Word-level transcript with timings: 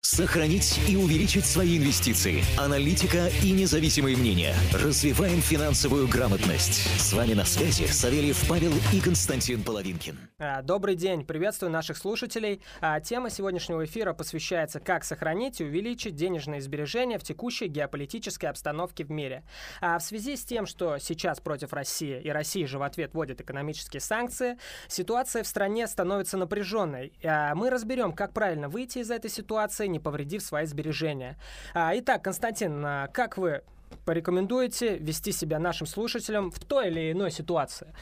Сохранить 0.00 0.78
и 0.88 0.94
увеличить 0.96 1.44
свои 1.44 1.76
инвестиции. 1.76 2.44
Аналитика 2.56 3.26
и 3.42 3.50
независимые 3.50 4.16
мнения. 4.16 4.54
Развиваем 4.72 5.40
финансовую 5.40 6.06
грамотность. 6.06 7.00
С 7.00 7.12
вами 7.12 7.34
на 7.34 7.44
связи 7.44 7.84
Савельев 7.86 8.48
Павел 8.48 8.70
и 8.92 9.00
Константин 9.00 9.64
Половинкин. 9.64 10.16
А, 10.38 10.62
добрый 10.62 10.94
день, 10.94 11.24
приветствую 11.26 11.72
наших 11.72 11.96
слушателей. 11.96 12.62
А, 12.80 13.00
тема 13.00 13.28
сегодняшнего 13.28 13.84
эфира 13.84 14.12
посвящается 14.12 14.78
«Как 14.78 15.02
сохранить 15.02 15.60
и 15.60 15.64
увеличить 15.64 16.14
денежные 16.14 16.60
сбережения 16.60 17.18
в 17.18 17.24
текущей 17.24 17.66
геополитической 17.66 18.46
обстановке 18.46 19.04
в 19.04 19.10
мире». 19.10 19.42
А, 19.80 19.98
в 19.98 20.02
связи 20.04 20.36
с 20.36 20.44
тем, 20.44 20.66
что 20.66 20.98
сейчас 20.98 21.40
против 21.40 21.72
России 21.72 22.20
и 22.22 22.30
Россия 22.30 22.68
же 22.68 22.78
в 22.78 22.84
ответ 22.84 23.14
вводит 23.14 23.40
экономические 23.40 24.00
санкции, 24.00 24.58
ситуация 24.86 25.42
в 25.42 25.48
стране 25.48 25.88
становится 25.88 26.36
напряженной. 26.36 27.14
Мы 27.56 27.68
разберем, 27.68 28.12
как 28.12 28.32
правильно 28.32 28.68
выйти 28.68 28.98
из 28.98 29.10
этой 29.10 29.28
ситуации, 29.28 29.87
не 29.88 30.00
повредив 30.00 30.42
свои 30.42 30.66
сбережения. 30.66 31.36
А, 31.74 31.92
итак, 31.96 32.22
Константин, 32.22 32.84
а, 32.84 33.08
как 33.08 33.38
вы 33.38 33.62
порекомендуете 34.04 34.98
вести 34.98 35.32
себя 35.32 35.58
нашим 35.58 35.86
слушателям 35.86 36.50
в 36.50 36.58
той 36.60 36.88
или 36.88 37.12
иной 37.12 37.30
ситуации? 37.30 37.94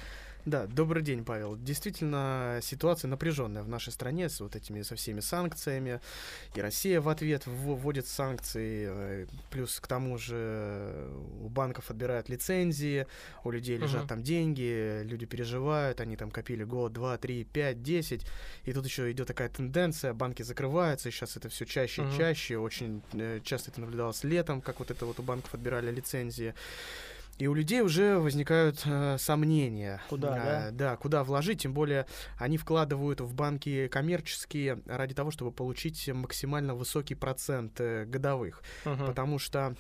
Да, 0.46 0.66
добрый 0.68 1.02
день, 1.02 1.24
Павел. 1.24 1.56
Действительно, 1.56 2.60
ситуация 2.62 3.08
напряженная 3.08 3.64
в 3.64 3.68
нашей 3.68 3.92
стране 3.92 4.28
с 4.28 4.38
вот 4.38 4.54
этими 4.54 4.82
со 4.82 4.94
всеми 4.94 5.18
санкциями. 5.18 6.00
И 6.54 6.60
Россия 6.60 7.00
в 7.00 7.08
ответ 7.08 7.42
вводит 7.46 8.06
санкции. 8.06 8.86
Э, 8.88 9.26
плюс 9.50 9.80
к 9.80 9.88
тому 9.88 10.18
же 10.18 11.10
у 11.42 11.48
банков 11.48 11.90
отбирают 11.90 12.28
лицензии, 12.28 13.08
у 13.42 13.50
людей 13.50 13.76
лежат 13.76 14.04
uh-huh. 14.04 14.08
там 14.08 14.22
деньги, 14.22 15.02
люди 15.02 15.26
переживают, 15.26 16.00
они 16.00 16.16
там 16.16 16.30
копили 16.30 16.62
год, 16.62 16.92
два, 16.92 17.18
три, 17.18 17.42
пять, 17.42 17.82
десять. 17.82 18.24
И 18.62 18.72
тут 18.72 18.84
еще 18.84 19.10
идет 19.10 19.26
такая 19.26 19.48
тенденция, 19.48 20.14
банки 20.14 20.44
закрываются, 20.44 21.08
и 21.08 21.12
сейчас 21.12 21.36
это 21.36 21.48
все 21.48 21.64
чаще 21.64 22.02
uh-huh. 22.02 22.14
и 22.14 22.16
чаще. 22.16 22.56
Очень 22.58 23.02
э, 23.14 23.40
часто 23.42 23.72
это 23.72 23.80
наблюдалось 23.80 24.22
летом, 24.22 24.60
как 24.60 24.78
вот 24.78 24.92
это 24.92 25.06
вот 25.06 25.18
у 25.18 25.24
банков 25.24 25.52
отбирали 25.54 25.90
лицензии. 25.90 26.54
И 27.38 27.46
у 27.46 27.54
людей 27.54 27.82
уже 27.82 28.18
возникают 28.18 28.82
э, 28.86 29.18
сомнения. 29.18 30.00
Куда, 30.08 30.36
э, 30.36 30.70
да? 30.70 30.70
Да, 30.70 30.96
куда 30.96 31.22
вложить. 31.22 31.62
Тем 31.62 31.74
более 31.74 32.06
они 32.38 32.56
вкладывают 32.56 33.20
в 33.20 33.34
банки 33.34 33.88
коммерческие 33.88 34.80
ради 34.86 35.14
того, 35.14 35.30
чтобы 35.30 35.52
получить 35.52 36.08
максимально 36.08 36.74
высокий 36.74 37.14
процент 37.14 37.80
э, 37.80 38.04
годовых. 38.06 38.62
Угу. 38.84 39.04
Потому 39.06 39.38
что 39.38 39.76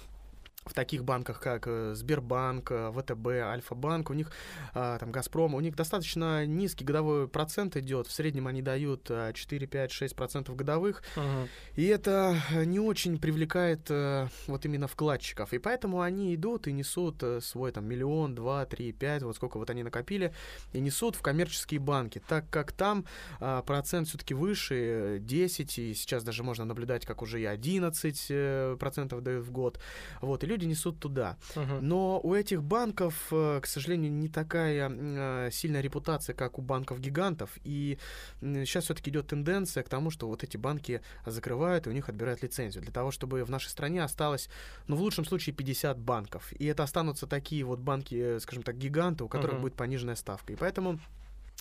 в 0.66 0.74
таких 0.74 1.04
банках, 1.04 1.40
как 1.40 1.66
э, 1.66 1.94
Сбербанк, 1.94 2.70
э, 2.70 2.92
ВТБ, 2.92 3.26
Альфа-банк, 3.26 4.10
у 4.10 4.14
них, 4.14 4.30
а, 4.74 4.98
там, 4.98 5.12
Газпром, 5.12 5.54
у 5.54 5.60
них 5.60 5.76
достаточно 5.76 6.44
низкий 6.44 6.84
годовой 6.84 7.28
процент 7.28 7.76
идет. 7.76 8.06
В 8.06 8.12
среднем 8.12 8.46
они 8.46 8.62
дают 8.62 9.10
4, 9.34 9.66
5, 9.66 9.92
6 9.92 10.16
процентов 10.16 10.56
годовых. 10.56 11.02
Uh-huh. 11.14 11.48
И 11.76 11.86
это 11.86 12.36
не 12.64 12.80
очень 12.80 13.18
привлекает 13.18 13.90
э, 13.90 14.28
вот 14.46 14.64
именно 14.64 14.88
вкладчиков. 14.88 15.52
И 15.52 15.58
поэтому 15.58 16.00
они 16.00 16.34
идут 16.34 16.66
и 16.66 16.72
несут 16.72 17.22
свой 17.40 17.72
там 17.72 17.86
миллион, 17.86 18.34
два, 18.34 18.66
три, 18.66 18.92
пять, 18.92 19.22
вот 19.22 19.36
сколько 19.36 19.58
вот 19.58 19.70
они 19.70 19.82
накопили, 19.82 20.34
и 20.72 20.80
несут 20.80 21.16
в 21.16 21.22
коммерческие 21.22 21.80
банки, 21.80 22.20
так 22.26 22.48
как 22.50 22.72
там 22.72 23.04
а, 23.40 23.62
процент 23.62 24.08
все-таки 24.08 24.34
выше, 24.34 25.18
10, 25.20 25.78
и 25.78 25.94
сейчас 25.94 26.24
даже 26.24 26.42
можно 26.42 26.64
наблюдать, 26.64 27.06
как 27.06 27.22
уже 27.22 27.40
и 27.40 27.44
11 27.44 28.78
процентов 28.78 29.22
дают 29.22 29.44
в 29.44 29.50
год. 29.50 29.78
Вот, 30.20 30.42
и 30.42 30.46
люди 30.46 30.55
люди 30.56 30.66
несут 30.66 30.98
туда. 30.98 31.36
Uh-huh. 31.54 31.80
Но 31.80 32.20
у 32.22 32.34
этих 32.34 32.62
банков, 32.62 33.14
э, 33.30 33.60
к 33.62 33.66
сожалению, 33.66 34.12
не 34.12 34.28
такая 34.28 34.90
э, 34.90 35.50
сильная 35.52 35.82
репутация, 35.82 36.34
как 36.34 36.58
у 36.58 36.62
банков-гигантов. 36.62 37.50
И 37.64 37.98
сейчас 38.40 38.84
все-таки 38.84 39.10
идет 39.10 39.28
тенденция 39.28 39.82
к 39.82 39.88
тому, 39.88 40.10
что 40.10 40.28
вот 40.28 40.42
эти 40.42 40.56
банки 40.56 41.00
закрывают 41.26 41.86
и 41.86 41.90
у 41.90 41.92
них 41.92 42.08
отбирают 42.08 42.42
лицензию. 42.42 42.82
Для 42.82 42.92
того, 42.92 43.10
чтобы 43.10 43.44
в 43.44 43.50
нашей 43.50 43.68
стране 43.68 44.02
осталось, 44.02 44.48
ну, 44.86 44.96
в 44.96 45.00
лучшем 45.00 45.24
случае, 45.24 45.54
50 45.54 45.98
банков. 45.98 46.52
И 46.52 46.64
это 46.66 46.82
останутся 46.82 47.26
такие 47.26 47.64
вот 47.64 47.78
банки, 47.78 48.14
э, 48.14 48.40
скажем 48.40 48.62
так, 48.62 48.78
гиганты, 48.78 49.24
у 49.24 49.28
которых 49.28 49.58
uh-huh. 49.58 49.62
будет 49.62 49.74
пониженная 49.74 50.16
ставка. 50.16 50.52
И 50.52 50.56
поэтому 50.56 50.98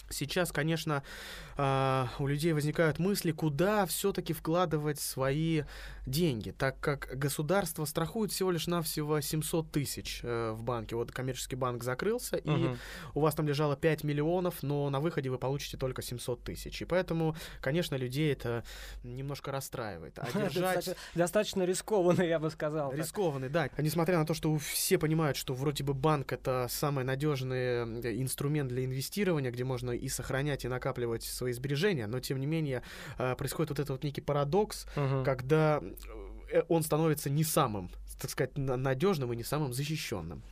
Сейчас, 0.10 0.52
конечно, 0.52 1.04
а, 1.58 2.10
у 2.20 2.28
людей 2.28 2.54
возникают 2.54 3.00
мысли, 3.00 3.32
куда 3.32 3.86
все-таки 3.86 4.34
вкладывать 4.34 5.00
свои 5.00 5.64
деньги, 6.06 6.52
так 6.52 6.80
как 6.80 7.18
государство 7.18 7.86
страхует 7.86 8.32
всего 8.32 8.52
лишь 8.52 8.68
навсего 8.68 9.20
700 9.20 9.72
тысяч 9.72 10.20
э, 10.22 10.52
в 10.52 10.62
банке. 10.62 10.96
Вот 10.96 11.12
коммерческий 11.12 11.56
банк 11.56 11.84
закрылся, 11.84 12.38
угу. 12.38 12.52
и 12.52 12.76
у 13.16 13.22
вас 13.22 13.34
там 13.34 13.48
лежало 13.48 13.76
5 13.76 14.04
миллионов, 14.04 14.62
но 14.62 14.90
на 14.90 15.00
выходе 15.00 15.30
вы 15.30 15.40
получите 15.40 15.78
только 15.78 16.02
700 16.04 16.44
тысяч. 16.44 16.82
И 16.82 16.86
поэтому, 16.86 17.36
конечно, 17.62 17.96
людей 17.96 18.32
это 18.32 18.64
немножко 19.04 19.52
расстраивает. 19.52 20.20
А 20.20 20.28
держать... 20.50 20.96
Достаточно 21.16 21.64
рискованный, 21.64 22.28
я 22.28 22.38
бы 22.38 22.52
сказал. 22.52 22.94
Рискованный, 22.94 23.50
да. 23.50 23.70
Несмотря 23.78 24.20
на 24.20 24.26
то, 24.26 24.34
что 24.34 24.56
все 24.58 25.00
понимают, 25.00 25.38
что 25.38 25.54
вроде 25.54 25.84
бы 25.84 25.94
банк 25.94 26.32
это 26.32 26.68
самый 26.70 27.04
надежный 27.04 27.84
инструмент 28.22 28.70
для 28.70 28.86
инвестирования, 28.86 29.50
где 29.50 29.64
можно 29.64 29.85
и 29.92 30.08
сохранять, 30.10 30.66
и 30.66 30.68
накапливать 30.68 31.24
свои 31.24 31.54
сбережения, 31.54 32.08
но 32.08 32.20
тем 32.20 32.40
не 32.40 32.46
менее 32.46 32.84
э, 33.18 33.36
происходит 33.36 33.70
вот 33.70 33.80
этот 33.80 33.90
вот 33.90 34.04
некий 34.04 34.22
парадокс, 34.22 34.88
угу. 34.96 35.24
когда 35.24 35.82
э, 36.52 36.64
он 36.68 36.84
становится 36.84 37.30
не 37.30 37.44
самым, 37.44 37.90
так 38.20 38.32
сказать, 38.32 38.58
надежным 38.58 39.34
и 39.34 39.36
не 39.36 39.44
самым 39.44 39.74
защищенным. 39.74 40.44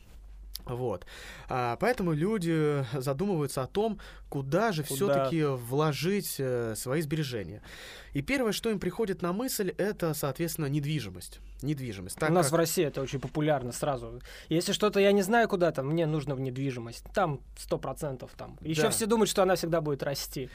Вот. 0.65 1.05
А, 1.49 1.77
поэтому 1.77 2.13
люди 2.13 2.85
задумываются 2.93 3.63
о 3.63 3.67
том, 3.67 3.99
куда 4.29 4.71
же 4.71 4.83
все-таки 4.83 5.43
вложить 5.43 6.35
э, 6.39 6.75
свои 6.75 7.01
сбережения. 7.01 7.61
И 8.13 8.21
первое, 8.21 8.51
что 8.51 8.69
им 8.69 8.79
приходит 8.79 9.21
на 9.21 9.33
мысль, 9.33 9.73
это, 9.77 10.13
соответственно, 10.13 10.67
недвижимость 10.67 11.39
недвижимость. 11.63 12.17
Так 12.17 12.29
У 12.29 12.33
нас 12.33 12.47
как... 12.47 12.53
в 12.53 12.55
России 12.57 12.85
это 12.85 13.01
очень 13.01 13.19
популярно 13.19 13.71
сразу. 13.71 14.21
Если 14.49 14.73
что-то 14.73 14.99
я 14.99 15.11
не 15.11 15.21
знаю 15.21 15.47
куда 15.47 15.71
там, 15.71 15.87
мне 15.87 16.05
нужно 16.05 16.35
в 16.35 16.39
недвижимость. 16.39 17.05
Там 17.13 17.39
сто 17.57 17.77
процентов 17.77 18.31
там. 18.37 18.57
Еще 18.61 18.83
да. 18.83 18.89
все 18.89 19.05
думают, 19.05 19.29
что 19.29 19.41
она 19.41 19.55
всегда 19.55 19.81
будет 19.81 20.03
расти. 20.03 20.49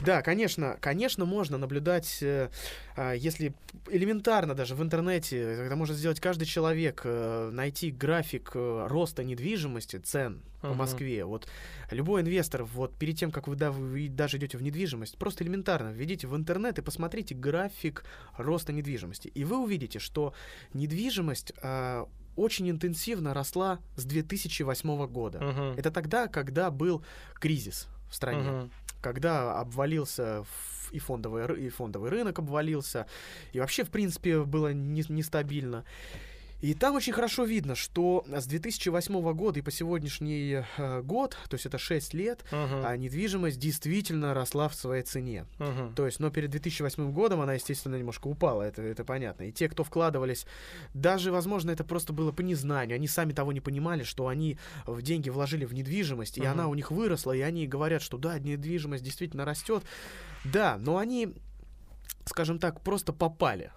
Да, 0.00 0.22
конечно, 0.22 0.76
конечно, 0.80 1.24
можно 1.24 1.58
наблюдать, 1.58 2.18
э, 2.22 2.48
если 2.96 3.54
элементарно 3.90 4.54
даже 4.54 4.74
в 4.74 4.82
интернете, 4.82 5.38
это 5.38 5.74
может 5.76 5.96
сделать 5.96 6.20
каждый 6.20 6.44
человек, 6.44 7.02
э, 7.04 7.50
найти 7.52 7.90
график 7.90 8.52
э, 8.54 8.86
роста 8.88 9.24
недвижимости, 9.24 9.96
цен 9.96 10.42
uh-huh. 10.62 10.68
по 10.68 10.74
Москве. 10.74 11.24
Вот 11.24 11.48
любой 11.90 12.22
инвестор, 12.22 12.64
вот 12.64 12.94
перед 12.94 13.18
тем, 13.18 13.32
как 13.32 13.48
вы, 13.48 13.56
да, 13.56 13.72
вы 13.72 14.08
даже 14.08 14.36
идете 14.38 14.58
в 14.58 14.62
недвижимость, 14.62 15.18
просто 15.18 15.42
элементарно 15.44 15.90
введите 15.90 16.26
в 16.26 16.36
интернет 16.36 16.78
и 16.78 16.82
посмотрите 16.82 17.34
график 17.34 18.04
роста 18.36 18.72
недвижимости. 18.72 19.28
И 19.28 19.44
вы 19.44 19.58
увидите, 19.58 19.98
что 19.98 20.32
недвижимость 20.72 21.52
э, 21.62 22.04
очень 22.36 22.70
интенсивно 22.70 23.34
росла 23.34 23.80
с 23.96 24.04
2008 24.04 25.06
года. 25.08 25.38
Uh-huh. 25.38 25.74
Это 25.76 25.90
тогда, 25.90 26.28
когда 26.28 26.70
был 26.70 27.04
кризис 27.34 27.88
в 28.08 28.14
стране. 28.14 28.48
Uh-huh. 28.48 28.70
Когда 29.04 29.60
обвалился 29.60 30.46
и 30.90 30.98
фондовый, 30.98 31.66
и 31.66 31.68
фондовый 31.68 32.08
рынок 32.08 32.38
обвалился, 32.38 33.06
и 33.52 33.60
вообще, 33.60 33.84
в 33.84 33.90
принципе, 33.90 34.40
было 34.40 34.72
нестабильно. 34.72 35.84
И 36.64 36.72
там 36.72 36.94
очень 36.94 37.12
хорошо 37.12 37.44
видно, 37.44 37.74
что 37.74 38.24
с 38.26 38.46
2008 38.46 39.34
года 39.34 39.58
и 39.58 39.62
по 39.62 39.70
сегодняшний 39.70 40.64
э, 40.78 41.02
год, 41.02 41.36
то 41.50 41.56
есть 41.56 41.66
это 41.66 41.76
6 41.76 42.14
лет, 42.14 42.42
uh-huh. 42.50 42.96
недвижимость 42.96 43.58
действительно 43.58 44.32
росла 44.32 44.70
в 44.70 44.74
своей 44.74 45.02
цене. 45.02 45.44
Uh-huh. 45.58 45.94
То 45.94 46.06
есть, 46.06 46.20
но 46.20 46.30
перед 46.30 46.48
2008 46.48 47.12
годом 47.12 47.42
она, 47.42 47.52
естественно, 47.52 47.96
немножко 47.96 48.28
упала, 48.28 48.62
это, 48.62 48.80
это 48.80 49.04
понятно. 49.04 49.42
И 49.42 49.52
те, 49.52 49.68
кто 49.68 49.84
вкладывались, 49.84 50.46
даже, 50.94 51.32
возможно, 51.32 51.70
это 51.70 51.84
просто 51.84 52.14
было 52.14 52.32
по 52.32 52.40
незнанию, 52.40 52.94
они 52.94 53.08
сами 53.08 53.34
того 53.34 53.52
не 53.52 53.60
понимали, 53.60 54.02
что 54.02 54.28
они 54.28 54.56
в 54.86 55.02
деньги 55.02 55.28
вложили 55.28 55.66
в 55.66 55.74
недвижимость, 55.74 56.38
uh-huh. 56.38 56.44
и 56.44 56.46
она 56.46 56.68
у 56.68 56.74
них 56.74 56.90
выросла, 56.90 57.32
и 57.32 57.42
они 57.42 57.66
говорят, 57.66 58.00
что 58.00 58.16
да, 58.16 58.38
недвижимость 58.38 59.04
действительно 59.04 59.44
растет. 59.44 59.84
Да, 60.44 60.78
но 60.78 60.96
они 60.96 61.34
скажем 62.26 62.58
так, 62.58 62.80
просто 62.80 63.12
попали. 63.12 63.70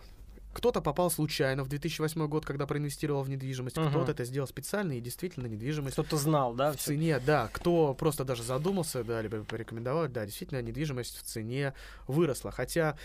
Кто-то 0.58 0.82
попал 0.82 1.12
случайно 1.12 1.64
в 1.64 1.68
2008 1.68 2.28
год, 2.28 2.44
когда 2.44 2.66
проинвестировал 2.66 3.22
в 3.22 3.30
недвижимость, 3.30 3.78
uh-huh. 3.78 3.90
кто-то 3.92 4.12
это 4.12 4.26
сделал 4.26 4.48
специально, 4.48 4.94
и 4.94 5.00
действительно 5.00 5.46
недвижимость... 5.46 5.94
Кто-то 5.94 6.18
знал, 6.18 6.56
да? 6.56 6.72
В 6.72 6.78
цене, 6.78 7.20
да. 7.20 7.48
Кто 7.54 7.94
просто 7.94 8.26
даже 8.26 8.42
задумался, 8.42 9.04
да, 9.04 9.22
либо 9.22 9.44
порекомендовал, 9.44 10.08
да, 10.08 10.26
действительно 10.26 10.60
недвижимость 10.64 11.20
в 11.20 11.22
цене 11.22 11.76
выросла. 12.08 12.50
Хотя 12.50 12.98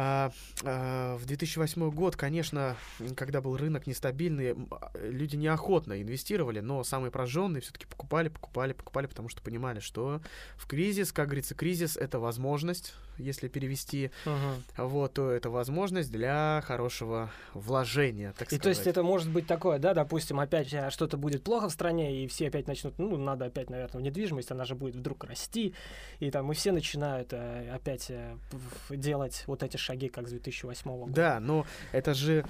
а, 0.00 0.30
а, 0.62 1.16
в 1.16 1.26
2008 1.26 1.90
год, 1.90 2.14
конечно, 2.14 2.76
когда 3.16 3.40
был 3.40 3.56
рынок 3.56 3.88
нестабильный, 3.88 4.54
люди 4.94 5.34
неохотно 5.34 6.00
инвестировали, 6.00 6.60
но 6.60 6.84
самые 6.84 7.10
прожженные 7.10 7.62
все-таки 7.62 7.84
покупали, 7.86 8.28
покупали, 8.28 8.74
покупали, 8.74 9.06
потому 9.06 9.28
что 9.28 9.42
понимали, 9.42 9.80
что 9.80 10.20
в 10.56 10.68
кризис, 10.68 11.10
как 11.10 11.26
говорится, 11.26 11.56
кризис 11.56 11.96
это 11.96 12.20
возможность, 12.20 12.94
если 13.16 13.48
перевести, 13.48 14.12
uh-huh. 14.24 14.86
вот, 14.86 15.14
то 15.14 15.32
это 15.32 15.50
возможность 15.50 16.12
для 16.12 16.62
хорошего 16.64 17.32
вложения, 17.54 18.32
так 18.38 18.52
и 18.52 18.56
сказать. 18.56 18.62
то 18.62 18.68
есть 18.68 18.86
это 18.86 19.02
может 19.02 19.28
быть 19.28 19.48
такое, 19.48 19.80
да, 19.80 19.94
допустим, 19.94 20.38
опять 20.38 20.72
а, 20.74 20.92
что-то 20.92 21.16
будет 21.16 21.42
плохо 21.42 21.68
в 21.68 21.72
стране, 21.72 22.22
и 22.22 22.28
все 22.28 22.46
опять 22.46 22.68
начнут, 22.68 22.96
ну, 22.98 23.16
надо 23.16 23.46
опять, 23.46 23.68
наверное, 23.68 23.98
в 23.98 24.02
недвижимость, 24.02 24.52
она 24.52 24.64
же 24.64 24.76
будет 24.76 24.94
вдруг 24.94 25.24
расти, 25.24 25.74
и 26.20 26.30
там, 26.30 26.52
и 26.52 26.54
все 26.54 26.70
начинают 26.70 27.32
э, 27.32 27.68
опять 27.74 28.06
э, 28.10 28.36
делать 28.90 29.42
вот 29.48 29.64
эти 29.64 29.76
шаги, 29.88 30.08
как 30.08 30.28
с 30.28 30.30
2008 30.30 30.90
года. 30.90 31.12
Да, 31.12 31.40
но 31.40 31.66
это 31.92 32.12
же, 32.12 32.44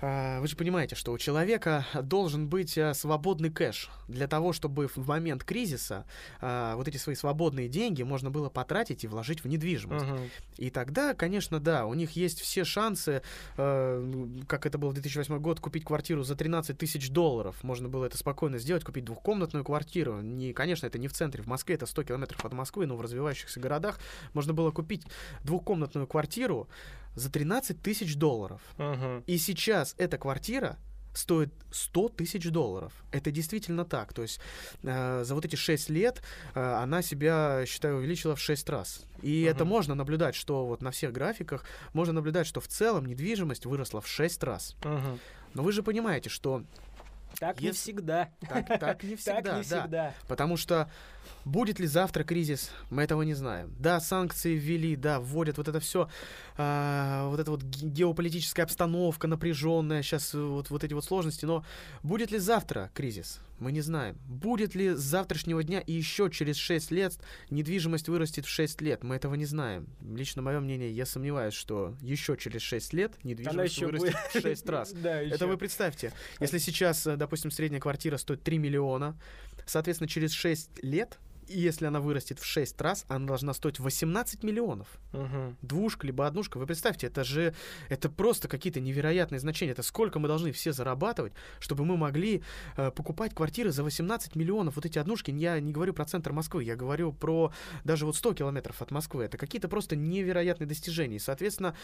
а, 0.00 0.40
вы 0.40 0.46
же 0.46 0.56
понимаете, 0.56 0.94
что 0.94 1.12
у 1.12 1.18
человека 1.18 1.86
должен 2.02 2.48
быть 2.48 2.76
а, 2.76 2.92
свободный 2.92 3.50
кэш 3.50 3.90
для 4.08 4.28
того, 4.28 4.52
чтобы 4.52 4.88
в 4.88 5.08
момент 5.08 5.42
кризиса 5.42 6.04
а, 6.40 6.76
вот 6.76 6.88
эти 6.88 6.98
свои 6.98 7.14
свободные 7.14 7.68
деньги 7.68 8.02
можно 8.02 8.30
было 8.30 8.50
потратить 8.50 9.04
и 9.04 9.08
вложить 9.08 9.42
в 9.42 9.48
недвижимость. 9.48 10.04
Угу. 10.04 10.18
И 10.58 10.70
тогда, 10.70 11.14
конечно, 11.14 11.60
да, 11.60 11.86
у 11.86 11.94
них 11.94 12.12
есть 12.12 12.40
все 12.40 12.64
шансы, 12.64 13.22
как 13.56 14.66
это 14.66 14.78
было 14.78 14.90
в 14.90 14.94
2008 14.94 15.38
год, 15.38 15.60
купить 15.60 15.84
квартиру 15.84 16.22
за 16.22 16.36
13 16.36 16.76
тысяч 16.76 17.10
долларов. 17.10 17.62
Можно 17.62 17.88
было 17.88 18.04
это 18.04 18.18
спокойно 18.18 18.58
сделать, 18.58 18.84
купить 18.84 19.04
двухкомнатную 19.04 19.64
квартиру. 19.64 20.20
Не, 20.20 20.52
конечно, 20.52 20.86
это 20.86 20.98
не 20.98 21.08
в 21.08 21.12
центре, 21.12 21.42
в 21.42 21.46
Москве, 21.46 21.76
это 21.76 21.86
100 21.86 22.04
километров 22.04 22.44
от 22.44 22.52
Москвы, 22.52 22.86
но 22.86 22.96
в 22.96 23.00
развивающихся 23.00 23.60
городах 23.60 23.98
можно 24.34 24.52
было 24.52 24.70
купить 24.70 25.04
двухкомнатную 25.44 26.06
квартиру 26.06 26.68
за 27.14 27.30
13 27.30 27.80
тысяч 27.82 28.16
долларов. 28.16 28.60
Uh-huh. 28.78 29.22
И 29.26 29.38
сейчас 29.38 29.94
эта 29.98 30.18
квартира 30.18 30.78
стоит 31.14 31.52
100 31.70 32.08
тысяч 32.10 32.48
долларов. 32.48 32.92
Это 33.10 33.30
действительно 33.30 33.84
так. 33.84 34.12
То 34.14 34.22
есть 34.22 34.40
э, 34.82 35.24
за 35.24 35.34
вот 35.34 35.44
эти 35.44 35.56
6 35.56 35.90
лет 35.90 36.22
э, 36.54 36.60
она 36.60 37.02
себя, 37.02 37.64
считаю, 37.66 37.98
увеличила 37.98 38.34
в 38.34 38.40
6 38.40 38.68
раз. 38.70 39.02
И 39.20 39.44
uh-huh. 39.44 39.50
это 39.50 39.64
можно 39.64 39.94
наблюдать, 39.94 40.34
что 40.34 40.66
вот 40.66 40.80
на 40.80 40.90
всех 40.90 41.12
графиках 41.12 41.64
можно 41.92 42.14
наблюдать, 42.14 42.46
что 42.46 42.60
в 42.60 42.68
целом 42.68 43.06
недвижимость 43.06 43.66
выросла 43.66 44.00
в 44.00 44.08
6 44.08 44.42
раз. 44.42 44.76
Uh-huh. 44.80 45.18
Но 45.54 45.62
вы 45.62 45.72
же 45.72 45.82
понимаете, 45.82 46.30
что 46.30 46.64
так 47.38 47.60
Если... 47.60 47.66
не 47.66 47.72
всегда. 47.72 48.30
Так, 48.48 48.80
так 48.80 49.02
не 49.02 49.16
всегда, 49.16 49.42
так 49.42 49.56
не 49.56 49.62
всегда. 49.62 49.86
Да. 49.86 50.14
Потому 50.28 50.56
что 50.56 50.90
будет 51.44 51.78
ли 51.78 51.86
завтра 51.86 52.24
кризис, 52.24 52.70
мы 52.90 53.02
этого 53.02 53.22
не 53.22 53.34
знаем. 53.34 53.74
Да, 53.78 54.00
санкции 54.00 54.54
ввели, 54.54 54.96
да, 54.96 55.20
вводят 55.20 55.58
вот 55.58 55.68
это 55.68 55.80
все, 55.80 56.08
а, 56.56 57.28
вот 57.28 57.40
эта 57.40 57.50
вот 57.50 57.62
геополитическая 57.62 58.64
обстановка 58.64 59.26
напряженная, 59.26 60.02
сейчас 60.02 60.34
вот, 60.34 60.70
вот 60.70 60.84
эти 60.84 60.94
вот 60.94 61.04
сложности, 61.04 61.44
но 61.44 61.64
будет 62.02 62.30
ли 62.30 62.38
завтра 62.38 62.90
кризис? 62.94 63.40
Мы 63.62 63.70
не 63.70 63.80
знаем. 63.80 64.18
Будет 64.26 64.74
ли 64.74 64.90
с 64.90 64.98
завтрашнего 64.98 65.62
дня 65.62 65.78
и 65.78 65.92
еще 65.92 66.28
через 66.30 66.56
6 66.56 66.90
лет 66.90 67.14
недвижимость 67.48 68.08
вырастет 68.08 68.44
в 68.44 68.48
6 68.48 68.80
лет? 68.80 69.04
Мы 69.04 69.14
этого 69.14 69.36
не 69.36 69.46
знаем. 69.46 69.86
Лично 70.00 70.42
мое 70.42 70.58
мнение, 70.58 70.90
я 70.90 71.06
сомневаюсь, 71.06 71.54
что 71.54 71.94
еще 72.00 72.36
через 72.36 72.60
6 72.62 72.92
лет 72.92 73.12
недвижимость 73.22 73.78
вырастет 73.78 74.16
будет. 74.32 74.34
в 74.34 74.48
6 74.48 74.68
раз. 74.68 74.92
Это 75.04 75.46
вы 75.46 75.56
представьте. 75.56 76.12
Если 76.40 76.58
сейчас, 76.58 77.06
э, 77.06 77.16
допустим, 77.16 77.52
средняя 77.52 77.80
квартира 77.80 78.16
стоит 78.16 78.42
3 78.42 78.58
миллиона, 78.58 79.16
соответственно, 79.64 80.08
через 80.08 80.32
6 80.32 80.82
лет 80.82 81.18
если 81.60 81.86
она 81.86 82.00
вырастет 82.00 82.38
в 82.38 82.44
6 82.44 82.80
раз, 82.80 83.04
она 83.08 83.26
должна 83.26 83.54
стоить 83.54 83.78
18 83.78 84.42
миллионов. 84.42 84.88
Угу. 85.12 85.56
Двушка 85.62 86.06
либо 86.06 86.26
однушка. 86.26 86.58
Вы 86.58 86.66
представьте, 86.66 87.06
это 87.06 87.24
же 87.24 87.54
это 87.88 88.08
просто 88.08 88.48
какие-то 88.48 88.80
невероятные 88.80 89.38
значения. 89.38 89.72
Это 89.72 89.82
сколько 89.82 90.18
мы 90.18 90.28
должны 90.28 90.52
все 90.52 90.72
зарабатывать, 90.72 91.32
чтобы 91.60 91.84
мы 91.84 91.96
могли 91.96 92.42
э, 92.76 92.90
покупать 92.90 93.34
квартиры 93.34 93.72
за 93.72 93.82
18 93.82 94.36
миллионов. 94.36 94.76
Вот 94.76 94.86
эти 94.86 94.98
однушки, 94.98 95.30
я 95.30 95.58
не 95.60 95.72
говорю 95.72 95.92
про 95.92 96.04
центр 96.04 96.32
Москвы, 96.32 96.64
я 96.64 96.76
говорю 96.76 97.12
про 97.12 97.52
даже 97.84 98.06
вот 98.06 98.16
100 98.16 98.34
километров 98.34 98.80
от 98.82 98.90
Москвы. 98.90 99.24
Это 99.24 99.38
какие-то 99.38 99.68
просто 99.68 99.96
невероятные 99.96 100.66
достижения. 100.66 101.16
И, 101.16 101.20
соответственно, 101.20 101.74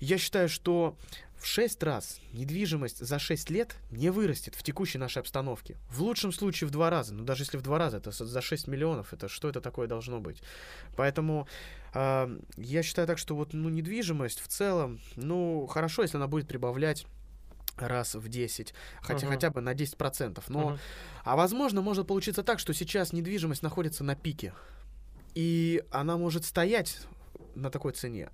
я 0.00 0.18
считаю, 0.18 0.48
что 0.48 0.96
в 1.38 1.46
6 1.46 1.82
раз 1.82 2.18
недвижимость 2.32 2.98
за 2.98 3.18
6 3.18 3.50
лет 3.50 3.76
не 3.90 4.10
вырастет 4.10 4.54
в 4.54 4.62
текущей 4.62 4.98
нашей 4.98 5.18
обстановке. 5.18 5.76
В 5.90 6.02
лучшем 6.02 6.32
случае 6.32 6.68
в 6.68 6.70
2 6.70 6.90
раза. 6.90 7.14
Но 7.14 7.24
даже 7.24 7.42
если 7.42 7.56
в 7.56 7.62
2 7.62 7.78
раза, 7.78 7.98
это 7.98 8.10
за 8.10 8.40
6 8.40 8.68
миллионов, 8.68 9.12
это 9.12 9.28
что 9.28 9.48
это 9.48 9.60
такое 9.60 9.86
должно 9.86 10.20
быть? 10.20 10.42
Поэтому 10.96 11.46
э, 11.94 12.38
я 12.56 12.82
считаю 12.82 13.06
так, 13.06 13.18
что 13.18 13.36
вот 13.36 13.52
ну, 13.52 13.68
недвижимость 13.68 14.40
в 14.40 14.48
целом, 14.48 15.00
ну, 15.16 15.66
хорошо, 15.66 16.02
если 16.02 16.16
она 16.16 16.26
будет 16.26 16.48
прибавлять 16.48 17.06
раз 17.76 18.14
в 18.14 18.28
10, 18.28 18.74
хотя 19.02 19.26
uh-huh. 19.26 19.30
хотя 19.30 19.50
бы 19.50 19.60
на 19.60 19.74
10%. 19.74 20.42
Но, 20.48 20.70
uh-huh. 20.70 20.78
а 21.24 21.36
возможно, 21.36 21.82
может 21.82 22.06
получиться 22.06 22.42
так, 22.42 22.58
что 22.58 22.72
сейчас 22.72 23.12
недвижимость 23.12 23.62
находится 23.62 24.02
на 24.02 24.14
пике, 24.14 24.54
и 25.34 25.84
она 25.90 26.16
может 26.16 26.44
стоять 26.44 26.98
на 27.54 27.70
такой 27.70 27.92
цене, 27.92 28.30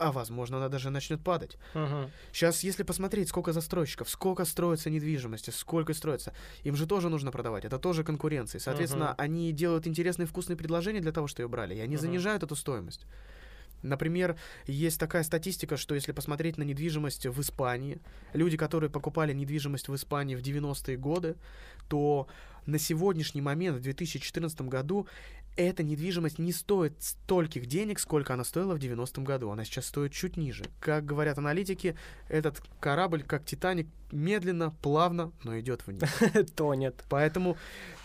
а 0.00 0.12
возможно 0.12 0.56
она 0.56 0.68
даже 0.68 0.90
начнет 0.90 1.22
падать. 1.22 1.58
Угу. 1.74 2.10
Сейчас, 2.32 2.64
если 2.64 2.82
посмотреть, 2.82 3.28
сколько 3.28 3.52
застройщиков, 3.52 4.08
сколько 4.08 4.44
строится 4.44 4.90
недвижимости, 4.90 5.50
сколько 5.50 5.94
строится, 5.94 6.32
им 6.64 6.74
же 6.74 6.86
тоже 6.86 7.08
нужно 7.08 7.30
продавать, 7.30 7.64
это 7.64 7.78
тоже 7.78 8.02
конкуренция. 8.02 8.60
Соответственно, 8.60 9.10
угу. 9.10 9.14
они 9.18 9.52
делают 9.52 9.86
интересные 9.86 10.26
вкусные 10.26 10.56
предложения 10.56 11.00
для 11.00 11.12
того, 11.12 11.26
что 11.26 11.42
ее 11.42 11.48
брали, 11.48 11.74
и 11.74 11.80
они 11.80 11.96
угу. 11.96 12.02
занижают 12.02 12.42
эту 12.42 12.56
стоимость. 12.56 13.06
Например, 13.82 14.36
есть 14.66 14.98
такая 15.00 15.22
статистика, 15.22 15.76
что 15.76 15.94
если 15.94 16.12
посмотреть 16.12 16.58
на 16.58 16.62
недвижимость 16.62 17.26
в 17.26 17.40
Испании, 17.40 17.98
люди, 18.32 18.56
которые 18.56 18.90
покупали 18.90 19.32
недвижимость 19.32 19.88
в 19.88 19.94
Испании 19.94 20.36
в 20.36 20.40
90-е 20.40 20.96
годы, 20.96 21.36
то 21.88 22.28
на 22.66 22.78
сегодняшний 22.78 23.40
момент, 23.40 23.78
в 23.78 23.82
2014 23.82 24.60
году, 24.62 25.06
эта 25.56 25.82
недвижимость 25.82 26.38
не 26.38 26.52
стоит 26.52 26.94
стольких 27.02 27.66
денег, 27.66 27.98
сколько 27.98 28.34
она 28.34 28.44
стоила 28.44 28.74
в 28.74 28.78
90-м 28.78 29.24
году. 29.24 29.50
Она 29.50 29.64
сейчас 29.64 29.86
стоит 29.86 30.12
чуть 30.12 30.36
ниже. 30.36 30.64
Как 30.80 31.04
говорят 31.04 31.38
аналитики, 31.38 31.96
этот 32.28 32.62
корабль, 32.78 33.22
как 33.22 33.44
Титаник, 33.44 33.88
медленно, 34.12 34.70
плавно, 34.82 35.32
но 35.42 35.58
идет 35.58 35.86
вниз. 35.86 36.02
Тонет. 36.56 37.04
Поэтому 37.08 37.56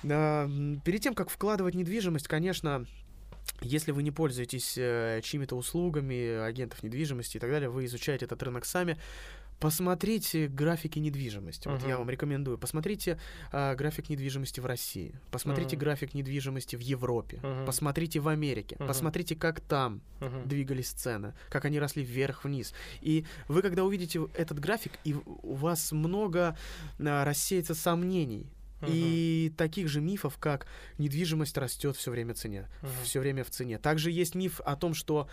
э, 0.03 0.77
перед 0.83 1.01
тем, 1.01 1.13
как 1.13 1.29
вкладывать 1.29 1.75
недвижимость, 1.75 2.27
конечно, 2.27 2.85
если 3.61 3.91
вы 3.91 4.03
не 4.03 4.11
пользуетесь 4.11 4.75
э, 4.77 5.21
чьими-то 5.23 5.55
услугами, 5.55 6.45
агентов 6.45 6.83
недвижимости 6.83 7.37
и 7.37 7.39
так 7.39 7.49
далее, 7.49 7.69
вы 7.69 7.85
изучаете 7.85 8.25
этот 8.25 8.41
рынок 8.43 8.65
сами, 8.65 8.97
Посмотрите 9.59 10.47
графики 10.47 10.99
недвижимости. 10.99 11.67
Uh-huh. 11.67 11.77
Вот 11.79 11.87
я 11.87 11.97
вам 11.97 12.09
рекомендую. 12.09 12.57
Посмотрите 12.57 13.17
э, 13.51 13.75
график 13.75 14.09
недвижимости 14.09 14.59
в 14.59 14.65
России. 14.65 15.15
Посмотрите 15.31 15.75
uh-huh. 15.75 15.79
график 15.79 16.13
недвижимости 16.13 16.75
в 16.75 16.81
Европе. 16.81 17.39
Uh-huh. 17.41 17.65
Посмотрите 17.65 18.19
в 18.19 18.27
Америке. 18.27 18.75
Uh-huh. 18.75 18.87
Посмотрите, 18.87 19.35
как 19.35 19.61
там 19.61 20.01
uh-huh. 20.19 20.45
двигались 20.45 20.89
цены, 20.89 21.33
как 21.49 21.65
они 21.65 21.79
росли 21.79 22.03
вверх-вниз. 22.03 22.73
И 23.01 23.25
вы, 23.47 23.61
когда 23.61 23.85
увидите 23.85 24.27
этот 24.35 24.59
график, 24.59 24.91
и 25.05 25.15
у 25.15 25.53
вас 25.53 25.93
много 25.93 26.57
э, 26.99 27.23
рассеется 27.23 27.75
сомнений. 27.75 28.47
Uh-huh. 28.85 28.93
И 28.93 29.53
таких 29.57 29.87
же 29.87 30.01
мифов, 30.01 30.37
как 30.37 30.67
недвижимость 30.97 31.57
растет 31.57 31.95
все 31.95 32.11
время 32.11 32.33
в 32.33 32.37
цене, 32.37 32.69
uh-huh. 32.81 33.03
все 33.03 33.19
время 33.19 33.43
в 33.43 33.49
цене. 33.49 33.77
Также 33.77 34.11
есть 34.11 34.35
миф 34.35 34.61
о 34.61 34.75
том, 34.75 34.93
что 34.93 35.27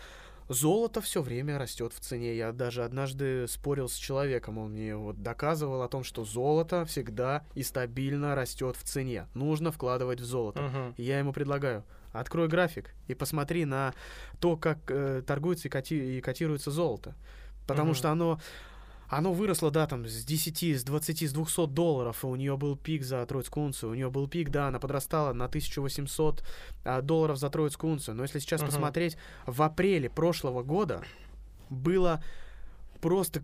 Золото 0.49 1.01
все 1.01 1.21
время 1.21 1.57
растет 1.57 1.93
в 1.93 1.99
цене. 1.99 2.35
Я 2.35 2.51
даже 2.51 2.83
однажды 2.83 3.47
спорил 3.47 3.87
с 3.87 3.95
человеком, 3.95 4.57
он 4.57 4.71
мне 4.71 4.95
вот 4.95 5.21
доказывал 5.21 5.81
о 5.81 5.87
том, 5.87 6.03
что 6.03 6.25
золото 6.25 6.85
всегда 6.85 7.45
и 7.55 7.63
стабильно 7.63 8.35
растет 8.35 8.75
в 8.75 8.83
цене. 8.83 9.27
Нужно 9.33 9.71
вкладывать 9.71 10.19
в 10.19 10.25
золото. 10.25 10.59
Uh-huh. 10.59 10.93
И 10.97 11.03
я 11.03 11.19
ему 11.19 11.33
предлагаю, 11.33 11.83
открой 12.11 12.47
график 12.47 12.93
и 13.07 13.13
посмотри 13.13 13.65
на 13.65 13.93
то, 14.39 14.57
как 14.57 14.79
э, 14.89 15.23
торгуется 15.25 15.67
и, 15.67 15.71
коти- 15.71 16.17
и 16.17 16.21
котируется 16.21 16.71
золото. 16.71 17.15
Потому 17.65 17.91
uh-huh. 17.91 17.97
что 17.97 18.11
оно 18.11 18.39
оно 19.17 19.33
выросло, 19.33 19.71
да, 19.71 19.87
там, 19.87 20.05
с 20.05 20.23
10, 20.23 20.63
с 20.79 20.83
20, 20.83 21.29
с 21.29 21.33
200 21.33 21.67
долларов, 21.67 22.23
и 22.23 22.27
у 22.27 22.35
нее 22.35 22.57
был 22.57 22.77
пик 22.77 23.03
за 23.03 23.25
троицкую 23.25 23.65
унцию, 23.65 23.91
у 23.91 23.93
нее 23.95 24.09
был 24.09 24.27
пик, 24.27 24.49
да, 24.49 24.67
она 24.67 24.79
подрастала 24.79 25.33
на 25.33 25.45
1800 25.45 26.43
а, 26.85 27.01
долларов 27.01 27.37
за 27.37 27.49
троицкую 27.49 27.93
унцию, 27.93 28.15
но 28.15 28.23
если 28.23 28.39
сейчас 28.39 28.61
uh-huh. 28.61 28.67
посмотреть, 28.67 29.17
в 29.45 29.61
апреле 29.61 30.09
прошлого 30.09 30.63
года 30.63 31.03
было 31.69 32.23
просто 33.01 33.43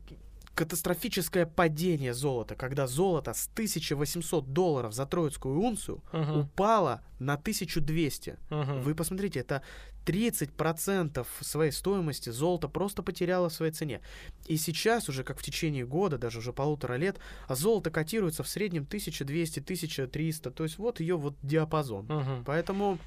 катастрофическое 0.56 1.46
падение 1.46 2.14
золота, 2.14 2.56
когда 2.56 2.86
золото 2.86 3.34
с 3.34 3.50
1800 3.54 4.52
долларов 4.52 4.94
за 4.94 5.06
троицкую 5.06 5.60
унцию 5.60 6.04
uh-huh. 6.12 6.42
упало 6.42 7.02
на 7.20 7.34
1200. 7.36 8.38
Uh-huh. 8.50 8.82
Вы 8.82 8.94
посмотрите, 8.94 9.40
это 9.40 9.62
30% 10.06 11.26
своей 11.42 11.72
стоимости 11.72 12.30
золото 12.30 12.68
просто 12.68 13.04
потеряло 13.04 13.50
в 13.50 13.54
своей 13.54 13.72
цене. 13.72 14.02
И 14.48 14.58
сейчас 14.58 15.08
уже, 15.08 15.24
как 15.24 15.40
в 15.40 15.44
течение 15.44 15.86
года, 15.86 16.18
даже 16.18 16.40
уже 16.40 16.52
полутора 16.52 16.96
лет, 16.96 17.20
золото 17.48 17.92
котируется 17.92 18.44
в 18.44 18.50
среднем 18.50 18.84
1200-1300. 18.84 20.52
То 20.52 20.64
есть 20.64 20.78
вот 20.78 21.00
ее 21.00 21.16
вот 21.16 21.36
диапазон. 21.42 22.06
Uh-huh. 22.08 22.44
Поэтому, 22.46 22.98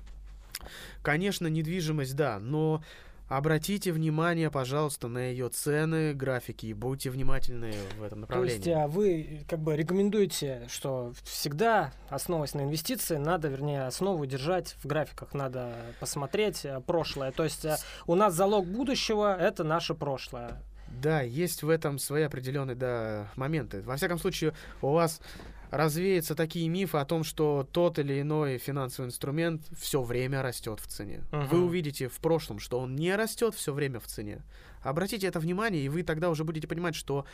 конечно, 1.03 1.49
недвижимость, 1.49 2.15
да, 2.17 2.39
но 2.39 2.83
Обратите 3.33 3.93
внимание, 3.93 4.51
пожалуйста, 4.51 5.09
на 5.09 5.31
ее 5.31 5.49
цены, 5.49 6.13
графики 6.13 6.67
и 6.67 6.75
будьте 6.75 7.09
внимательны 7.09 7.73
в 7.99 8.03
этом 8.03 8.21
направлении. 8.21 8.63
То 8.63 8.69
есть 8.69 8.79
а 8.79 8.87
вы 8.89 9.47
как 9.49 9.59
бы 9.59 9.75
рекомендуете, 9.75 10.67
что 10.69 11.15
всегда, 11.25 11.95
основываясь 12.11 12.53
на 12.53 12.61
инвестиции, 12.61 13.17
надо, 13.17 13.49
вернее, 13.49 13.87
основу 13.87 14.27
держать 14.27 14.77
в 14.83 14.87
графиках, 14.87 15.33
надо 15.33 15.75
посмотреть 15.99 16.67
э, 16.67 16.83
прошлое. 16.87 17.33
То 17.33 17.45
есть 17.45 17.65
э, 17.65 17.77
у 18.07 18.17
нас 18.17 18.35
залог 18.35 18.67
будущего— 18.67 19.35
это 19.41 19.65
наше 19.65 19.95
прошлое. 19.95 20.61
Да, 21.01 21.23
есть 21.23 21.63
в 21.63 21.71
этом 21.71 21.99
свои 21.99 22.25
определенные 22.25 22.77
да, 22.77 23.31
моменты. 23.37 23.81
Во 23.81 23.97
всяком 23.97 24.19
случае, 24.19 24.53
у 24.83 24.93
вас 24.93 25.23
развеются 25.73 26.35
такие 26.35 26.69
мифы 26.69 26.99
о 26.99 27.05
том, 27.07 27.25
что 27.25 27.67
тот 27.73 27.99
или 27.99 28.21
иной 28.21 28.59
финансовый 28.59 29.07
инструмент 29.07 29.63
все 29.75 30.03
время 30.03 30.43
растет 30.43 30.79
в 30.81 30.87
цене. 30.87 31.25
Uh-huh. 31.33 31.47
Вы 31.49 31.65
увидите 31.65 32.09
в 32.09 32.19
прошлом, 32.19 32.59
что 32.59 32.79
он 32.79 32.95
не 32.95 33.17
растет 33.17 33.55
все 33.55 33.73
время 33.73 33.99
в 33.99 34.07
цене. 34.07 34.43
Обратите 34.83 35.27
это 35.27 35.41
внимание, 35.41 35.83
и 35.83 35.89
вы 35.89 36.03
тогда 36.03 36.29
уже 36.29 36.45
будете 36.45 36.69
понимать, 36.69 36.95
что 36.95 37.25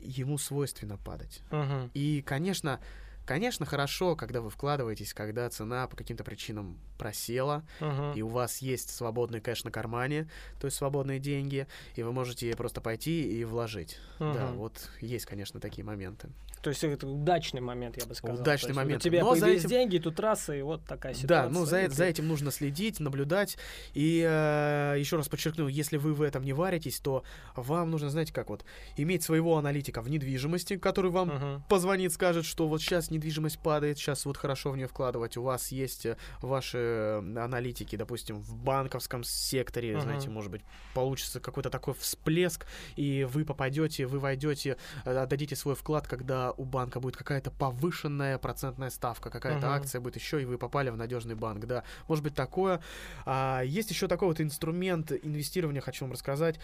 ему 0.00 0.38
свойственно 0.38 0.96
падать. 0.96 1.42
Uh-huh. 1.50 1.90
И, 1.92 2.22
конечно, 2.22 2.80
Конечно, 3.26 3.64
хорошо, 3.64 4.16
когда 4.16 4.40
вы 4.40 4.50
вкладываетесь, 4.50 5.14
когда 5.14 5.48
цена 5.50 5.86
по 5.86 5.96
каким-то 5.96 6.24
причинам 6.24 6.80
просела, 7.00 7.64
uh-huh. 7.80 8.14
и 8.14 8.22
у 8.22 8.28
вас 8.28 8.58
есть 8.58 8.94
свободный 8.94 9.40
кэш 9.40 9.64
на 9.64 9.70
кармане, 9.70 10.28
то 10.60 10.66
есть 10.66 10.76
свободные 10.76 11.18
деньги, 11.18 11.66
и 11.96 12.02
вы 12.02 12.12
можете 12.12 12.54
просто 12.54 12.82
пойти 12.82 13.22
и 13.22 13.44
вложить. 13.44 13.98
Uh-huh. 14.18 14.34
Да, 14.34 14.46
вот 14.52 14.90
есть, 15.00 15.24
конечно, 15.24 15.60
такие 15.60 15.82
моменты. 15.82 16.28
То 16.62 16.68
есть 16.68 16.84
это 16.84 17.06
удачный 17.06 17.62
момент, 17.62 17.96
я 17.96 18.06
бы 18.06 18.14
сказал. 18.14 18.38
Удачный 18.38 18.74
момент. 18.74 19.00
У 19.00 19.04
тебя 19.04 19.22
Но 19.22 19.30
появились 19.30 19.60
этим... 19.60 19.70
деньги, 19.70 19.98
тут 19.98 20.20
раз, 20.20 20.50
и 20.50 20.60
вот 20.60 20.84
такая 20.84 21.14
ситуация. 21.14 21.44
Да, 21.44 21.48
ну 21.48 21.64
за, 21.64 21.88
за 21.88 22.04
этим 22.04 22.28
нужно 22.28 22.50
следить, 22.50 23.00
наблюдать. 23.00 23.56
И 23.94 24.22
э, 24.28 24.96
еще 24.98 25.16
раз 25.16 25.28
подчеркну, 25.28 25.68
если 25.68 25.96
вы 25.96 26.12
в 26.12 26.20
этом 26.20 26.44
не 26.44 26.52
варитесь, 26.52 27.00
то 27.00 27.24
вам 27.56 27.90
нужно, 27.90 28.10
знаете, 28.10 28.34
как 28.34 28.50
вот, 28.50 28.66
иметь 28.96 29.22
своего 29.22 29.56
аналитика 29.56 30.02
в 30.02 30.10
недвижимости, 30.10 30.76
который 30.76 31.10
вам 31.10 31.30
uh-huh. 31.30 31.60
позвонит, 31.70 32.12
скажет, 32.12 32.44
что 32.44 32.68
вот 32.68 32.82
сейчас 32.82 33.10
недвижимость 33.10 33.58
падает, 33.58 33.96
сейчас 33.96 34.26
вот 34.26 34.36
хорошо 34.36 34.72
в 34.72 34.76
нее 34.76 34.86
вкладывать. 34.86 35.38
У 35.38 35.42
вас 35.42 35.72
есть 35.72 36.04
э, 36.04 36.18
ваши 36.42 36.89
аналитики, 37.18 37.96
допустим, 37.96 38.40
в 38.40 38.56
банковском 38.56 39.24
секторе, 39.24 39.92
uh-huh. 39.92 40.00
знаете, 40.00 40.30
может 40.30 40.50
быть, 40.50 40.62
получится 40.94 41.40
какой-то 41.40 41.70
такой 41.70 41.94
всплеск, 41.94 42.66
и 42.96 43.26
вы 43.30 43.44
попадете, 43.44 44.06
вы 44.06 44.18
войдете, 44.18 44.76
э, 45.04 45.16
отдадите 45.16 45.56
свой 45.56 45.74
вклад, 45.74 46.06
когда 46.06 46.52
у 46.52 46.64
банка 46.64 47.00
будет 47.00 47.16
какая-то 47.16 47.50
повышенная 47.50 48.38
процентная 48.38 48.90
ставка, 48.90 49.30
какая-то 49.30 49.66
uh-huh. 49.66 49.76
акция 49.76 50.00
будет 50.00 50.16
еще, 50.16 50.42
и 50.42 50.44
вы 50.44 50.58
попали 50.58 50.90
в 50.90 50.96
надежный 50.96 51.34
банк, 51.34 51.66
да. 51.66 51.84
Может 52.08 52.24
быть 52.24 52.34
такое. 52.34 52.80
А, 53.24 53.62
есть 53.62 53.90
еще 53.90 54.08
такой 54.08 54.28
вот 54.28 54.40
инструмент 54.40 55.12
инвестирования, 55.12 55.80
хочу 55.80 56.04
вам 56.04 56.12
рассказать. 56.12 56.58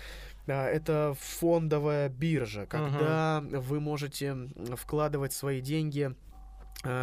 А, 0.46 0.66
это 0.68 1.14
фондовая 1.18 2.08
биржа, 2.08 2.66
когда 2.66 3.42
uh-huh. 3.42 3.60
вы 3.60 3.80
можете 3.80 4.36
вкладывать 4.76 5.32
свои 5.32 5.60
деньги 5.60 6.14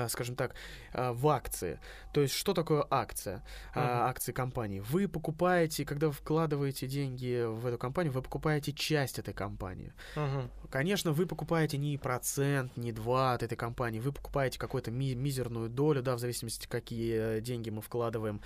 скажем 0.08 0.36
так, 0.36 0.56
э, 0.94 1.12
в 1.12 1.28
акции. 1.28 1.80
То 2.14 2.22
есть, 2.22 2.34
что 2.34 2.54
такое 2.54 2.86
акция? 2.90 3.44
Uh-huh. 3.76 4.10
Акции 4.10 4.32
компании. 4.32 4.80
Вы 4.80 5.08
покупаете, 5.08 5.84
когда 5.84 6.08
вы 6.08 6.14
вкладываете 6.14 6.88
деньги 6.88 7.44
в 7.46 7.66
эту 7.66 7.78
компанию, 7.78 8.14
вы 8.14 8.22
покупаете 8.22 8.72
часть 8.72 9.20
этой 9.20 9.34
компании. 9.34 9.94
Uh-huh. 10.16 10.50
Конечно, 10.70 11.12
вы 11.12 11.26
покупаете 11.26 11.78
не 11.78 11.98
процент, 11.98 12.78
не 12.78 12.92
два 12.92 13.34
от 13.34 13.44
этой 13.44 13.56
компании, 13.56 14.00
вы 14.00 14.12
покупаете 14.12 14.60
какую-то 14.60 14.92
ми- 14.92 15.16
мизерную 15.16 15.70
долю, 15.70 16.02
да, 16.02 16.16
в 16.16 16.20
зависимости, 16.20 16.68
какие 16.68 17.40
деньги 17.40 17.70
мы 17.70 17.82
вкладываем. 17.82 18.42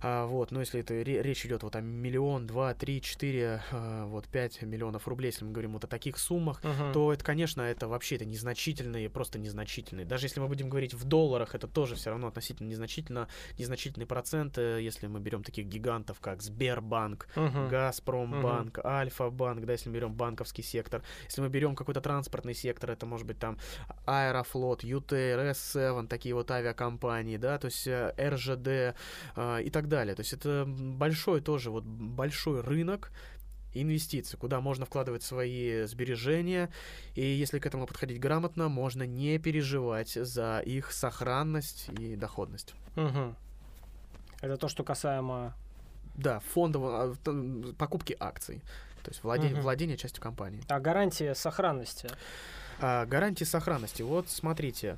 А, 0.00 0.26
вот, 0.26 0.50
но 0.50 0.60
если 0.60 0.80
это 0.80 0.94
речь 1.02 1.44
идет 1.46 1.62
вот 1.62 1.76
о 1.76 1.80
миллион, 1.80 2.46
два, 2.46 2.74
три, 2.74 3.00
четыре, 3.00 3.62
а, 3.72 4.06
вот 4.06 4.26
пять 4.28 4.62
миллионов 4.62 5.08
рублей, 5.08 5.30
если 5.30 5.44
мы 5.44 5.52
говорим 5.52 5.72
вот 5.72 5.84
о 5.84 5.86
таких 5.86 6.18
суммах, 6.18 6.60
uh-huh. 6.62 6.92
то 6.92 7.12
это, 7.12 7.24
конечно, 7.24 7.62
это 7.62 7.88
вообще 7.88 8.16
это 8.16 8.24
незначительные, 8.24 9.08
просто 9.10 9.38
незначительные. 9.38 10.06
Даже 10.06 10.26
если 10.26 10.40
мы 10.40 10.48
будем 10.48 10.68
говорить 10.68 10.94
в 10.94 11.04
долларах, 11.04 11.54
это 11.54 11.66
тоже 11.66 11.94
все 11.94 12.10
равно 12.10 12.28
относительно 12.28 12.68
незначительно, 12.68 13.28
незначительный 13.58 14.06
процент, 14.06 14.58
если 14.58 15.06
мы 15.06 15.20
берем 15.20 15.42
таких 15.42 15.66
гигантов, 15.66 16.20
как 16.20 16.42
Сбербанк, 16.42 17.28
uh-huh. 17.34 17.68
Газпромбанк, 17.68 18.78
uh-huh. 18.78 18.86
Альфа-банк, 18.86 19.64
да, 19.64 19.72
если 19.72 19.88
мы 19.88 19.96
берем 19.96 20.14
банковский 20.14 20.62
сектор, 20.62 21.02
если 21.24 21.40
мы 21.40 21.48
берем 21.48 21.74
какой-то 21.74 22.00
транспортный 22.00 22.54
сектор, 22.54 22.90
это 22.90 23.06
может 23.06 23.26
быть 23.26 23.38
там 23.38 23.58
Аэрофлот, 24.06 24.84
ЮТР, 24.84 25.52
С7, 25.52 26.06
такие 26.06 26.34
вот 26.34 26.50
авиакомпании, 26.50 27.36
да, 27.36 27.58
то 27.58 27.66
есть 27.66 27.86
э, 27.86 28.14
РЖД 28.18 28.96
э, 29.36 29.62
и 29.62 29.70
так 29.70 29.85
так 29.86 29.88
далее. 29.88 30.14
То 30.14 30.20
есть 30.20 30.32
это 30.32 30.64
большой 30.66 31.40
тоже 31.40 31.70
вот 31.70 31.84
большой 31.84 32.60
рынок 32.60 33.12
инвестиций, 33.72 34.38
куда 34.38 34.60
можно 34.60 34.86
вкладывать 34.86 35.22
свои 35.22 35.84
сбережения, 35.84 36.70
и 37.14 37.22
если 37.22 37.58
к 37.58 37.66
этому 37.66 37.86
подходить 37.86 38.18
грамотно, 38.18 38.68
можно 38.68 39.04
не 39.04 39.38
переживать 39.38 40.12
за 40.12 40.60
их 40.60 40.92
сохранность 40.92 41.90
и 41.98 42.16
доходность. 42.16 42.74
Угу. 42.96 43.34
Это 44.40 44.56
то, 44.56 44.68
что 44.68 44.82
касаемо... 44.84 45.54
Да, 46.16 46.40
фондового, 46.40 47.14
а, 47.26 47.72
покупки 47.76 48.16
акций, 48.18 48.62
то 49.02 49.10
есть 49.10 49.22
владе, 49.22 49.48
угу. 49.48 49.60
владение 49.60 49.98
частью 49.98 50.22
компании. 50.22 50.62
А 50.66 50.80
гарантия 50.80 51.34
сохранности? 51.34 52.08
А, 52.80 53.04
гарантии 53.04 53.44
сохранности. 53.44 54.00
Вот 54.00 54.30
смотрите, 54.30 54.96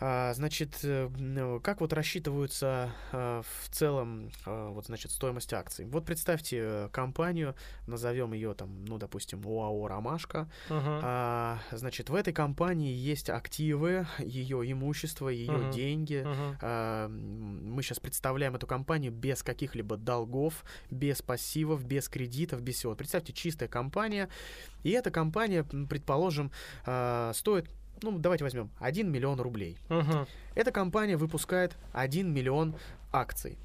значит, 0.00 0.78
э, 0.82 1.10
ну, 1.18 1.60
как 1.60 1.80
вот 1.80 1.92
рассчитываются 1.92 2.92
а, 3.12 3.42
в 3.42 3.68
целом 3.70 4.30
а, 4.46 4.70
вот, 4.70 4.86
значит, 4.86 5.10
стоимость 5.10 5.52
акций? 5.52 5.84
Вот 5.86 6.06
представьте 6.06 6.58
э, 6.60 6.88
компанию, 6.90 7.54
назовем 7.86 8.32
ее 8.32 8.54
там, 8.54 8.84
ну, 8.86 8.96
допустим, 8.96 9.42
ОАО 9.46 9.88
«Ромашка». 9.88 10.50
Uh-huh. 10.68 11.58
Значит, 11.72 12.08
в 12.08 12.14
этой 12.14 12.32
компании 12.32 12.94
есть 12.94 13.28
активы, 13.28 14.06
ее 14.18 14.70
имущество, 14.72 15.28
ее 15.28 15.52
uh-huh. 15.52 15.72
деньги. 15.72 16.24
Uh-huh. 16.24 17.08
Мы 17.08 17.82
сейчас 17.82 18.00
представляем 18.00 18.56
эту 18.56 18.66
компанию 18.66 19.12
без 19.12 19.42
каких-либо 19.42 19.96
долгов, 19.96 20.64
без 20.90 21.20
пассивов, 21.20 21.84
без 21.84 22.08
кредитов, 22.08 22.62
без 22.62 22.76
всего. 22.76 22.94
Представьте, 22.94 23.32
чистая 23.32 23.68
компания, 23.68 24.28
и 24.82 24.90
эта 24.90 25.10
компания, 25.10 25.64
предположим, 25.64 26.50
стоит 26.82 27.68
ну, 28.02 28.18
давайте 28.18 28.44
возьмем 28.44 28.70
1 28.78 29.10
миллион 29.10 29.40
рублей. 29.40 29.78
Угу. 29.88 30.26
Эта 30.54 30.72
компания 30.72 31.16
выпускает 31.16 31.76
1 31.92 32.32
миллион 32.32 32.74
акций. 33.12 33.58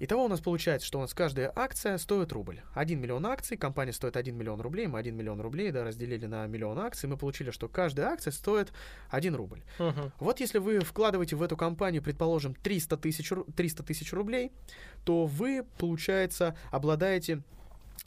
Итого 0.00 0.26
у 0.26 0.28
нас 0.28 0.40
получается, 0.40 0.86
что 0.86 0.98
у 0.98 1.00
нас 1.00 1.12
каждая 1.12 1.52
акция 1.56 1.98
стоит 1.98 2.32
рубль. 2.32 2.60
1 2.74 3.00
миллион 3.00 3.26
акций, 3.26 3.56
компания 3.56 3.92
стоит 3.92 4.16
1 4.16 4.36
миллион 4.36 4.60
рублей, 4.60 4.86
мы 4.86 5.00
1 5.00 5.14
миллион 5.14 5.40
рублей 5.40 5.72
да, 5.72 5.82
разделили 5.82 6.26
на 6.26 6.46
миллион 6.46 6.78
акций, 6.78 7.08
мы 7.08 7.16
получили, 7.16 7.50
что 7.50 7.68
каждая 7.68 8.06
акция 8.06 8.30
стоит 8.30 8.72
1 9.10 9.34
рубль. 9.34 9.62
Uh-huh. 9.78 10.12
Вот 10.20 10.38
если 10.38 10.58
вы 10.58 10.78
вкладываете 10.80 11.34
в 11.34 11.42
эту 11.42 11.56
компанию, 11.56 12.00
предположим, 12.00 12.54
300 12.54 12.96
тысяч, 12.96 13.32
300 13.56 13.82
тысяч 13.82 14.12
рублей, 14.12 14.52
то 15.04 15.26
вы, 15.26 15.64
получается, 15.78 16.56
обладаете 16.70 17.42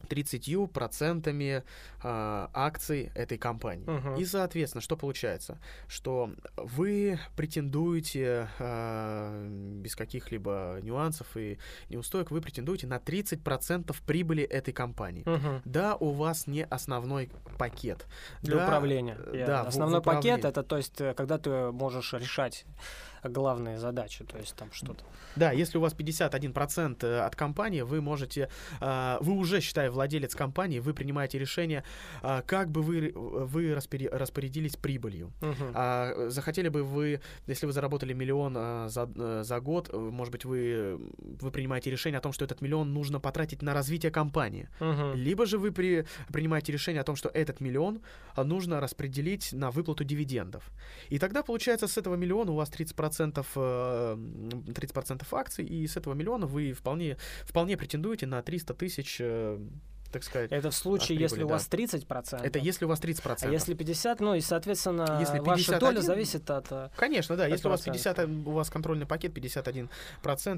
30% 0.10 1.30
э, 1.32 1.64
а, 2.04 2.50
акций 2.54 3.12
этой 3.16 3.38
компании. 3.38 3.86
Uh-huh. 3.86 4.20
И, 4.20 4.26
соответственно, 4.26 4.82
что 4.82 4.98
получается? 4.98 5.60
Что 5.88 6.32
вы 6.58 7.20
претендуете 7.36 8.50
э, 8.60 9.48
без 9.82 9.96
каких-либо 9.96 10.80
нюансов 10.82 11.36
и 11.36 11.58
неустоек, 11.90 12.32
вы 12.32 12.42
претендуете 12.42 12.88
на 12.88 12.98
30% 12.98 13.96
прибыли 14.06 14.44
этой 14.44 14.74
компании. 14.74 15.24
Uh-huh. 15.24 15.62
Да, 15.66 15.96
у 15.96 16.12
вас 16.12 16.48
не 16.48 16.66
основной 16.66 17.30
пакет. 17.58 18.08
Для 18.42 18.58
да, 18.58 18.66
управления. 18.66 19.18
Да, 19.46 19.62
основной 19.62 20.02
пакет 20.02 20.46
это, 20.46 20.64
то 20.64 20.78
есть, 20.78 21.00
э, 21.02 21.14
когда 21.14 21.38
ты 21.38 21.72
можешь 21.72 22.14
решать 22.14 22.66
главные 23.24 23.80
задачи, 23.80 24.24
то 24.24 24.38
есть 24.38 24.56
там 24.56 24.70
что-то. 24.72 25.04
Да, 25.36 25.52
если 25.52 25.78
у 25.78 25.82
вас 25.82 25.94
51% 25.94 27.06
э, 27.06 27.20
от 27.20 27.36
компании, 27.36 27.82
вы 27.82 28.02
можете, 28.02 28.50
э, 28.82 29.18
вы 29.22 29.34
уже, 29.34 29.62
считай, 29.62 29.90
владелец 29.90 30.36
компании, 30.36 30.80
вы 30.80 30.94
принимаете 30.94 31.40
решение, 31.40 31.84
э, 32.24 32.42
как 32.46 32.70
бы 32.70 32.82
вы, 32.82 33.12
вы 33.16 33.76
распорядились 33.76 34.76
прибылью. 34.76 35.32
Угу. 35.42 36.30
Захотели 36.30 36.70
бы 36.70 36.84
вы, 36.84 37.22
если 37.48 37.66
вы 37.66 37.72
заработали 37.72 38.14
миллион 38.14 38.90
за, 38.90 39.44
за 39.44 39.60
год, 39.60 39.94
может 39.94 40.32
быть, 40.32 40.46
вы, 40.46 41.00
вы 41.18 41.52
принимаете 41.52 41.92
решение 41.92 42.18
о 42.18 42.22
том, 42.22 42.34
что 42.34 42.46
этот 42.46 42.62
миллион 42.62 42.94
нужно 42.94 43.20
потратить 43.20 43.62
на 43.62 43.74
развитие 43.74 44.12
компании. 44.12 44.70
Угу. 44.80 45.14
Либо 45.16 45.46
же 45.46 45.58
вы 45.58 45.72
при, 45.72 46.06
принимаете 46.32 46.72
решение 46.72 47.02
о 47.02 47.04
том, 47.04 47.16
что 47.16 47.30
этот 47.30 47.62
миллион 47.62 48.02
нужно 48.36 48.80
распределить 48.80 49.54
на 49.54 49.72
выплату 49.72 50.04
дивидендов. 50.04 50.64
И 51.10 51.20
тогда, 51.20 51.44
получается, 51.44 51.88
с 51.88 51.98
этого 51.98 52.16
миллиона 52.16 52.52
у 52.52 52.56
вас 52.56 52.70
30% 52.70 53.11
30%, 53.12 54.16
30% 54.74 55.26
акций, 55.32 55.66
и 55.66 55.88
с 55.88 55.98
этого 55.98 56.14
миллиона 56.14 56.48
вы 56.48 56.74
вполне, 56.74 57.18
вполне 57.44 57.78
претендуете 57.78 58.26
на 58.26 58.42
300 58.42 58.74
тысяч 58.74 59.18
э, 59.20 59.60
так 60.12 60.24
сказать. 60.24 60.52
Это 60.52 60.70
в 60.70 60.76
случае, 60.76 61.18
прибыли, 61.18 61.24
если 61.24 61.40
да. 61.40 61.46
у 61.46 61.50
вас 61.50 61.68
30%. 61.70 62.42
Это 62.44 62.60
если 62.60 62.86
у 62.86 62.88
вас 62.88 63.00
30%. 63.02 63.38
А 63.42 63.48
если 63.50 63.74
50, 63.74 64.20
ну 64.20 64.36
и, 64.36 64.42
соответственно, 64.42 65.18
если 65.20 65.40
51, 65.40 65.46
ваша 65.46 65.80
доля 65.80 66.02
зависит 66.02 66.50
от... 66.50 66.72
Э, 66.72 66.90
Конечно, 66.96 67.36
да. 67.38 67.48
Если 67.48 67.68
у 67.68 67.72
вас 67.72 67.82
50, 67.82 68.20
у 68.46 68.52
вас 68.52 68.70
контрольный 68.70 69.06
пакет 69.06 69.38
51%, 69.38 69.90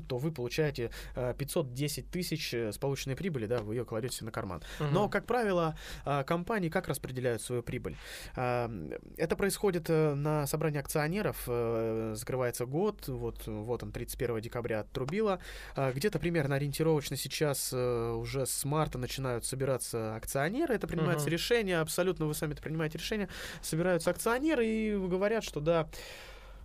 то 0.08 0.18
вы 0.18 0.32
получаете 0.32 0.92
510 1.16 1.98
э, 1.98 2.08
тысяч 2.12 2.54
с 2.54 2.78
полученной 2.78 3.16
прибыли, 3.16 3.46
да, 3.46 3.60
вы 3.60 3.76
ее 3.76 3.86
кладете 3.86 4.26
на 4.26 4.32
карман. 4.32 4.62
Угу. 4.80 4.90
Но, 4.90 5.10
как 5.10 5.26
правило, 5.26 5.78
компании 6.26 6.70
как 6.70 6.88
распределяют 6.88 7.42
свою 7.42 7.64
прибыль? 7.64 7.98
Это 8.36 9.36
происходит 9.38 9.90
на 9.90 10.48
собрании 10.48 10.80
акционеров, 10.80 11.44
закрывается 12.18 12.66
год, 12.66 13.08
вот, 13.08 13.46
вот 13.48 13.84
он, 13.84 13.92
31 13.92 14.42
декабря 14.42 14.82
отрубило. 14.82 15.40
Где-то 15.76 16.20
примерно 16.20 16.56
ориентировочно 16.56 17.18
сейчас 17.18 17.74
уже 17.74 18.46
с 18.46 18.66
марта 18.66 18.98
начинают 18.98 19.43
начинают 19.44 19.46
собираться 19.46 20.16
акционеры, 20.16 20.76
это 20.76 20.88
принимается 20.88 21.28
uh-huh. 21.28 21.32
решение, 21.32 21.80
абсолютно 21.80 22.26
вы 22.26 22.34
сами 22.34 22.54
это 22.54 22.62
принимаете 22.62 22.98
решение, 22.98 23.28
собираются 23.62 24.10
акционеры 24.10 24.66
и 24.66 24.96
говорят, 24.96 25.44
что 25.44 25.60
да, 25.60 25.88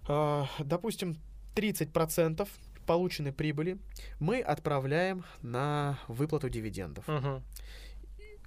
э, 0.08 0.44
допустим, 0.60 1.16
30% 1.54 2.48
полученной 2.86 3.32
прибыли 3.32 3.78
мы 4.20 4.40
отправляем 4.40 5.24
на 5.42 5.98
выплату 6.08 6.48
дивидендов. 6.48 7.06
Угу. 7.08 7.42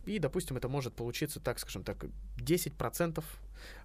И, 0.05 0.19
допустим, 0.19 0.57
это 0.57 0.67
может 0.67 0.95
получиться, 0.95 1.39
так 1.39 1.59
скажем 1.59 1.83
так, 1.83 2.05
10% 2.37 3.23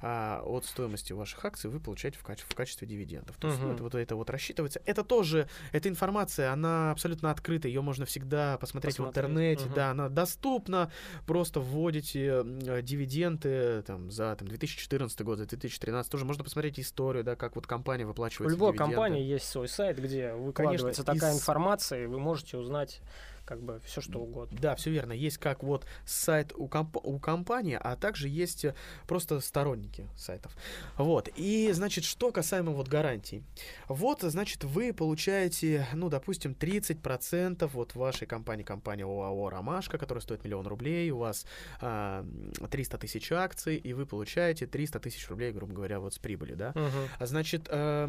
а, 0.00 0.42
от 0.44 0.64
стоимости 0.64 1.12
ваших 1.12 1.44
акций 1.44 1.70
вы 1.70 1.80
получаете 1.80 2.18
в, 2.18 2.24
каче- 2.24 2.44
в 2.48 2.54
качестве 2.54 2.86
дивидендов. 2.86 3.36
То 3.38 3.48
есть 3.48 3.60
ну, 3.60 3.72
это, 3.72 3.82
вот 3.82 3.94
это 3.94 4.16
вот 4.16 4.30
рассчитывается. 4.30 4.80
Это 4.84 5.04
тоже, 5.04 5.48
эта 5.72 5.88
информация, 5.88 6.52
она 6.52 6.90
абсолютно 6.90 7.30
открыта, 7.30 7.68
ее 7.68 7.82
можно 7.82 8.04
всегда 8.04 8.58
посмотреть, 8.58 8.96
посмотреть. 8.96 9.16
в 9.16 9.18
интернете, 9.18 9.64
угу. 9.66 9.74
да, 9.74 9.90
она 9.90 10.08
доступна, 10.08 10.90
просто 11.26 11.60
вводите 11.60 12.42
дивиденды 12.82 13.82
там, 13.86 14.10
за 14.10 14.36
там, 14.36 14.48
2014 14.48 15.22
год, 15.22 15.38
за 15.38 15.46
2013, 15.46 16.10
тоже 16.10 16.24
можно 16.24 16.44
посмотреть 16.44 16.80
историю, 16.80 17.24
да, 17.24 17.36
как 17.36 17.56
вот 17.56 17.66
компания 17.66 18.06
выплачивает 18.06 18.48
У 18.48 18.50
любой 18.50 18.72
дивиденды. 18.72 18.94
компании 18.94 19.22
есть 19.22 19.48
свой 19.48 19.68
сайт, 19.68 19.98
где 19.98 20.32
выкладывается 20.32 21.04
Конечно, 21.04 21.04
такая 21.04 21.32
из... 21.32 21.36
информация, 21.38 22.04
и 22.04 22.06
вы 22.06 22.18
можете 22.18 22.56
узнать 22.56 23.00
как 23.46 23.62
бы 23.62 23.80
все 23.84 24.00
что 24.00 24.18
угодно. 24.18 24.58
Да, 24.60 24.74
все 24.74 24.90
верно. 24.90 25.12
Есть 25.12 25.38
как 25.38 25.62
вот 25.62 25.86
сайт 26.04 26.52
у, 26.54 26.66
комп- 26.66 27.00
у 27.02 27.18
компании, 27.18 27.78
а 27.80 27.96
также 27.96 28.28
есть 28.28 28.66
просто 29.06 29.40
сторонники 29.66 30.08
сайтов. 30.16 30.52
Вот. 30.96 31.28
И, 31.36 31.72
значит, 31.72 32.04
что 32.04 32.30
касаемо 32.30 32.72
вот 32.72 32.88
гарантий. 32.88 33.42
Вот, 33.88 34.22
значит, 34.22 34.64
вы 34.64 34.92
получаете, 34.92 35.86
ну, 35.92 36.08
допустим, 36.08 36.52
30% 36.52 37.68
вот 37.72 37.94
вашей 37.94 38.26
компании, 38.26 38.62
компания 38.62 39.04
ОАО 39.04 39.50
«Ромашка», 39.50 39.98
которая 39.98 40.22
стоит 40.22 40.44
миллион 40.44 40.66
рублей, 40.66 41.10
у 41.10 41.18
вас 41.18 41.46
а, 41.80 42.24
300 42.70 42.98
тысяч 42.98 43.32
акций, 43.32 43.76
и 43.76 43.92
вы 43.92 44.06
получаете 44.06 44.66
300 44.66 45.00
тысяч 45.00 45.28
рублей, 45.28 45.52
грубо 45.52 45.74
говоря, 45.74 45.98
вот 45.98 46.14
с 46.14 46.18
прибыли, 46.18 46.54
да? 46.54 46.70
Угу. 46.70 47.26
Значит, 47.26 47.68
Э, 47.68 48.08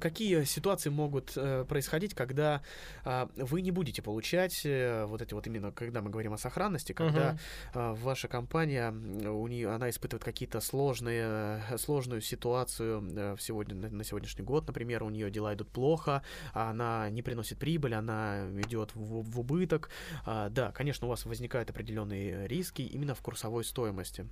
какие 0.00 0.44
ситуации 0.44 0.90
могут 0.90 1.32
э, 1.36 1.64
происходить, 1.68 2.14
когда 2.14 2.62
э, 3.04 3.26
вы 3.36 3.62
не 3.62 3.70
будете 3.70 4.02
получать 4.02 4.62
э, 4.64 5.04
вот 5.06 5.22
эти 5.22 5.34
вот 5.34 5.46
именно, 5.46 5.72
когда 5.72 6.02
мы 6.02 6.10
говорим 6.10 6.32
о 6.32 6.38
сохранности, 6.38 6.92
когда 6.92 7.38
э, 7.74 7.94
ваша 7.94 8.28
компания, 8.28 8.90
у 8.90 9.46
нее, 9.46 9.70
она 9.70 9.90
испытывает 9.90 10.24
какие-то 10.24 10.60
сложные, 10.60 11.62
сложную 11.78 12.20
ситуацию 12.20 13.02
э, 13.16 13.36
в 13.36 13.42
сегодня, 13.42 13.74
на, 13.74 14.04
сегодняшний 14.04 14.44
год, 14.44 14.66
например, 14.66 15.02
у 15.02 15.10
нее 15.10 15.30
дела 15.30 15.54
идут 15.54 15.68
плохо, 15.70 16.22
она 16.52 17.08
не 17.10 17.22
приносит 17.22 17.58
прибыль, 17.58 17.94
она 17.94 18.48
идет 18.60 18.94
в, 18.94 19.22
в 19.22 19.40
убыток. 19.40 19.90
Э, 20.26 20.48
да, 20.50 20.72
конечно, 20.72 21.06
у 21.06 21.10
вас 21.10 21.24
возникают 21.24 21.70
определенные 21.70 22.46
риски 22.48 22.82
именно 22.82 23.14
в 23.14 23.22
курсовой 23.22 23.64
стоимости 23.64 24.26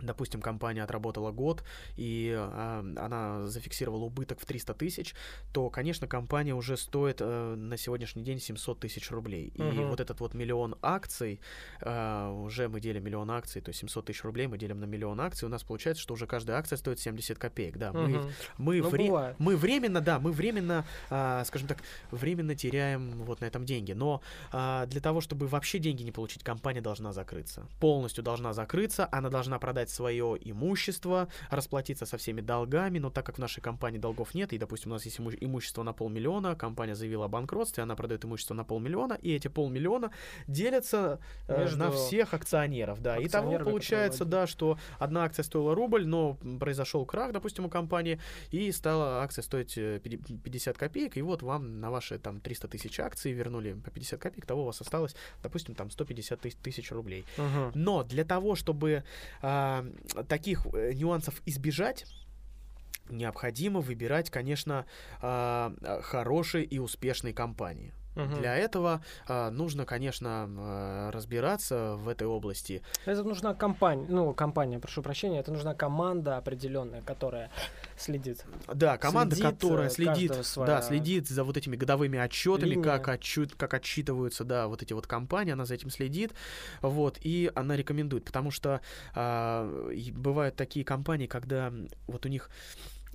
допустим, 0.00 0.40
компания 0.40 0.82
отработала 0.82 1.30
год, 1.30 1.64
и 1.96 2.34
э, 2.36 2.94
она 2.96 3.46
зафиксировала 3.46 4.04
убыток 4.04 4.40
в 4.40 4.46
300 4.46 4.74
тысяч, 4.74 5.14
то, 5.52 5.70
конечно, 5.70 6.06
компания 6.06 6.54
уже 6.54 6.76
стоит 6.76 7.18
э, 7.20 7.54
на 7.54 7.76
сегодняшний 7.76 8.22
день 8.22 8.40
700 8.40 8.80
тысяч 8.80 9.10
рублей. 9.10 9.52
Uh-huh. 9.54 9.74
И 9.74 9.84
вот 9.84 10.00
этот 10.00 10.20
вот 10.20 10.34
миллион 10.34 10.76
акций, 10.82 11.40
э, 11.80 12.28
уже 12.28 12.68
мы 12.68 12.80
делим 12.80 13.04
миллион 13.04 13.30
акций, 13.30 13.60
то 13.62 13.70
есть 13.70 13.80
700 13.80 14.06
тысяч 14.06 14.24
рублей 14.24 14.46
мы 14.46 14.58
делим 14.58 14.80
на 14.80 14.84
миллион 14.84 15.20
акций, 15.20 15.46
у 15.46 15.48
нас 15.48 15.62
получается, 15.62 16.02
что 16.02 16.14
уже 16.14 16.26
каждая 16.26 16.58
акция 16.58 16.76
стоит 16.76 17.00
70 17.00 17.38
копеек. 17.38 17.76
Да, 17.76 17.90
uh-huh. 17.90 18.32
мы, 18.58 18.76
мы, 18.80 18.82
ну, 18.82 18.90
вре- 18.90 19.36
мы 19.38 19.56
временно, 19.56 20.00
да, 20.00 20.18
мы 20.18 20.32
временно, 20.32 20.84
э, 21.10 21.42
скажем 21.46 21.68
так, 21.68 21.78
временно 22.10 22.54
теряем 22.54 23.22
вот 23.24 23.40
на 23.40 23.46
этом 23.46 23.64
деньги. 23.64 23.92
Но 23.92 24.22
э, 24.52 24.86
для 24.88 25.00
того, 25.00 25.20
чтобы 25.20 25.46
вообще 25.46 25.78
деньги 25.78 26.02
не 26.02 26.12
получить, 26.12 26.42
компания 26.42 26.80
должна 26.80 27.12
закрыться. 27.12 27.66
Полностью 27.80 28.24
должна 28.24 28.52
закрыться, 28.52 29.08
она 29.12 29.30
должна 29.30 29.58
продать 29.58 29.73
свое 29.90 30.38
имущество, 30.40 31.28
расплатиться 31.50 32.06
со 32.06 32.16
всеми 32.16 32.40
долгами, 32.40 32.98
но 32.98 33.10
так 33.10 33.26
как 33.26 33.36
в 33.36 33.38
нашей 33.38 33.60
компании 33.60 33.98
долгов 33.98 34.34
нет, 34.34 34.52
и, 34.52 34.58
допустим, 34.58 34.90
у 34.90 34.94
нас 34.94 35.04
есть 35.04 35.18
имущество 35.18 35.82
на 35.82 35.92
полмиллиона, 35.92 36.54
компания 36.54 36.94
заявила 36.94 37.26
о 37.26 37.28
банкротстве, 37.28 37.82
она 37.82 37.96
продает 37.96 38.24
имущество 38.24 38.54
на 38.54 38.64
полмиллиона, 38.64 39.14
и 39.14 39.32
эти 39.32 39.48
полмиллиона 39.48 40.10
делятся 40.46 41.20
э, 41.48 41.74
на 41.76 41.90
всех 41.90 42.34
акционеров, 42.34 43.00
да. 43.00 43.18
И 43.18 43.28
того 43.28 43.58
получается, 43.58 44.24
да, 44.24 44.46
что 44.46 44.78
одна 44.98 45.24
акция 45.24 45.42
стоила 45.42 45.74
рубль, 45.74 46.06
но 46.06 46.38
произошел 46.60 47.04
крах, 47.06 47.32
допустим, 47.32 47.64
у 47.66 47.68
компании, 47.68 48.20
и 48.50 48.70
стала 48.72 49.22
акция 49.22 49.42
стоить 49.42 49.74
50 49.74 50.76
э, 50.76 50.78
копеек, 50.78 51.16
и 51.16 51.22
вот 51.22 51.42
вам 51.42 51.80
на 51.80 51.90
ваши 51.90 52.18
там 52.18 52.40
300 52.40 52.68
тысяч 52.68 53.00
акций 53.00 53.32
вернули 53.32 53.74
по 53.74 53.90
50 53.90 54.20
копеек, 54.20 54.46
того 54.46 54.62
у 54.62 54.66
вас 54.66 54.80
осталось, 54.80 55.14
допустим, 55.42 55.74
там 55.74 55.90
150 55.90 56.40
тысяч 56.62 56.90
рублей. 56.92 57.24
Uh-huh. 57.36 57.72
Но 57.74 58.02
для 58.02 58.24
того, 58.24 58.54
чтобы 58.54 59.04
а, 59.42 59.63
таких 60.28 60.66
э, 60.72 60.92
нюансов 60.94 61.42
избежать, 61.46 62.06
необходимо 63.08 63.80
выбирать, 63.80 64.30
конечно, 64.30 64.86
а, 65.20 65.74
хорошие 66.02 66.64
и 66.64 66.78
успешные 66.78 67.34
компании. 67.34 67.92
Угу. 68.16 68.36
Для 68.36 68.56
этого 68.56 69.02
а, 69.26 69.50
нужно, 69.50 69.84
конечно, 69.84 70.48
а, 70.48 71.10
разбираться 71.10 71.94
в 71.96 72.08
этой 72.08 72.26
области. 72.26 72.82
Это 73.06 73.24
нужна 73.24 73.54
компания, 73.54 74.06
ну, 74.08 74.32
компания, 74.34 74.78
прошу 74.78 75.02
прощения, 75.02 75.40
это 75.40 75.52
нужна 75.52 75.74
команда 75.74 76.36
определенная, 76.36 77.02
которая 77.02 77.50
следит. 77.96 78.44
Да, 78.72 78.98
команда, 78.98 79.34
следит, 79.34 79.52
которая 79.52 79.90
следит, 79.90 80.32
своя... 80.44 80.66
да, 80.66 80.82
следит 80.82 81.28
за 81.28 81.44
вот 81.44 81.56
этими 81.56 81.76
годовыми 81.76 82.18
отчетами, 82.18 82.80
как, 82.80 83.08
отчет, 83.08 83.54
как 83.54 83.74
отчитываются, 83.74 84.44
да, 84.44 84.68
вот 84.68 84.82
эти 84.82 84.92
вот 84.92 85.06
компании, 85.06 85.52
она 85.52 85.64
за 85.64 85.74
этим 85.74 85.90
следит, 85.90 86.32
вот, 86.82 87.18
и 87.20 87.50
она 87.54 87.76
рекомендует, 87.76 88.24
потому 88.24 88.50
что 88.50 88.80
а, 89.14 89.90
бывают 90.12 90.56
такие 90.56 90.84
компании, 90.84 91.26
когда 91.26 91.72
вот 92.06 92.26
у 92.26 92.28
них 92.28 92.50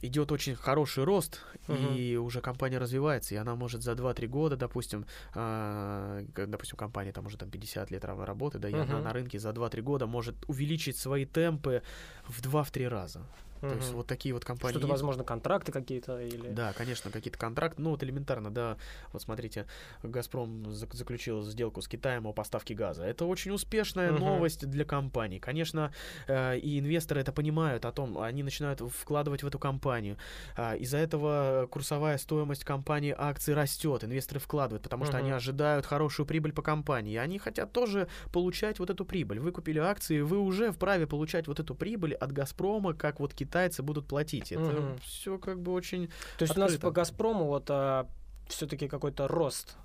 идет 0.02 0.32
очень 0.32 0.56
хороший 0.56 1.04
рост, 1.04 1.42
uh-huh. 1.68 1.96
и 1.96 2.18
уже 2.18 2.42
компания 2.42 2.78
развивается, 2.78 3.36
и 3.36 3.38
она 3.38 3.56
может 3.56 3.84
за 3.84 3.94
2-3 3.94 4.28
года, 4.28 4.56
допустим, 4.58 5.06
э, 5.36 6.26
допустим, 6.36 6.78
компания 6.78 7.12
там 7.12 7.26
уже 7.26 7.38
там 7.38 7.50
50 7.50 7.92
лет 7.92 8.06
работы, 8.06 8.60
да, 8.60 8.70
и 8.70 8.74
uh-huh. 8.74 8.84
она 8.84 9.00
на 9.00 9.14
рынке 9.14 9.40
за 9.40 9.50
2-3 9.50 9.82
года 9.82 10.08
может 10.08 10.36
увеличить 10.48 10.98
свои 10.98 11.26
темпы 11.26 11.82
в 12.28 12.42
2-3 12.42 12.88
раза. 12.88 13.22
То 13.62 13.76
есть 13.76 13.92
вот 13.92 14.08
такие 14.08 14.34
вот 14.34 14.46
компании. 14.46 14.74
Что-то, 14.74 14.88
возможно, 14.88 15.24
контракты 15.24 15.72
какие-то 15.72 16.20
или. 16.22 16.50
Да, 16.50 16.74
конечно, 16.74 17.12
какие-то 17.12 17.38
контракты. 17.38 17.82
Ну, 17.82 17.92
вот 17.92 18.04
элементарно, 18.04 18.52
да. 18.52 18.78
Вот 19.12 19.22
смотрите, 19.22 19.66
Газпром 20.04 20.72
заключил 20.72 21.44
сделку 21.44 21.82
с 21.82 21.88
Китаем 21.88 22.26
о 22.28 22.34
поставке 22.34 22.74
газа. 22.74 23.04
Это 23.04 23.26
очень 23.26 23.52
успешная 23.52 24.12
угу. 24.14 24.24
новость 24.24 24.68
для 24.68 24.86
компании. 24.86 25.40
Конечно, 25.40 25.92
э, 26.28 26.58
и 26.58 26.80
инвесторы 26.80 27.22
это 27.22 27.32
понимают 27.32 27.86
о 27.86 27.92
том, 27.92 28.18
они 28.18 28.44
начинают 28.44 28.82
вкладывать 28.82 29.44
в 29.44 29.48
эту 29.48 29.60
компанию. 29.60 30.18
Э, 30.56 30.78
из-за 30.78 30.98
этого 30.98 31.68
курсовая 31.70 32.18
стоимость 32.18 32.64
компании 32.64 33.14
акций 33.18 33.54
растет. 33.54 34.04
Инвесторы 34.04 34.40
вкладывают, 34.40 34.84
потому 34.84 35.06
что 35.06 35.18
угу. 35.18 35.24
они 35.24 35.32
ожидают 35.32 35.86
хорошую 35.86 36.26
прибыль 36.26 36.54
по 36.54 36.62
компании. 36.62 37.18
Они 37.18 37.40
хотят 37.40 37.72
тоже 37.72 38.08
получать 38.32 38.80
вот 38.80 38.90
эту 38.90 39.06
прибыль. 39.06 39.40
Вы 39.40 39.52
купили 39.52 39.80
акции, 39.80 40.22
вы 40.22 40.40
уже 40.40 40.72
вправе 40.72 41.08
получать 41.08 41.48
вот 41.48 41.60
эту 41.60 41.76
прибыль 41.76 42.14
от 42.14 42.32
Газпрома, 42.32 42.94
как 42.94 43.20
вот 43.20 43.34
Китай 43.34 43.49
китайцы 43.50 43.82
будут 43.84 44.08
платить. 44.08 44.52
Это 44.52 44.64
угу. 44.64 44.98
все 45.04 45.38
как 45.38 45.60
бы 45.60 45.74
очень. 45.74 46.08
То 46.38 46.44
есть 46.44 46.52
открыто. 46.52 46.60
у 46.60 46.64
нас 46.70 46.78
по 46.78 46.92
Газпрому 46.92 47.46
вот 47.46 47.66
а, 47.70 48.08
все-таки 48.48 48.88
какой-то 48.88 49.28
рост 49.28 49.76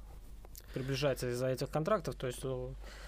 приближается 0.74 1.30
из-за 1.30 1.48
этих 1.48 1.70
контрактов, 1.70 2.14
то 2.16 2.26
есть 2.26 2.44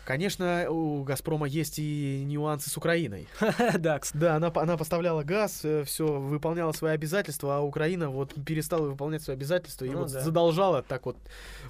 Конечно, 0.07 0.71
у 0.71 1.03
Газпрома 1.03 1.49
есть 1.49 1.81
и 1.81 2.23
нюансы 2.25 2.71
с 2.71 2.77
Украиной. 2.77 3.27
да, 3.79 4.01
да, 4.15 4.37
она, 4.37 4.53
она 4.55 4.77
поставляла 4.77 5.25
газ, 5.25 5.65
э, 5.65 5.83
все 5.83 6.07
выполняла 6.07 6.71
свои 6.71 6.93
обязательства, 6.93 7.57
а 7.57 7.61
Украина 7.61 8.09
вот 8.09 8.33
перестала 8.45 8.87
выполнять 8.87 9.23
свои 9.23 9.35
обязательства 9.35 9.85
и 9.85 9.91
ну, 9.91 9.99
вот 9.99 10.13
да. 10.13 10.21
задолжала 10.21 10.85
так 10.85 11.07
вот 11.07 11.17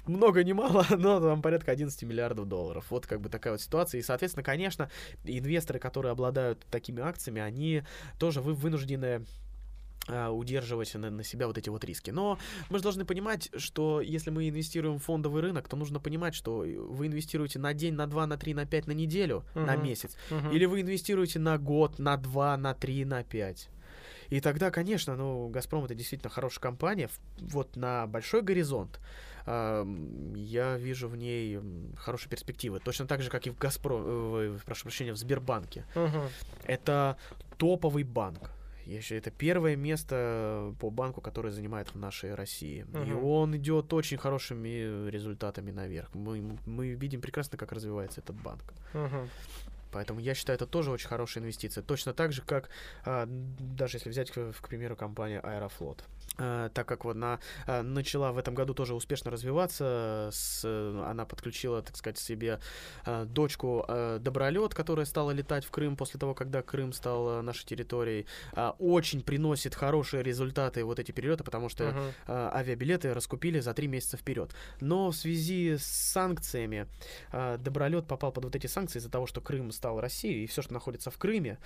много 0.05 0.43
не 0.43 0.53
мало, 0.53 0.85
но 0.95 1.19
там 1.19 1.41
порядка 1.41 1.71
11 1.71 2.03
миллиардов 2.03 2.47
долларов. 2.47 2.85
Вот 2.91 3.07
как 3.07 3.21
бы 3.21 3.29
такая 3.29 3.53
вот 3.53 3.61
ситуация. 3.61 3.97
И, 3.97 4.03
соответственно, 4.03 4.43
конечно, 4.43 4.91
инвесторы, 5.23 5.79
которые 5.79 6.11
обладают 6.11 6.63
такими 6.69 7.01
акциями, 7.01 7.41
они 7.41 7.81
тоже 8.19 8.41
вы 8.41 8.53
вынуждены 8.53 9.25
удерживать 10.07 10.93
на, 10.95 11.09
на 11.09 11.23
себя 11.23 11.47
вот 11.47 11.57
эти 11.57 11.69
вот 11.69 11.83
риски. 11.83 12.11
Но 12.11 12.37
мы 12.69 12.77
же 12.77 12.83
должны 12.83 13.05
понимать, 13.05 13.49
что 13.57 14.01
если 14.01 14.29
мы 14.29 14.49
инвестируем 14.49 14.99
в 14.99 15.03
фондовый 15.03 15.41
рынок, 15.41 15.67
то 15.67 15.75
нужно 15.75 15.99
понимать, 15.99 16.35
что 16.35 16.59
вы 16.59 17.07
инвестируете 17.07 17.59
на 17.59 17.73
день, 17.73 17.93
на 17.93 18.07
два, 18.07 18.27
на 18.27 18.37
три, 18.37 18.53
на 18.53 18.65
пять, 18.65 18.87
на 18.87 18.91
неделю, 18.91 19.45
uh-huh. 19.53 19.65
на 19.65 19.75
месяц. 19.75 20.17
Uh-huh. 20.29 20.53
Или 20.53 20.65
вы 20.65 20.81
инвестируете 20.81 21.39
на 21.39 21.57
год, 21.57 21.99
на 21.99 22.17
два, 22.17 22.57
на 22.57 22.73
три, 22.73 23.05
на 23.05 23.23
пять. 23.23 23.69
И 24.29 24.41
тогда, 24.41 24.71
конечно, 24.71 25.15
ну, 25.15 25.47
Газпром 25.47 25.85
это 25.85 25.95
действительно 25.95 26.29
хорошая 26.29 26.61
компания. 26.61 27.09
Вот 27.39 27.75
на 27.75 28.07
большой 28.07 28.41
горизонт 28.41 28.99
я 29.45 30.75
вижу 30.77 31.07
в 31.07 31.15
ней 31.15 31.59
хорошие 31.95 32.29
перспективы. 32.29 32.81
Точно 32.81 33.07
так 33.07 33.21
же, 33.21 33.29
как 33.29 33.47
и 33.47 33.49
в 33.49 33.57
Газпром, 33.57 34.03
э, 34.05 34.59
прошу 34.65 34.83
прощения, 34.83 35.13
в 35.13 35.17
Сбербанке. 35.17 35.85
Uh-huh. 35.95 36.27
Это 36.65 37.17
топовый 37.57 38.03
банк 38.03 38.51
я 38.87 39.01
считаю, 39.01 39.21
это 39.21 39.31
первое 39.31 39.75
место 39.75 40.73
по 40.79 40.89
банку, 40.89 41.21
которое 41.21 41.51
занимает 41.51 41.89
в 41.89 41.95
нашей 41.95 42.35
России. 42.35 42.85
Uh-huh. 42.85 43.09
И 43.09 43.13
он 43.13 43.55
идет 43.57 43.93
очень 43.93 44.17
хорошими 44.17 45.09
результатами 45.09 45.71
наверх. 45.71 46.13
Мы, 46.15 46.57
мы 46.65 46.89
видим 46.89 47.21
прекрасно, 47.21 47.57
как 47.57 47.71
развивается 47.71 48.21
этот 48.21 48.35
банк. 48.41 48.73
Uh-huh. 48.93 49.27
Поэтому 49.91 50.19
я 50.19 50.33
считаю, 50.33 50.55
это 50.55 50.67
тоже 50.67 50.91
очень 50.91 51.07
хорошая 51.07 51.43
инвестиция. 51.43 51.81
Точно 51.81 52.13
так 52.13 52.31
же, 52.31 52.41
как 52.41 52.69
а, 53.05 53.25
даже 53.27 53.97
если 53.97 54.09
взять, 54.09 54.31
к, 54.31 54.53
к 54.53 54.67
примеру, 54.67 54.95
компанию 54.95 55.45
Аэрофлот. 55.45 56.03
Uh, 56.37 56.69
так 56.69 56.87
как 56.87 57.03
вот 57.03 57.15
она 57.15 57.39
uh, 57.65 57.81
начала 57.81 58.31
в 58.31 58.37
этом 58.37 58.53
году 58.53 58.75
тоже 58.75 58.93
успешно 58.93 59.31
развиваться, 59.31 60.29
с, 60.31 60.63
uh, 60.63 61.09
она 61.09 61.25
подключила, 61.25 61.81
так 61.81 61.97
сказать, 61.97 62.19
себе 62.19 62.59
дочку 63.25 63.85
Добролет, 64.19 64.75
которая 64.75 65.05
стала 65.05 65.31
летать 65.31 65.65
в 65.65 65.71
Крым 65.71 65.95
после 65.95 66.19
того, 66.19 66.35
когда 66.35 66.61
Крым 66.61 66.93
стал 66.93 67.41
нашей 67.41 67.65
территорией, 67.65 68.27
очень 68.77 69.23
приносит 69.23 69.73
хорошие 69.73 70.21
результаты 70.21 70.83
вот 70.83 70.99
эти 70.99 71.11
перелеты, 71.11 71.43
потому 71.43 71.69
что 71.69 71.85
uh-huh. 72.27 72.53
авиабилеты 72.53 73.13
раскупили 73.13 73.59
за 73.59 73.73
три 73.73 73.87
месяца 73.87 74.17
вперед. 74.17 74.51
Но 74.79 75.09
в 75.09 75.15
связи 75.15 75.77
с 75.77 75.85
санкциями 75.85 76.87
Добролет 77.31 78.07
попал 78.07 78.31
под 78.31 78.45
вот 78.45 78.55
эти 78.55 78.67
санкции 78.67 78.99
из-за 78.99 79.09
того, 79.09 79.25
что 79.25 79.41
Крым 79.41 79.71
стал 79.71 79.99
Россией, 79.99 80.43
и 80.43 80.47
все, 80.47 80.61
что 80.61 80.73
находится 80.73 81.09
в 81.09 81.17
Крыме, 81.17 81.57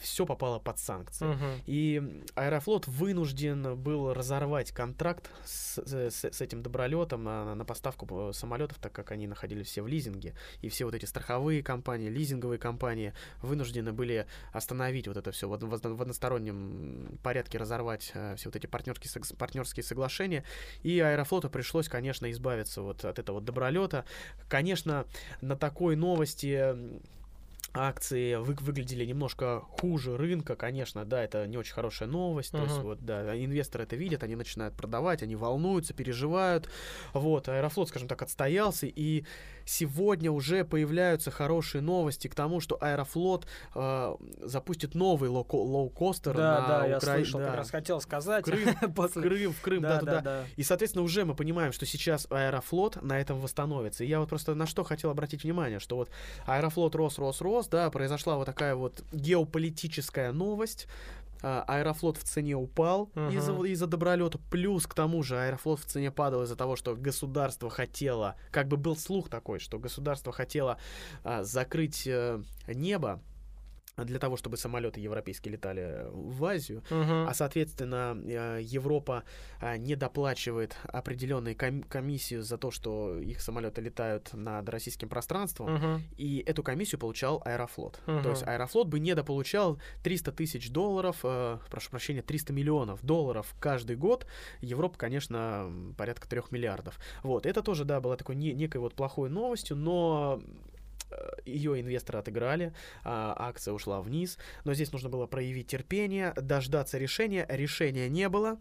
все 0.00 0.26
попало 0.26 0.58
под 0.58 0.78
санкции. 0.78 1.26
Uh-huh. 1.26 1.62
И 1.66 2.22
Аэрофлот 2.34 2.86
вынужден 2.86 3.76
был 3.76 4.09
разорвать 4.14 4.72
контракт 4.72 5.30
с, 5.44 5.78
с, 5.78 6.24
с 6.24 6.40
этим 6.40 6.62
добролетом 6.62 7.24
на, 7.24 7.54
на 7.54 7.64
поставку 7.64 8.30
э, 8.30 8.32
самолетов, 8.32 8.78
так 8.78 8.92
как 8.92 9.10
они 9.10 9.26
находились 9.26 9.68
все 9.68 9.82
в 9.82 9.88
лизинге. 9.88 10.34
И 10.62 10.68
все 10.68 10.84
вот 10.84 10.94
эти 10.94 11.04
страховые 11.04 11.62
компании, 11.62 12.08
лизинговые 12.08 12.58
компании 12.58 13.12
вынуждены 13.42 13.92
были 13.92 14.26
остановить 14.52 15.08
вот 15.08 15.16
это 15.16 15.30
все 15.32 15.48
в, 15.48 15.56
в, 15.56 15.96
в 15.96 16.02
одностороннем 16.02 17.18
порядке 17.22 17.58
разорвать 17.58 18.12
э, 18.14 18.34
все 18.36 18.48
вот 18.48 18.56
эти 18.56 18.66
партнерские, 18.66 19.36
партнерские 19.36 19.84
соглашения. 19.84 20.44
И 20.82 21.00
Аэрофлоту 21.00 21.50
пришлось, 21.50 21.88
конечно, 21.88 22.30
избавиться 22.30 22.82
вот 22.82 23.04
от 23.04 23.18
этого 23.18 23.40
добролета. 23.40 24.04
Конечно, 24.48 25.06
на 25.40 25.56
такой 25.56 25.96
новости 25.96 26.74
акции 27.74 28.36
вы, 28.36 28.54
выглядели 28.60 29.04
немножко 29.04 29.60
хуже 29.60 30.16
рынка, 30.16 30.56
конечно, 30.56 31.04
да, 31.04 31.22
это 31.22 31.46
не 31.46 31.56
очень 31.56 31.74
хорошая 31.74 32.08
новость, 32.08 32.52
uh-huh. 32.52 32.58
то 32.58 32.64
есть 32.64 32.78
вот, 32.78 33.04
да, 33.04 33.36
инвесторы 33.36 33.84
это 33.84 33.96
видят, 33.96 34.22
они 34.22 34.36
начинают 34.36 34.74
продавать, 34.74 35.22
они 35.22 35.36
волнуются, 35.36 35.94
переживают, 35.94 36.68
вот, 37.12 37.48
Аэрофлот, 37.48 37.88
скажем 37.88 38.08
так, 38.08 38.22
отстоялся, 38.22 38.86
и 38.86 39.24
сегодня 39.70 40.32
уже 40.32 40.64
появляются 40.64 41.30
хорошие 41.30 41.80
новости 41.80 42.26
к 42.26 42.34
тому, 42.34 42.60
что 42.60 42.76
Аэрофлот 42.80 43.46
э, 43.74 44.16
запустит 44.40 44.94
новый 44.94 45.30
лоу-костер 45.30 46.34
да, 46.36 46.60
на 46.60 46.68
да, 46.68 46.76
Укра... 46.78 46.88
я 46.88 47.00
слышал, 47.00 47.40
да. 47.40 47.46
как 47.46 47.56
раз 47.56 47.70
хотел 47.70 48.00
сказать. 48.00 48.44
Крым, 48.44 48.74
после... 48.96 49.22
в 49.22 49.24
Крым, 49.24 49.52
в 49.52 49.60
Крым, 49.60 49.82
да, 49.82 50.00
да, 50.00 50.12
да, 50.12 50.20
да. 50.20 50.44
И, 50.56 50.64
соответственно, 50.64 51.04
уже 51.04 51.24
мы 51.24 51.34
понимаем, 51.34 51.72
что 51.72 51.86
сейчас 51.86 52.26
Аэрофлот 52.30 53.00
на 53.02 53.20
этом 53.20 53.38
восстановится. 53.38 54.02
И 54.02 54.08
я 54.08 54.18
вот 54.18 54.28
просто 54.28 54.54
на 54.56 54.66
что 54.66 54.82
хотел 54.82 55.10
обратить 55.10 55.44
внимание, 55.44 55.78
что 55.78 55.96
вот 55.96 56.10
Аэрофлот 56.46 56.96
рос, 56.96 57.18
рос, 57.18 57.40
рос, 57.40 57.68
да, 57.68 57.90
произошла 57.90 58.36
вот 58.36 58.46
такая 58.46 58.74
вот 58.74 59.04
геополитическая 59.12 60.32
новость, 60.32 60.88
а, 61.42 61.64
Аэрофлот 61.66 62.16
в 62.16 62.24
цене 62.24 62.54
упал 62.54 63.10
uh-huh. 63.14 63.34
из-за, 63.34 63.52
из-за 63.52 63.86
добролета. 63.86 64.38
Плюс 64.50 64.86
к 64.86 64.94
тому 64.94 65.22
же 65.22 65.38
Аэрофлот 65.38 65.80
в 65.80 65.84
цене 65.84 66.10
падал 66.10 66.42
из-за 66.42 66.56
того, 66.56 66.76
что 66.76 66.94
государство 66.96 67.70
хотело, 67.70 68.36
как 68.50 68.68
бы 68.68 68.76
был 68.76 68.96
слух 68.96 69.28
такой, 69.28 69.58
что 69.58 69.78
государство 69.78 70.32
хотело 70.32 70.78
а, 71.24 71.42
закрыть 71.42 72.06
а, 72.06 72.42
небо 72.66 73.20
для 74.04 74.18
того, 74.18 74.36
чтобы 74.36 74.56
самолеты 74.56 75.00
европейские 75.00 75.52
летали 75.52 76.06
в 76.10 76.44
Азию, 76.44 76.82
uh-huh. 76.90 77.26
а 77.28 77.34
соответственно 77.34 78.16
э, 78.24 78.60
Европа 78.62 79.24
э, 79.60 79.76
не 79.76 79.96
доплачивает 79.96 80.76
определенную 80.84 81.56
ком- 81.56 81.82
комиссию 81.82 82.42
за 82.42 82.58
то, 82.58 82.70
что 82.70 83.18
их 83.18 83.40
самолеты 83.40 83.80
летают 83.80 84.32
над 84.32 84.68
российским 84.68 85.08
пространством, 85.08 85.68
uh-huh. 85.68 86.00
и 86.16 86.42
эту 86.46 86.62
комиссию 86.62 86.98
получал 86.98 87.42
Аэрофлот. 87.44 88.00
Uh-huh. 88.06 88.22
То 88.22 88.30
есть 88.30 88.46
Аэрофлот 88.46 88.88
бы 88.88 89.00
недополучал 89.00 89.80
300 90.02 90.32
тысяч 90.32 90.70
долларов, 90.70 91.18
э, 91.22 91.58
прошу 91.70 91.90
прощения, 91.90 92.22
300 92.22 92.52
миллионов 92.52 93.02
долларов 93.02 93.54
каждый 93.60 93.96
год. 93.96 94.26
Европа, 94.60 94.98
конечно, 94.98 95.72
порядка 95.96 96.28
3 96.28 96.42
миллиардов. 96.50 96.98
Вот, 97.22 97.46
это 97.46 97.62
тоже, 97.62 97.84
да, 97.84 98.00
была 98.00 98.16
такой 98.16 98.36
не, 98.36 98.52
некой 98.52 98.80
вот 98.80 98.94
плохой 98.94 99.30
новостью, 99.30 99.76
но 99.76 100.40
ее 101.44 101.80
инвесторы 101.80 102.18
отыграли, 102.18 102.74
а 103.04 103.34
акция 103.38 103.72
ушла 103.72 104.00
вниз, 104.00 104.38
но 104.64 104.74
здесь 104.74 104.92
нужно 104.92 105.08
было 105.08 105.26
проявить 105.26 105.68
терпение, 105.68 106.32
дождаться 106.36 106.98
решения, 106.98 107.46
решения 107.48 108.08
не 108.08 108.28
было, 108.28 108.58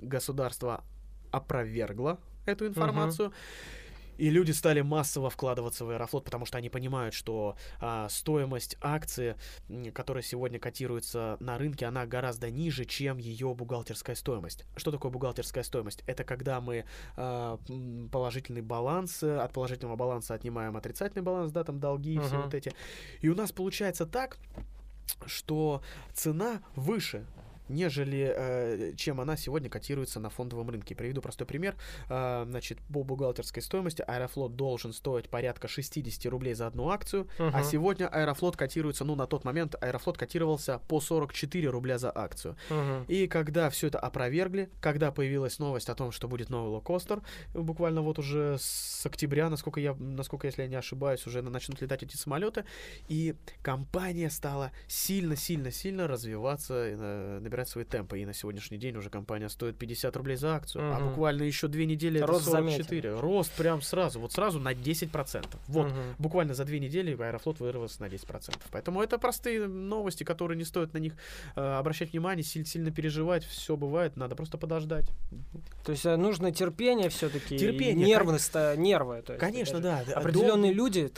государство 0.00 0.84
опровергло 1.30 2.18
эту 2.46 2.66
информацию. 2.66 3.28
Uh-huh. 3.28 3.34
И 4.20 4.28
люди 4.28 4.50
стали 4.50 4.82
массово 4.82 5.30
вкладываться 5.30 5.86
в 5.86 5.88
Аэрофлот, 5.88 6.24
потому 6.24 6.44
что 6.44 6.58
они 6.58 6.68
понимают, 6.68 7.14
что 7.14 7.56
а, 7.80 8.06
стоимость 8.10 8.76
акции, 8.82 9.34
которая 9.94 10.22
сегодня 10.22 10.58
котируется 10.58 11.38
на 11.40 11.56
рынке, 11.56 11.86
она 11.86 12.04
гораздо 12.04 12.50
ниже, 12.50 12.84
чем 12.84 13.16
ее 13.16 13.54
бухгалтерская 13.54 14.14
стоимость. 14.14 14.66
Что 14.76 14.92
такое 14.92 15.10
бухгалтерская 15.10 15.64
стоимость? 15.64 16.04
Это 16.06 16.24
когда 16.24 16.60
мы 16.60 16.84
а, 17.16 17.58
положительный 18.12 18.60
баланс, 18.60 19.22
от 19.22 19.54
положительного 19.54 19.96
баланса 19.96 20.34
отнимаем 20.34 20.76
отрицательный 20.76 21.22
баланс, 21.22 21.50
да, 21.50 21.64
там 21.64 21.80
долги, 21.80 22.18
uh-huh. 22.18 22.26
все 22.26 22.42
вот 22.42 22.52
эти. 22.52 22.74
И 23.22 23.30
у 23.30 23.34
нас 23.34 23.52
получается 23.52 24.04
так, 24.04 24.36
что 25.24 25.82
цена 26.12 26.60
выше 26.76 27.24
нежели 27.70 28.32
э, 28.36 28.92
чем 28.96 29.20
она 29.20 29.36
сегодня 29.36 29.70
котируется 29.70 30.20
на 30.20 30.30
фондовом 30.30 30.70
рынке. 30.70 30.94
Приведу 30.94 31.22
простой 31.22 31.46
пример. 31.46 31.76
Э, 32.08 32.44
значит, 32.46 32.78
по 32.92 33.02
бухгалтерской 33.02 33.62
стоимости 33.62 34.02
Аэрофлот 34.02 34.56
должен 34.56 34.92
стоить 34.92 35.28
порядка 35.28 35.68
60 35.68 36.30
рублей 36.30 36.54
за 36.54 36.66
одну 36.66 36.90
акцию, 36.90 37.28
uh-huh. 37.38 37.50
а 37.54 37.62
сегодня 37.62 38.08
Аэрофлот 38.08 38.56
котируется, 38.56 39.04
ну, 39.04 39.14
на 39.14 39.26
тот 39.26 39.44
момент 39.44 39.76
Аэрофлот 39.80 40.18
котировался 40.18 40.80
по 40.88 41.00
44 41.00 41.68
рубля 41.68 41.98
за 41.98 42.12
акцию. 42.14 42.56
Uh-huh. 42.68 43.06
И 43.06 43.26
когда 43.26 43.70
все 43.70 43.88
это 43.88 43.98
опровергли, 43.98 44.70
когда 44.80 45.12
появилась 45.12 45.58
новость 45.58 45.88
о 45.88 45.94
том, 45.94 46.12
что 46.12 46.28
будет 46.28 46.50
новый 46.50 46.70
лоукостер, 46.70 47.22
буквально 47.54 48.02
вот 48.02 48.18
уже 48.18 48.56
с 48.58 49.04
октября, 49.06 49.48
насколько 49.48 49.80
я, 49.80 49.94
насколько, 49.94 50.46
если 50.46 50.62
я 50.62 50.68
не 50.68 50.76
ошибаюсь, 50.76 51.26
уже 51.26 51.42
начнут 51.42 51.80
летать 51.80 52.02
эти 52.02 52.16
самолеты, 52.16 52.64
и 53.08 53.34
компания 53.62 54.30
стала 54.30 54.72
сильно-сильно-сильно 54.88 56.06
развиваться, 56.08 56.74
э, 56.74 57.38
набирать 57.40 57.59
набирать 57.60 57.68
свои 57.68 57.84
темпы. 57.84 58.20
И 58.20 58.26
на 58.26 58.32
сегодняшний 58.32 58.78
день 58.78 58.96
уже 58.96 59.10
компания 59.10 59.48
стоит 59.48 59.76
50 59.76 60.16
рублей 60.16 60.36
за 60.36 60.54
акцию, 60.54 60.88
угу. 60.88 60.96
а 60.96 61.00
буквально 61.00 61.42
еще 61.42 61.68
две 61.68 61.86
недели 61.86 62.18
Рост 62.18 62.42
это 62.42 62.58
44. 62.58 63.02
Заметен. 63.02 63.20
Рост 63.20 63.52
прям 63.52 63.82
сразу, 63.82 64.20
вот 64.20 64.32
сразу 64.32 64.58
на 64.58 64.72
10%. 64.72 65.46
Вот, 65.68 65.86
угу. 65.86 65.94
буквально 66.18 66.54
за 66.54 66.64
две 66.64 66.80
недели 66.80 67.14
Аэрофлот 67.20 67.60
вырвался 67.60 68.02
на 68.02 68.06
10%. 68.06 68.56
Поэтому 68.70 69.02
это 69.02 69.18
простые 69.18 69.66
новости, 69.66 70.24
которые 70.24 70.56
не 70.56 70.64
стоит 70.64 70.94
на 70.94 70.98
них 70.98 71.14
э, 71.56 71.60
обращать 71.60 72.12
внимание, 72.12 72.42
сильно, 72.42 72.66
сильно 72.66 72.90
переживать. 72.90 73.44
Все 73.44 73.76
бывает, 73.76 74.16
надо 74.16 74.36
просто 74.36 74.58
подождать. 74.58 75.06
То 75.84 75.92
есть 75.92 76.06
э, 76.06 76.16
нужно 76.16 76.52
терпение 76.52 77.08
все-таки. 77.08 77.58
Терпение. 77.58 78.06
Нервность, 78.06 78.52
кон... 78.52 78.80
нервы. 78.80 79.22
То 79.22 79.34
есть, 79.34 79.40
Конечно, 79.40 79.80
да. 79.80 80.04
Определенные 80.14 80.72
Дом... 80.74 80.86
люди, 80.86 81.10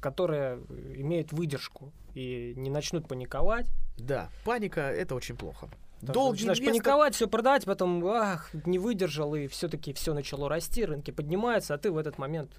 которые 0.00 0.58
имеют 0.96 1.32
выдержку 1.32 1.92
и 2.16 2.54
не 2.56 2.70
начнут 2.70 3.06
паниковать. 3.06 3.66
Да, 3.98 4.30
паника 4.44 4.80
это 4.80 5.14
очень 5.14 5.36
плохо. 5.36 5.68
Так, 6.00 6.12
Долгий 6.12 6.46
начинаешь 6.46 6.58
инвестор... 6.58 6.72
паниковать, 6.72 7.14
все 7.14 7.28
продать, 7.28 7.64
потом 7.64 8.04
ах, 8.06 8.50
не 8.64 8.78
выдержал, 8.78 9.34
и 9.34 9.46
все-таки 9.48 9.92
все 9.92 10.14
начало 10.14 10.48
расти, 10.48 10.84
рынки 10.84 11.10
поднимаются, 11.10 11.74
а 11.74 11.78
ты 11.78 11.90
в 11.90 11.98
этот 11.98 12.18
момент 12.18 12.50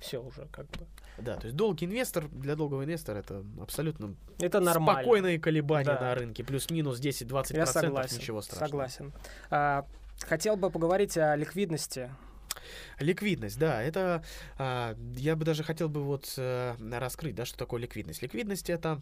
все 0.00 0.22
уже 0.22 0.46
как 0.52 0.66
бы. 0.66 0.86
Да, 1.18 1.36
то 1.36 1.46
есть 1.46 1.56
долгий 1.56 1.86
инвестор, 1.86 2.28
для 2.28 2.56
долгого 2.56 2.84
инвестора 2.84 3.18
это 3.18 3.42
абсолютно 3.60 4.14
это 4.38 4.60
нормально. 4.60 5.02
спокойные 5.02 5.38
колебания 5.38 5.84
да. 5.86 6.00
на 6.00 6.14
рынке, 6.14 6.44
плюс-минус 6.44 7.00
10-20%, 7.00 7.56
Я 7.56 7.66
согласен, 7.66 8.16
ничего 8.16 8.42
страшного. 8.42 8.68
Согласен. 8.68 9.12
А, 9.50 9.86
хотел 10.20 10.56
бы 10.56 10.70
поговорить 10.70 11.16
о 11.16 11.36
ликвидности 11.36 12.10
Ликвидность, 12.98 13.58
да, 13.58 13.82
это 13.82 14.24
а, 14.58 14.96
я 15.16 15.36
бы 15.36 15.44
даже 15.44 15.62
хотел 15.62 15.88
бы 15.88 16.02
вот 16.02 16.34
а, 16.38 16.76
раскрыть, 16.98 17.34
да, 17.34 17.44
что 17.44 17.58
такое 17.58 17.80
ликвидность. 17.80 18.22
Ликвидность 18.22 18.70
это 18.70 19.00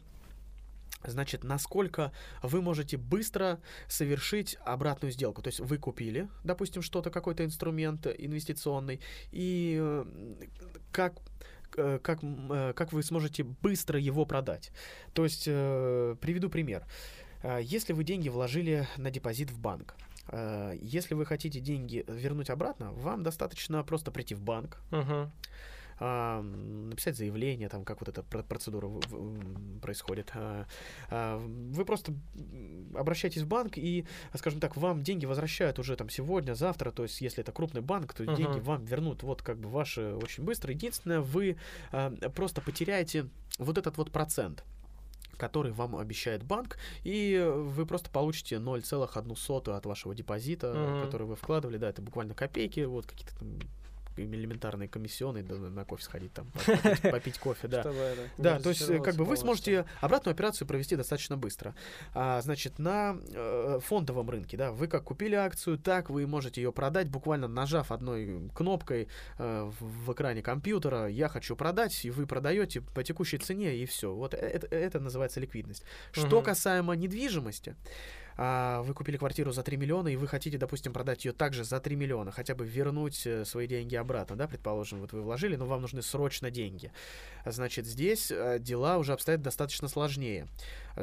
Значит, 1.04 1.44
насколько 1.44 2.12
вы 2.42 2.60
можете 2.60 2.96
быстро 2.96 3.60
совершить 3.86 4.58
обратную 4.64 5.12
сделку. 5.12 5.42
То 5.42 5.48
есть 5.48 5.60
вы 5.60 5.78
купили, 5.78 6.28
допустим, 6.42 6.82
что-то, 6.82 7.10
какой-то 7.10 7.44
инструмент 7.44 8.06
инвестиционный, 8.06 9.00
и 9.30 9.78
э, 9.80 10.04
как 10.90 11.14
э, 11.76 12.00
как, 12.02 12.18
э, 12.22 12.72
как 12.74 12.92
вы 12.92 13.02
сможете 13.02 13.44
быстро 13.44 14.00
его 14.00 14.26
продать. 14.26 14.72
То 15.12 15.24
есть, 15.24 15.44
приведу 15.44 16.50
пример. 16.50 16.84
Если 17.60 17.92
вы 17.92 18.02
деньги 18.02 18.28
вложили 18.28 18.88
на 18.96 19.12
депозит 19.12 19.50
в 19.52 19.60
банк, 19.60 19.94
если 20.32 21.14
вы 21.14 21.26
хотите 21.26 21.60
деньги 21.60 22.04
вернуть 22.08 22.50
обратно, 22.50 22.92
вам 22.92 23.22
достаточно 23.22 23.82
просто 23.84 24.10
прийти 24.10 24.34
в 24.34 24.40
банк, 24.42 24.80
а, 26.00 26.42
написать 26.42 27.16
заявление, 27.16 27.68
там, 27.68 27.84
как 27.84 28.00
вот 28.00 28.08
эта 28.08 28.22
процедура 28.22 28.88
происходит. 29.82 30.30
А, 30.34 30.66
а, 31.10 31.38
вы 31.38 31.84
просто 31.84 32.12
обращаетесь 32.94 33.42
в 33.42 33.48
банк 33.48 33.76
и, 33.76 34.06
скажем 34.34 34.60
так, 34.60 34.76
вам 34.76 35.02
деньги 35.02 35.26
возвращают 35.26 35.78
уже 35.78 35.96
там 35.96 36.08
сегодня, 36.08 36.54
завтра, 36.54 36.92
то 36.92 37.02
есть 37.02 37.20
если 37.20 37.42
это 37.42 37.50
крупный 37.50 37.80
банк, 37.80 38.14
то 38.14 38.22
uh-huh. 38.22 38.36
деньги 38.36 38.60
вам 38.60 38.84
вернут 38.84 39.22
вот 39.22 39.42
как 39.42 39.58
бы 39.58 39.68
ваши 39.68 40.14
очень 40.14 40.44
быстро. 40.44 40.72
Единственное, 40.72 41.20
вы 41.20 41.56
просто 42.34 42.60
потеряете 42.60 43.28
вот 43.58 43.76
этот 43.76 43.96
вот 43.96 44.12
процент 44.12 44.64
который 45.38 45.72
вам 45.72 45.96
обещает 45.96 46.42
банк, 46.42 46.76
и 47.04 47.42
вы 47.54 47.86
просто 47.86 48.10
получите 48.10 48.56
0,1 48.56 49.76
от 49.76 49.86
вашего 49.86 50.14
депозита, 50.14 50.66
mm-hmm. 50.66 51.04
который 51.04 51.26
вы 51.26 51.36
вкладывали, 51.36 51.78
да, 51.78 51.88
это 51.88 52.02
буквально 52.02 52.34
копейки, 52.34 52.80
вот 52.80 53.06
какие-то 53.06 53.36
там 53.38 53.58
элементарные 54.24 54.88
комиссионные, 54.88 55.44
да, 55.44 55.54
на 55.56 55.84
кофе 55.84 56.04
сходить 56.04 56.32
там, 56.32 56.50
попить, 56.50 57.02
попить 57.10 57.38
кофе, 57.38 57.68
да. 57.68 57.84
Да, 58.36 58.60
то 58.60 58.68
есть 58.70 58.86
как 59.02 59.14
бы 59.16 59.24
вы 59.24 59.36
сможете 59.36 59.84
обратную 60.00 60.34
операцию 60.34 60.66
провести 60.66 60.96
достаточно 60.96 61.36
быстро. 61.36 61.74
А, 62.14 62.40
значит, 62.40 62.78
на 62.78 63.16
э, 63.32 63.80
фондовом 63.82 64.30
рынке, 64.30 64.56
да, 64.56 64.72
вы 64.72 64.88
как 64.88 65.04
купили 65.04 65.34
акцию, 65.34 65.78
так 65.78 66.10
вы 66.10 66.26
можете 66.26 66.62
ее 66.62 66.72
продать, 66.72 67.08
буквально 67.08 67.48
нажав 67.48 67.92
одной 67.92 68.50
кнопкой 68.54 69.08
э, 69.38 69.70
в 69.80 70.12
экране 70.12 70.42
компьютера, 70.42 71.06
я 71.06 71.28
хочу 71.28 71.56
продать, 71.56 72.04
и 72.04 72.10
вы 72.10 72.26
продаете 72.26 72.80
по 72.80 73.02
текущей 73.02 73.38
цене, 73.38 73.76
и 73.76 73.86
все. 73.86 74.12
Вот 74.12 74.34
э, 74.34 74.38
это, 74.38 74.66
это 74.68 75.00
называется 75.00 75.40
ликвидность. 75.40 75.84
Что 76.12 76.42
касаемо 76.42 76.94
недвижимости, 76.94 77.76
а, 78.40 78.82
вы 78.82 78.94
купили 78.94 79.16
квартиру 79.16 79.50
за 79.50 79.64
3 79.64 79.76
миллиона, 79.76 80.06
и 80.08 80.16
вы 80.16 80.28
хотите, 80.28 80.58
допустим, 80.58 80.92
продать 80.92 81.24
ее 81.24 81.32
также 81.32 81.64
за 81.64 81.80
3 81.80 81.96
миллиона, 81.96 82.30
хотя 82.30 82.54
бы 82.54 82.64
вернуть 82.64 83.26
э, 83.26 83.44
свои 83.44 83.66
деньги 83.66 83.96
обратно, 83.96 84.36
да, 84.36 84.46
предположим, 84.46 85.00
вот 85.00 85.12
вы 85.12 85.22
вложили, 85.22 85.56
но 85.56 85.66
вам 85.66 85.80
нужны 85.80 86.02
срочно 86.02 86.48
деньги. 86.48 86.92
Значит, 87.44 87.84
здесь 87.84 88.30
э, 88.30 88.60
дела 88.60 88.98
уже 88.98 89.12
обстоят 89.12 89.42
достаточно 89.42 89.88
сложнее. 89.88 90.46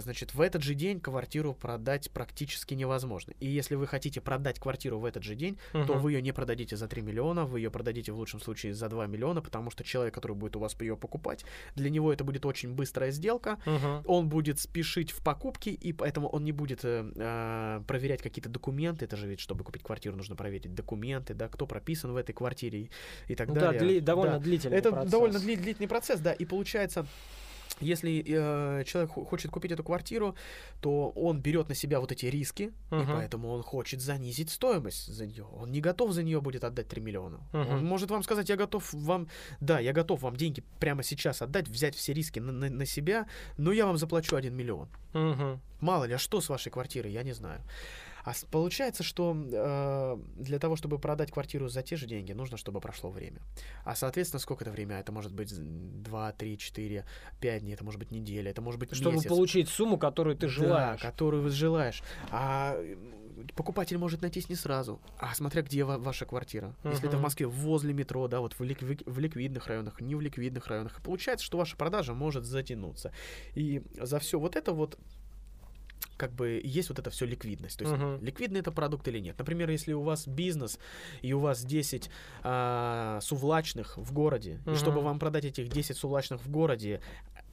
Значит, 0.01 0.33
в 0.33 0.41
этот 0.41 0.63
же 0.63 0.73
день 0.73 0.99
квартиру 0.99 1.53
продать 1.53 2.11
практически 2.11 2.73
невозможно. 2.73 3.33
И 3.39 3.47
если 3.47 3.75
вы 3.75 3.87
хотите 3.87 4.21
продать 4.21 4.59
квартиру 4.59 4.99
в 4.99 5.05
этот 5.05 5.23
же 5.23 5.35
день, 5.35 5.57
uh-huh. 5.73 5.85
то 5.85 5.93
вы 5.93 6.13
ее 6.13 6.21
не 6.21 6.31
продадите 6.31 6.75
за 6.77 6.87
3 6.87 7.01
миллиона, 7.01 7.45
вы 7.45 7.59
ее 7.59 7.71
продадите 7.71 8.11
в 8.11 8.17
лучшем 8.17 8.39
случае 8.39 8.73
за 8.73 8.89
2 8.89 9.07
миллиона, 9.07 9.41
потому 9.41 9.71
что 9.71 9.83
человек, 9.83 10.13
который 10.13 10.35
будет 10.35 10.55
у 10.55 10.59
вас 10.59 10.75
ее 10.79 10.97
покупать, 10.97 11.45
для 11.75 11.89
него 11.89 12.11
это 12.11 12.23
будет 12.23 12.45
очень 12.45 12.73
быстрая 12.73 13.11
сделка, 13.11 13.59
uh-huh. 13.65 14.03
он 14.05 14.29
будет 14.29 14.59
спешить 14.59 15.11
в 15.11 15.23
покупке, 15.23 15.71
и 15.71 15.93
поэтому 15.93 16.27
он 16.29 16.43
не 16.43 16.51
будет 16.51 16.83
э, 16.83 17.11
э, 17.15 17.81
проверять 17.87 18.21
какие-то 18.21 18.49
документы. 18.49 19.05
Это 19.05 19.15
же 19.15 19.27
ведь, 19.27 19.39
чтобы 19.39 19.63
купить 19.63 19.83
квартиру, 19.83 20.15
нужно 20.15 20.35
проверить 20.35 20.73
документы, 20.73 21.33
да, 21.33 21.47
кто 21.47 21.67
прописан 21.67 22.11
в 22.11 22.17
этой 22.17 22.33
квартире 22.33 22.79
и, 22.79 22.89
и 23.27 23.35
так 23.35 23.47
ну, 23.47 23.55
далее. 23.55 23.79
Да, 23.79 23.85
дли- 23.85 24.01
довольно 24.01 24.33
да. 24.33 24.39
длительный 24.39 24.77
это 24.77 24.91
процесс. 24.91 25.07
Это 25.07 25.11
довольно 25.11 25.37
дли- 25.37 25.57
длительный 25.57 25.87
процесс, 25.87 26.19
да, 26.19 26.33
и 26.33 26.45
получается 26.45 27.05
если 27.79 28.23
э, 28.25 28.83
человек 28.85 29.11
хочет 29.11 29.51
купить 29.51 29.71
эту 29.71 29.83
квартиру, 29.83 30.35
то 30.81 31.09
он 31.09 31.41
берет 31.41 31.69
на 31.69 31.75
себя 31.75 31.99
вот 31.99 32.11
эти 32.11 32.25
риски, 32.25 32.71
uh-huh. 32.89 33.03
и 33.03 33.05
поэтому 33.05 33.49
он 33.49 33.63
хочет 33.63 34.01
занизить 34.01 34.49
стоимость 34.49 35.07
за 35.07 35.25
нее. 35.25 35.45
Он 35.53 35.71
не 35.71 35.81
готов 35.81 36.11
за 36.11 36.23
нее 36.23 36.41
будет 36.41 36.63
отдать 36.63 36.87
3 36.87 37.01
миллиона. 37.01 37.39
Uh-huh. 37.51 37.75
Он 37.75 37.85
может 37.85 38.11
вам 38.11 38.23
сказать, 38.23 38.49
я 38.49 38.55
готов 38.55 38.93
вам, 38.93 39.27
да, 39.59 39.79
я 39.79 39.93
готов 39.93 40.21
вам 40.21 40.35
деньги 40.35 40.63
прямо 40.79 41.03
сейчас 41.03 41.41
отдать, 41.41 41.67
взять 41.67 41.95
все 41.95 42.13
риски 42.13 42.39
на, 42.39 42.51
на, 42.51 42.69
на 42.69 42.85
себя, 42.85 43.27
но 43.57 43.71
я 43.71 43.85
вам 43.85 43.97
заплачу 43.97 44.35
1 44.35 44.55
миллион. 44.55 44.87
Uh-huh. 45.13 45.59
Мало 45.81 46.05
ли, 46.05 46.13
а 46.13 46.17
что 46.17 46.41
с 46.41 46.49
вашей 46.49 46.71
квартирой, 46.71 47.11
я 47.11 47.23
не 47.23 47.33
знаю. 47.33 47.61
А 48.25 48.33
получается, 48.49 49.03
что 49.03 49.35
э, 49.35 50.17
для 50.35 50.57
того, 50.57 50.75
чтобы 50.75 50.97
продать 50.97 51.31
квартиру 51.31 51.69
за 51.69 51.83
те 51.83 51.95
же 51.95 52.07
деньги, 52.07 52.31
нужно, 52.33 52.57
чтобы 52.57 52.81
прошло 52.81 53.11
время. 53.11 53.39
А, 53.83 53.95
соответственно, 53.95 54.39
сколько 54.39 54.63
это 54.63 54.71
время? 54.71 54.99
Это 54.99 55.11
может 55.11 55.31
быть 55.31 55.53
2, 55.55 56.31
3, 56.31 56.57
4, 56.57 57.05
5 57.39 57.61
дней, 57.61 57.73
это 57.73 57.83
может 57.83 57.99
быть 57.99 58.09
неделя, 58.09 58.49
это 58.49 58.61
может 58.63 58.79
быть 58.79 58.95
Чтобы 58.95 59.17
месяц. 59.17 59.29
получить 59.29 59.69
сумму, 59.69 59.99
которую 59.99 60.35
ты 60.35 60.47
желаешь. 60.47 61.01
Да, 61.01 61.07
которую 61.07 61.43
вы 61.43 61.49
желаешь. 61.51 62.01
А 62.31 62.75
покупатель 63.55 63.97
может 63.97 64.21
найтись 64.21 64.49
не 64.49 64.55
сразу, 64.55 64.99
а 65.19 65.33
смотря 65.35 65.61
где 65.61 65.83
ва- 65.83 65.97
ваша 65.97 66.25
квартира. 66.25 66.73
Uh-huh. 66.83 66.91
Если 66.91 67.07
это 67.07 67.17
в 67.17 67.21
Москве 67.21 67.45
возле 67.47 67.93
метро, 67.93 68.27
да, 68.27 68.39
вот 68.39 68.53
в, 68.53 68.61
лик- 68.61 69.03
в 69.05 69.19
ликвидных 69.19 69.67
районах, 69.67 70.01
не 70.01 70.15
в 70.15 70.21
ликвидных 70.21 70.67
районах, 70.67 71.01
получается, 71.03 71.45
что 71.45 71.57
ваша 71.57 71.75
продажа 71.75 72.13
может 72.13 72.45
затянуться. 72.45 73.11
И 73.53 73.83
за 73.99 74.19
все 74.19 74.39
вот 74.39 74.55
это 74.55 74.73
вот 74.73 74.97
как 76.17 76.31
бы 76.33 76.61
есть 76.63 76.89
вот 76.89 76.99
это 76.99 77.09
все 77.09 77.25
ликвидность. 77.25 77.77
То 77.77 77.85
есть 77.85 77.95
uh-huh. 77.95 78.23
ликвидный 78.23 78.59
это 78.59 78.71
продукт 78.71 79.07
или 79.07 79.19
нет. 79.19 79.37
Например, 79.37 79.69
если 79.69 79.93
у 79.93 80.01
вас 80.01 80.27
бизнес 80.27 80.79
и 81.21 81.33
у 81.33 81.39
вас 81.39 81.63
10 81.63 82.09
а, 82.43 83.19
сувлачных 83.21 83.97
в 83.97 84.13
городе, 84.13 84.61
uh-huh. 84.65 84.73
и 84.73 84.75
чтобы 84.75 85.01
вам 85.01 85.19
продать 85.19 85.45
этих 85.45 85.69
10 85.69 85.97
сувлачных 85.97 86.41
в 86.41 86.49
городе, 86.49 87.01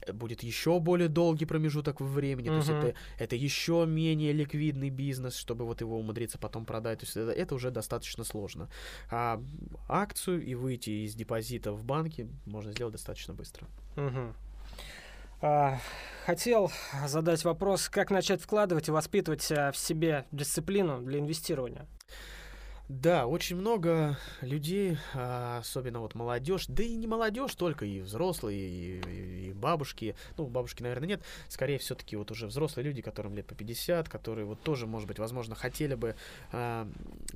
э, 0.07 0.13
будет 0.13 0.43
еще 0.43 0.79
более 0.81 1.09
долгий 1.09 1.47
промежуток 1.47 2.01
времени, 2.01 2.51
uh-huh. 2.51 2.51
то 2.51 2.57
есть 2.57 2.71
это, 2.71 2.95
это 3.19 3.37
еще 3.37 3.85
менее 3.87 4.33
ликвидный 4.33 4.91
бизнес, 4.91 5.37
чтобы 5.37 5.65
вот 5.65 5.81
его 5.81 5.99
умудриться 5.99 6.39
потом 6.39 6.65
продать, 6.65 7.01
то 7.01 7.05
есть 7.05 7.17
это, 7.17 7.33
это 7.33 7.55
уже 7.55 7.71
достаточно 7.71 8.25
сложно. 8.25 8.69
А 9.11 9.43
акцию 9.89 10.45
и 10.45 10.55
выйти 10.55 11.05
из 11.05 11.15
депозита 11.15 11.73
в 11.73 11.85
банке 11.85 12.29
можно 12.47 12.73
сделать 12.73 12.93
достаточно 12.93 13.35
быстро. 13.35 13.67
Uh-huh. 13.97 14.33
Хотел 16.27 16.71
задать 17.07 17.45
вопрос, 17.45 17.89
как 17.89 18.13
начать 18.13 18.41
вкладывать 18.41 18.87
и 18.87 18.93
воспитывать 18.93 19.51
а, 19.51 19.73
в 19.73 19.77
себе 19.77 20.25
дисциплину 20.31 21.01
для 21.01 21.19
инвестирования. 21.19 21.89
Да, 23.01 23.27
очень 23.27 23.57
много 23.57 24.19
людей, 24.43 24.99
а, 25.15 25.61
особенно 25.61 26.01
вот 26.01 26.15
молодежь, 26.15 26.67
да 26.69 26.83
и 26.83 26.95
не 26.95 27.07
молодежь 27.07 27.55
только, 27.55 27.87
и 27.87 28.01
взрослые, 28.01 28.69
и, 28.69 29.49
и 29.49 29.53
бабушки, 29.55 30.15
ну, 30.37 30.47
бабушки, 30.47 30.83
наверное, 30.83 31.09
нет, 31.09 31.23
скорее 31.49 31.79
все-таки 31.79 32.17
вот 32.17 32.31
уже 32.31 32.47
взрослые 32.47 32.85
люди, 32.85 33.01
которым 33.01 33.35
лет 33.35 33.47
по 33.47 33.55
50, 33.55 34.11
которые 34.11 34.45
вот 34.45 34.61
тоже, 34.63 34.87
может 34.87 35.09
быть, 35.09 35.19
возможно, 35.19 35.55
хотели 35.55 35.95
бы 35.95 36.17
а, 36.53 36.87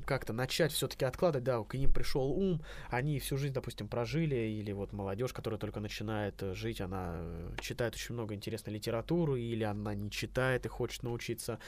как-то 0.04 0.34
начать 0.34 0.72
все-таки 0.72 1.06
откладывать, 1.06 1.44
да, 1.44 1.62
к 1.64 1.72
ним 1.72 1.90
пришел 1.90 2.30
ум, 2.30 2.60
они 2.90 3.18
всю 3.18 3.38
жизнь, 3.38 3.54
допустим, 3.54 3.88
прожили, 3.88 4.36
или 4.36 4.72
вот 4.72 4.92
молодежь, 4.92 5.32
которая 5.32 5.58
только 5.58 5.80
начинает 5.80 6.38
жить, 6.52 6.82
она 6.82 7.14
э, 7.16 7.56
читает 7.62 7.94
очень 7.94 8.14
много 8.14 8.34
интересной 8.34 8.74
литературы, 8.74 9.40
или 9.40 9.64
она 9.64 9.94
не 9.94 10.10
читает 10.10 10.66
и 10.66 10.68
хочет 10.68 11.02
научиться 11.02 11.58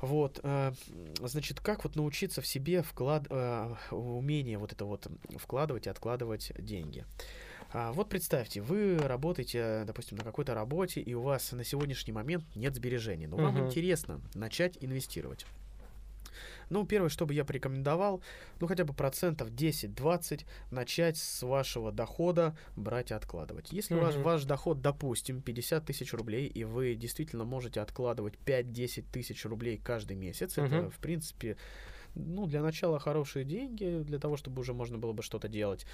вот, 0.00 0.40
э, 0.42 0.72
значит, 1.20 1.60
как 1.60 1.84
вот 1.84 1.96
научиться 1.96 2.40
в 2.40 2.46
себе 2.46 2.82
вклад, 2.82 3.26
э, 3.30 3.74
умение 3.90 4.58
вот 4.58 4.72
это 4.72 4.84
вот 4.84 5.06
вкладывать 5.38 5.86
и 5.86 5.90
откладывать 5.90 6.52
деньги. 6.58 7.04
А, 7.72 7.92
вот 7.92 8.08
представьте, 8.08 8.60
вы 8.60 8.96
работаете, 8.98 9.84
допустим, 9.86 10.16
на 10.18 10.24
какой-то 10.24 10.54
работе, 10.54 11.00
и 11.00 11.14
у 11.14 11.22
вас 11.22 11.52
на 11.52 11.64
сегодняшний 11.64 12.12
момент 12.12 12.44
нет 12.54 12.74
сбережений, 12.74 13.26
но 13.26 13.36
uh-huh. 13.36 13.42
вам 13.42 13.66
интересно 13.66 14.20
начать 14.34 14.78
инвестировать. 14.80 15.46
Ну, 16.70 16.86
первое, 16.86 17.08
что 17.08 17.26
бы 17.26 17.34
я 17.34 17.44
порекомендовал, 17.44 18.22
ну, 18.60 18.66
хотя 18.66 18.84
бы 18.84 18.92
процентов 18.92 19.50
10-20 19.50 20.44
начать 20.70 21.16
с 21.16 21.42
вашего 21.42 21.92
дохода 21.92 22.56
брать 22.76 23.10
и 23.10 23.14
откладывать. 23.14 23.72
Если 23.72 23.96
mm-hmm. 23.96 24.00
ваш, 24.00 24.16
ваш 24.16 24.44
доход, 24.44 24.80
допустим, 24.80 25.42
50 25.42 25.84
тысяч 25.84 26.12
рублей, 26.12 26.46
и 26.46 26.64
вы 26.64 26.94
действительно 26.94 27.44
можете 27.44 27.80
откладывать 27.80 28.34
5-10 28.44 29.04
тысяч 29.12 29.44
рублей 29.44 29.78
каждый 29.78 30.16
месяц, 30.16 30.56
mm-hmm. 30.56 30.66
это, 30.66 30.90
в 30.90 30.98
принципе, 30.98 31.56
ну, 32.14 32.46
для 32.46 32.62
начала 32.62 32.98
хорошие 32.98 33.44
деньги, 33.44 34.02
для 34.04 34.18
того, 34.18 34.36
чтобы 34.36 34.60
уже 34.60 34.72
можно 34.72 34.98
было 34.98 35.12
бы 35.12 35.22
что-то 35.22 35.48
делать. 35.48 35.86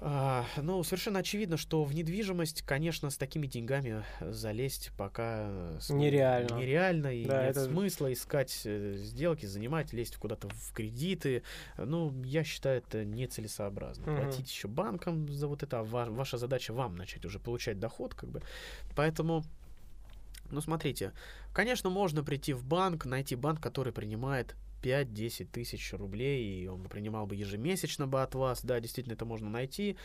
А, 0.00 0.44
ну, 0.56 0.82
совершенно 0.82 1.20
очевидно, 1.20 1.56
что 1.56 1.84
в 1.84 1.94
недвижимость, 1.94 2.62
конечно, 2.62 3.10
с 3.10 3.16
такими 3.16 3.46
деньгами 3.46 4.04
залезть 4.20 4.90
пока 4.96 5.48
нереально. 5.88 6.56
Нереально, 6.56 7.14
и 7.14 7.24
да, 7.24 7.46
нет 7.46 7.56
это... 7.56 7.64
смысла 7.66 8.12
искать 8.12 8.62
э, 8.64 8.94
сделки, 8.96 9.46
занимать, 9.46 9.92
лезть 9.92 10.16
куда-то 10.16 10.48
в 10.48 10.72
кредиты. 10.72 11.42
Ну, 11.78 12.12
я 12.24 12.44
считаю, 12.44 12.78
это 12.78 13.04
нецелесообразно. 13.04 14.12
Угу. 14.12 14.22
Платить 14.22 14.50
еще 14.50 14.68
банкам 14.68 15.28
за 15.28 15.46
вот 15.46 15.62
это, 15.62 15.80
а 15.80 15.84
ваша 15.84 16.38
задача 16.38 16.72
вам 16.72 16.96
начать 16.96 17.24
уже 17.24 17.38
получать 17.38 17.78
доход, 17.78 18.14
как 18.14 18.30
бы. 18.30 18.42
Поэтому 18.96 19.44
ну, 20.50 20.60
смотрите, 20.60 21.12
конечно, 21.52 21.90
можно 21.90 22.22
прийти 22.22 22.52
в 22.52 22.64
банк, 22.64 23.06
найти 23.06 23.36
банк, 23.36 23.60
который 23.60 23.92
принимает 23.92 24.54
5-10 24.84 25.46
тысяч 25.46 25.92
рублей, 25.92 26.62
и 26.62 26.66
он 26.66 26.82
бы 26.82 26.88
принимал 26.88 27.26
бы 27.26 27.34
ежемесячно 27.34 28.06
бы 28.06 28.22
от 28.22 28.34
вас, 28.34 28.64
да, 28.64 28.80
действительно 28.80 29.14
это 29.14 29.24
можно 29.24 29.48
найти. 29.48 29.96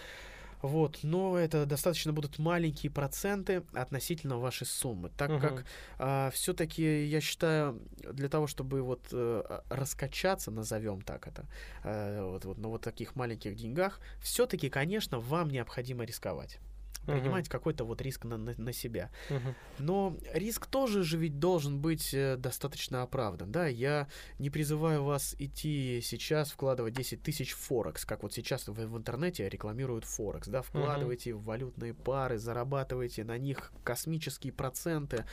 Вот, 0.61 0.99
но 1.03 1.37
это 1.37 1.65
достаточно 1.65 2.11
будут 2.11 2.37
маленькие 2.37 2.91
проценты 2.91 3.63
относительно 3.73 4.37
вашей 4.39 4.67
суммы, 4.67 5.09
так 5.09 5.31
uh-huh. 5.31 5.39
как 5.39 5.65
а, 5.97 6.31
все-таки 6.31 7.05
я 7.05 7.21
считаю 7.21 7.79
для 8.11 8.27
того, 8.27 8.45
чтобы 8.45 8.81
вот 8.81 9.07
а, 9.13 9.63
раскачаться, 9.69 10.51
назовем 10.51 11.01
так 11.01 11.27
это, 11.27 11.45
а, 11.83 12.29
вот, 12.29 12.43
вот 12.43 12.57
на 12.57 12.67
вот 12.67 12.81
таких 12.81 13.15
маленьких 13.15 13.55
деньгах, 13.55 14.01
все-таки, 14.21 14.69
конечно, 14.69 15.19
вам 15.19 15.49
необходимо 15.49 16.03
рисковать. 16.03 16.59
Принимать 17.05 17.47
uh-huh. 17.47 17.51
какой-то 17.51 17.83
вот 17.85 18.01
риск 18.01 18.25
на, 18.25 18.37
на, 18.37 18.53
на 18.57 18.73
себя. 18.73 19.11
Uh-huh. 19.29 19.55
Но 19.79 20.17
риск 20.33 20.67
тоже 20.67 21.03
же 21.03 21.17
ведь 21.17 21.39
должен 21.39 21.79
быть 21.79 22.13
э, 22.13 22.37
достаточно 22.37 23.01
оправдан, 23.01 23.51
да, 23.51 23.67
я 23.67 24.07
не 24.37 24.49
призываю 24.49 25.03
вас 25.03 25.35
идти 25.39 26.01
сейчас 26.03 26.51
вкладывать 26.51 26.93
10 26.93 27.21
тысяч 27.21 27.53
Форекс, 27.53 28.05
как 28.05 28.23
вот 28.23 28.33
сейчас 28.33 28.67
в, 28.67 28.73
в 28.73 28.97
интернете 28.97 29.47
рекламируют 29.49 30.05
Форекс, 30.05 30.47
да, 30.47 30.61
вкладывайте 30.61 31.31
uh-huh. 31.31 31.35
в 31.35 31.43
валютные 31.43 31.93
пары, 31.93 32.37
зарабатывайте 32.37 33.23
на 33.23 33.37
них 33.37 33.71
космические 33.83 34.53
проценты. 34.53 35.25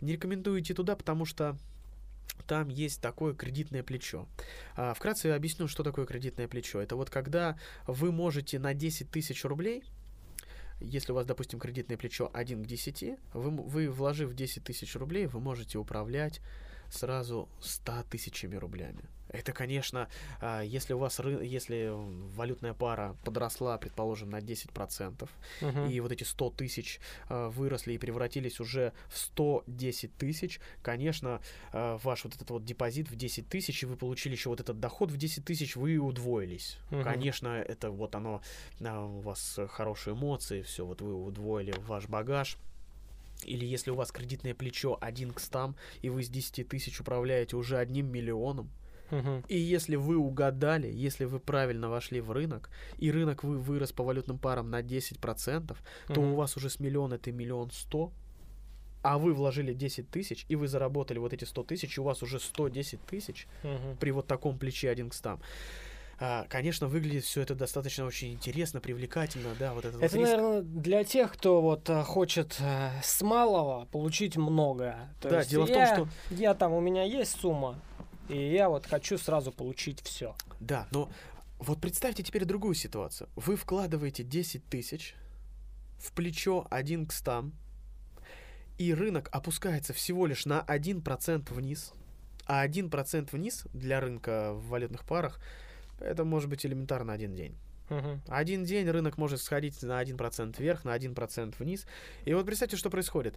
Не 0.00 0.12
рекомендую 0.12 0.60
идти 0.60 0.74
туда, 0.74 0.96
потому 0.96 1.24
что 1.24 1.56
там 2.46 2.68
есть 2.68 3.00
такое 3.00 3.34
кредитное 3.34 3.82
плечо. 3.82 4.28
А, 4.76 4.94
вкратце 4.94 5.26
объясню, 5.26 5.68
что 5.68 5.82
такое 5.82 6.06
кредитное 6.06 6.48
плечо. 6.48 6.80
Это 6.80 6.96
вот 6.96 7.10
когда 7.10 7.58
вы 7.86 8.12
можете 8.12 8.58
на 8.58 8.74
10 8.74 9.10
тысяч 9.10 9.44
рублей 9.44 9.84
если 10.80 11.12
у 11.12 11.14
вас, 11.14 11.26
допустим, 11.26 11.58
кредитное 11.58 11.96
плечо 11.96 12.30
1 12.32 12.62
к 12.62 12.66
10, 12.66 13.18
вы, 13.34 13.50
вы 13.50 13.90
вложив 13.90 14.34
10 14.34 14.64
тысяч 14.64 14.94
рублей, 14.96 15.26
вы 15.26 15.40
можете 15.40 15.78
управлять 15.78 16.40
сразу 16.90 17.48
100 17.60 18.04
тысячами 18.10 18.56
рублями. 18.56 19.04
Это, 19.30 19.52
конечно, 19.52 20.08
а, 20.40 20.62
если 20.62 20.94
у 20.94 20.98
вас 20.98 21.20
если 21.42 21.90
валютная 22.34 22.74
пара 22.74 23.16
подросла, 23.24 23.76
предположим, 23.78 24.30
на 24.30 24.38
10%, 24.38 25.28
угу. 25.60 25.86
и 25.86 26.00
вот 26.00 26.12
эти 26.12 26.24
100 26.24 26.50
тысяч 26.50 27.00
а, 27.28 27.50
выросли 27.50 27.92
и 27.92 27.98
превратились 27.98 28.60
уже 28.60 28.92
в 29.08 29.18
110 29.18 30.14
тысяч, 30.16 30.60
конечно, 30.82 31.40
а, 31.72 31.98
ваш 31.98 32.24
вот 32.24 32.36
этот 32.36 32.50
вот 32.50 32.64
депозит 32.64 33.10
в 33.10 33.16
10 33.16 33.48
тысяч, 33.48 33.82
и 33.82 33.86
вы 33.86 33.96
получили 33.96 34.32
еще 34.32 34.48
вот 34.48 34.60
этот 34.60 34.80
доход 34.80 35.10
в 35.10 35.16
10 35.16 35.44
тысяч, 35.44 35.76
вы 35.76 35.98
удвоились. 35.98 36.78
Угу. 36.90 37.02
Конечно, 37.02 37.48
это 37.48 37.90
вот 37.90 38.14
оно, 38.14 38.40
у 38.80 39.20
вас 39.20 39.58
хорошие 39.68 40.14
эмоции, 40.14 40.62
все, 40.62 40.86
вот 40.86 41.00
вы 41.00 41.14
удвоили 41.14 41.74
ваш 41.86 42.08
багаж. 42.08 42.56
Или 43.44 43.64
если 43.64 43.92
у 43.92 43.94
вас 43.94 44.10
кредитное 44.10 44.54
плечо 44.54 44.98
1 45.00 45.32
к 45.32 45.38
100, 45.38 45.74
и 46.02 46.08
вы 46.08 46.24
с 46.24 46.28
10 46.28 46.68
тысяч 46.68 47.00
управляете 47.00 47.56
уже 47.56 47.78
одним 47.78 48.10
миллионом, 48.10 48.68
Угу. 49.10 49.44
И 49.48 49.58
если 49.58 49.96
вы 49.96 50.16
угадали, 50.16 50.90
если 50.90 51.24
вы 51.24 51.40
правильно 51.40 51.88
вошли 51.88 52.20
в 52.20 52.30
рынок, 52.30 52.70
и 52.98 53.10
рынок 53.10 53.44
вы 53.44 53.58
вырос 53.58 53.92
по 53.92 54.04
валютным 54.04 54.38
парам 54.38 54.70
на 54.70 54.82
10%, 54.82 55.62
угу. 55.62 56.14
то 56.14 56.20
у 56.20 56.34
вас 56.34 56.56
уже 56.56 56.70
с 56.70 56.80
миллиона 56.80 57.14
это 57.14 57.32
миллион 57.32 57.70
сто, 57.70 58.12
а 59.02 59.18
вы 59.18 59.32
вложили 59.32 59.72
10 59.74 60.10
тысяч, 60.10 60.44
и 60.48 60.56
вы 60.56 60.68
заработали 60.68 61.18
вот 61.18 61.32
эти 61.32 61.44
100 61.44 61.62
тысяч, 61.64 61.96
и 61.96 62.00
у 62.00 62.04
вас 62.04 62.22
уже 62.22 62.40
110 62.40 63.00
тысяч 63.02 63.46
угу. 63.62 63.96
при 64.00 64.10
вот 64.10 64.26
таком 64.26 64.58
плече 64.58 64.90
один 64.90 65.10
к 65.10 65.14
100. 65.14 65.38
А, 66.20 66.46
конечно, 66.48 66.88
выглядит 66.88 67.24
все 67.24 67.42
это 67.42 67.54
достаточно 67.54 68.04
очень 68.04 68.32
интересно, 68.32 68.80
привлекательно, 68.80 69.50
да, 69.56 69.72
вот 69.72 69.84
этот 69.84 70.02
Это, 70.02 70.16
вот 70.16 70.22
наверное, 70.24 70.62
для 70.62 71.04
тех, 71.04 71.32
кто 71.32 71.62
вот 71.62 71.88
а, 71.88 72.02
хочет 72.02 72.56
а, 72.60 72.90
с 73.04 73.22
малого 73.22 73.86
получить 73.86 74.36
много. 74.36 74.96
То 75.20 75.30
да, 75.30 75.44
дело 75.44 75.64
я, 75.66 75.84
в 75.84 75.96
том, 75.96 76.08
что 76.08 76.34
я 76.34 76.54
там 76.54 76.72
у 76.72 76.80
меня 76.80 77.04
есть 77.04 77.40
сумма, 77.40 77.80
и 78.28 78.52
я 78.52 78.68
вот 78.68 78.86
хочу 78.86 79.18
сразу 79.18 79.52
получить 79.52 80.00
все. 80.02 80.34
Да, 80.60 80.88
но 80.90 81.10
вот 81.58 81.80
представьте 81.80 82.22
теперь 82.22 82.44
другую 82.44 82.74
ситуацию. 82.74 83.28
Вы 83.34 83.56
вкладываете 83.56 84.22
10 84.22 84.64
тысяч 84.66 85.14
в 85.98 86.12
плечо 86.12 86.66
1 86.70 87.06
к 87.06 87.12
100, 87.12 87.50
и 88.78 88.94
рынок 88.94 89.28
опускается 89.32 89.92
всего 89.92 90.26
лишь 90.26 90.46
на 90.46 90.64
1% 90.66 91.52
вниз. 91.52 91.92
А 92.46 92.66
1% 92.66 93.28
вниз 93.32 93.66
для 93.72 94.00
рынка 94.00 94.52
в 94.54 94.68
валютных 94.68 95.04
парах 95.04 95.40
это 96.00 96.24
может 96.24 96.48
быть 96.48 96.64
элементарно 96.64 97.12
один 97.12 97.34
день. 97.34 97.56
Uh-huh. 97.90 98.20
Один 98.28 98.64
день 98.64 98.88
рынок 98.88 99.16
может 99.16 99.40
сходить 99.40 99.82
на 99.82 100.02
1% 100.02 100.56
вверх, 100.58 100.84
на 100.84 100.96
1% 100.96 101.54
вниз. 101.58 101.86
И 102.24 102.34
вот 102.34 102.46
представьте, 102.46 102.76
что 102.76 102.90
происходит. 102.90 103.36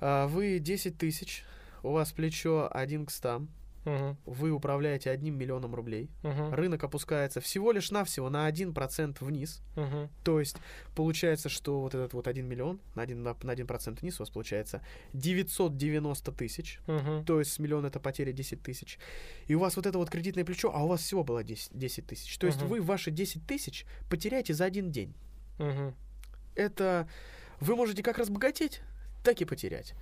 А, 0.00 0.26
вы 0.26 0.58
10 0.58 0.98
тысяч, 0.98 1.44
у 1.82 1.92
вас 1.92 2.12
плечо 2.12 2.68
1 2.70 3.06
к 3.06 3.10
100, 3.10 3.46
Угу. 3.84 4.16
Вы 4.26 4.50
управляете 4.50 5.10
одним 5.10 5.36
миллионом 5.36 5.74
рублей. 5.74 6.10
Угу. 6.22 6.54
Рынок 6.54 6.84
опускается 6.84 7.40
всего 7.40 7.72
лишь 7.72 7.90
навсего 7.90 8.30
на 8.30 8.48
1% 8.48 9.16
вниз. 9.20 9.60
Угу. 9.76 10.08
То 10.24 10.40
есть 10.40 10.56
получается, 10.94 11.48
что 11.48 11.80
вот 11.80 11.94
этот 11.94 12.14
вот 12.14 12.28
1 12.28 12.46
миллион 12.46 12.80
на 12.94 13.04
1%, 13.04 13.44
на 13.44 13.50
1% 13.50 14.00
вниз 14.00 14.20
у 14.20 14.22
вас 14.22 14.30
получается 14.30 14.82
990 15.12 16.32
тысяч. 16.32 16.80
Угу. 16.86 17.24
То 17.26 17.40
есть 17.40 17.52
с 17.52 17.58
миллиона 17.58 17.86
это 17.86 18.00
потеря 18.00 18.32
10 18.32 18.62
тысяч. 18.62 18.98
И 19.46 19.54
у 19.54 19.58
вас 19.58 19.76
вот 19.76 19.86
это 19.86 19.98
вот 19.98 20.10
кредитное 20.10 20.44
плечо, 20.44 20.70
а 20.74 20.84
у 20.84 20.88
вас 20.88 21.00
всего 21.00 21.24
было 21.24 21.42
10, 21.42 21.76
10 21.76 22.06
тысяч. 22.06 22.38
То 22.38 22.46
угу. 22.46 22.54
есть 22.54 22.64
вы 22.64 22.80
ваши 22.80 23.10
10 23.10 23.46
тысяч 23.46 23.84
потеряете 24.08 24.54
за 24.54 24.64
один 24.64 24.90
день. 24.90 25.14
Угу. 25.58 25.94
Это 26.54 27.08
вы 27.60 27.76
можете 27.76 28.02
как 28.02 28.18
разбогатеть, 28.18 28.82
так 29.22 29.40
и 29.40 29.44
потерять. 29.44 29.94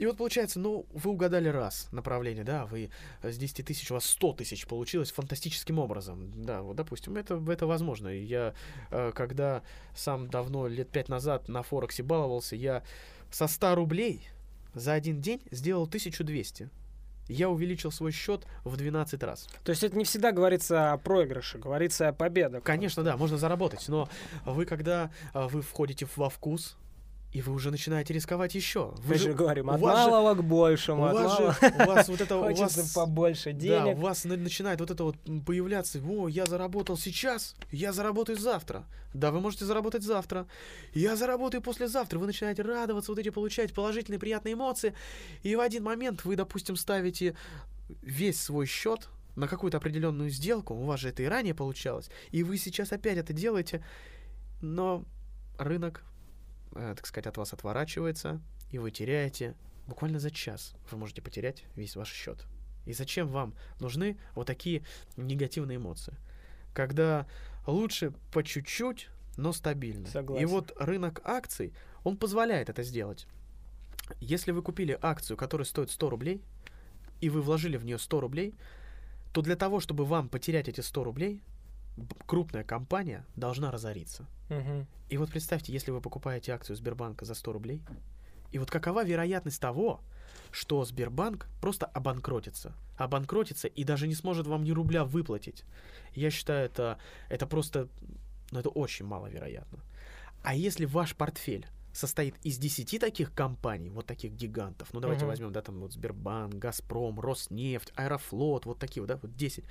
И 0.00 0.06
вот 0.06 0.16
получается, 0.16 0.58
ну, 0.58 0.86
вы 0.94 1.10
угадали 1.10 1.50
раз 1.50 1.86
направление, 1.92 2.42
да, 2.42 2.64
вы 2.64 2.88
с 3.22 3.36
10 3.36 3.66
тысяч, 3.66 3.90
у 3.90 3.94
вас 3.94 4.06
100 4.06 4.32
тысяч 4.32 4.66
получилось 4.66 5.12
фантастическим 5.12 5.78
образом. 5.78 6.32
Да, 6.34 6.62
вот, 6.62 6.76
допустим, 6.76 7.18
это, 7.18 7.38
это 7.48 7.66
возможно. 7.66 8.08
Я, 8.08 8.54
э, 8.90 9.12
когда 9.14 9.62
сам 9.94 10.30
давно, 10.30 10.68
лет 10.68 10.88
5 10.88 11.10
назад 11.10 11.48
на 11.50 11.62
Форексе 11.62 12.02
баловался, 12.02 12.56
я 12.56 12.82
со 13.30 13.46
100 13.46 13.74
рублей 13.74 14.26
за 14.72 14.94
один 14.94 15.20
день 15.20 15.42
сделал 15.50 15.84
1200 15.84 16.70
я 17.28 17.48
увеличил 17.48 17.92
свой 17.92 18.10
счет 18.10 18.44
в 18.64 18.76
12 18.76 19.22
раз. 19.22 19.48
То 19.64 19.70
есть 19.70 19.84
это 19.84 19.96
не 19.96 20.04
всегда 20.04 20.32
говорится 20.32 20.92
о 20.92 20.98
проигрыше, 20.98 21.58
говорится 21.58 22.08
о 22.08 22.12
победах. 22.12 22.64
Конечно, 22.64 23.04
да, 23.04 23.16
можно 23.16 23.38
заработать, 23.38 23.86
но 23.86 24.08
вы 24.44 24.64
когда 24.64 25.12
э, 25.32 25.46
вы 25.46 25.62
входите 25.62 26.08
во 26.16 26.28
вкус, 26.28 26.76
и 27.32 27.42
вы 27.42 27.52
уже 27.52 27.70
начинаете 27.70 28.12
рисковать 28.12 28.54
еще. 28.54 28.92
Вы 28.98 29.14
Мы 29.14 29.18
же 29.18 29.34
говорим, 29.34 29.70
от 29.70 29.80
малого 29.80 30.34
же, 30.34 30.42
к 30.42 30.44
большему. 30.44 31.02
У 31.02 31.12
вас, 31.12 31.38
же, 31.38 31.44
у 31.44 31.86
вас 31.86 32.08
вот 32.08 32.20
это... 32.20 32.36
у 32.38 32.54
вас, 32.54 32.92
побольше 32.92 33.52
денег. 33.52 33.84
Да, 33.84 33.86
у 33.86 33.96
вас 33.96 34.24
начинает 34.24 34.80
вот 34.80 34.90
это 34.90 35.04
вот 35.04 35.16
появляться, 35.46 36.00
о, 36.00 36.28
я 36.28 36.46
заработал 36.46 36.98
сейчас, 36.98 37.54
я 37.70 37.92
заработаю 37.92 38.36
завтра. 38.36 38.84
Да, 39.14 39.30
вы 39.30 39.40
можете 39.40 39.64
заработать 39.64 40.02
завтра. 40.02 40.46
Я 40.92 41.14
заработаю 41.14 41.62
послезавтра. 41.62 42.18
Вы 42.18 42.26
начинаете 42.26 42.62
радоваться, 42.62 43.12
вот 43.12 43.18
эти 43.18 43.30
получать 43.30 43.72
положительные, 43.72 44.18
приятные 44.18 44.54
эмоции. 44.54 44.94
И 45.42 45.54
в 45.54 45.60
один 45.60 45.84
момент 45.84 46.24
вы, 46.24 46.34
допустим, 46.34 46.74
ставите 46.74 47.36
весь 48.02 48.40
свой 48.40 48.66
счет 48.66 49.08
на 49.36 49.46
какую-то 49.46 49.78
определенную 49.78 50.30
сделку, 50.30 50.74
у 50.74 50.84
вас 50.84 51.00
же 51.00 51.08
это 51.08 51.22
и 51.22 51.26
ранее 51.26 51.54
получалось, 51.54 52.10
и 52.30 52.42
вы 52.42 52.58
сейчас 52.58 52.92
опять 52.92 53.16
это 53.16 53.32
делаете, 53.32 53.84
но 54.60 55.04
рынок 55.56 56.02
так 56.72 57.06
сказать, 57.06 57.26
от 57.26 57.36
вас 57.36 57.52
отворачивается, 57.52 58.40
и 58.70 58.78
вы 58.78 58.90
теряете 58.90 59.54
буквально 59.86 60.20
за 60.20 60.30
час 60.30 60.74
вы 60.90 60.98
можете 60.98 61.20
потерять 61.20 61.64
весь 61.74 61.96
ваш 61.96 62.12
счет. 62.12 62.46
И 62.86 62.92
зачем 62.92 63.28
вам 63.28 63.54
нужны 63.80 64.18
вот 64.34 64.46
такие 64.46 64.84
негативные 65.16 65.76
эмоции? 65.76 66.14
Когда 66.72 67.26
лучше 67.66 68.12
по 68.32 68.42
чуть-чуть, 68.42 69.08
но 69.36 69.52
стабильно. 69.52 70.06
Согласен. 70.08 70.42
И 70.42 70.46
вот 70.46 70.72
рынок 70.78 71.20
акций, 71.24 71.72
он 72.04 72.16
позволяет 72.16 72.68
это 72.68 72.82
сделать. 72.82 73.26
Если 74.20 74.52
вы 74.52 74.62
купили 74.62 74.98
акцию, 75.00 75.36
которая 75.36 75.64
стоит 75.64 75.90
100 75.90 76.10
рублей, 76.10 76.42
и 77.20 77.28
вы 77.28 77.42
вложили 77.42 77.76
в 77.76 77.84
нее 77.84 77.98
100 77.98 78.20
рублей, 78.20 78.54
то 79.32 79.42
для 79.42 79.56
того, 79.56 79.80
чтобы 79.80 80.04
вам 80.04 80.28
потерять 80.28 80.68
эти 80.68 80.80
100 80.80 81.04
рублей, 81.04 81.42
крупная 82.26 82.64
компания 82.64 83.24
должна 83.36 83.70
разориться. 83.70 84.26
Угу. 84.48 84.86
И 85.10 85.16
вот 85.16 85.30
представьте, 85.30 85.72
если 85.72 85.90
вы 85.90 86.00
покупаете 86.00 86.52
акцию 86.52 86.76
Сбербанка 86.76 87.24
за 87.24 87.34
100 87.34 87.52
рублей, 87.52 87.82
и 88.52 88.58
вот 88.58 88.70
какова 88.70 89.04
вероятность 89.04 89.60
того, 89.60 90.00
что 90.50 90.84
Сбербанк 90.84 91.46
просто 91.60 91.86
обанкротится, 91.86 92.74
обанкротится 92.96 93.68
и 93.68 93.84
даже 93.84 94.08
не 94.08 94.14
сможет 94.14 94.46
вам 94.46 94.64
ни 94.64 94.72
рубля 94.72 95.04
выплатить. 95.04 95.64
Я 96.14 96.30
считаю, 96.30 96.66
это, 96.66 96.98
это 97.28 97.46
просто, 97.46 97.88
ну, 98.50 98.58
это 98.58 98.68
очень 98.68 99.06
маловероятно. 99.06 99.78
А 100.42 100.54
если 100.54 100.84
ваш 100.86 101.14
портфель 101.14 101.66
состоит 101.92 102.34
из 102.42 102.58
10 102.58 103.00
таких 103.00 103.34
компаний, 103.34 103.90
вот 103.90 104.06
таких 104.06 104.32
гигантов. 104.32 104.88
Ну, 104.92 105.00
давайте 105.00 105.24
uh-huh. 105.24 105.28
возьмем, 105.28 105.52
да, 105.52 105.62
там 105.62 105.80
вот 105.80 105.92
Сбербанк, 105.92 106.54
Газпром, 106.54 107.20
Роснефть, 107.20 107.92
Аэрофлот, 107.96 108.66
вот 108.66 108.78
такие 108.78 109.02
вот, 109.02 109.08
да, 109.08 109.18
вот 109.20 109.34
10. 109.36 109.64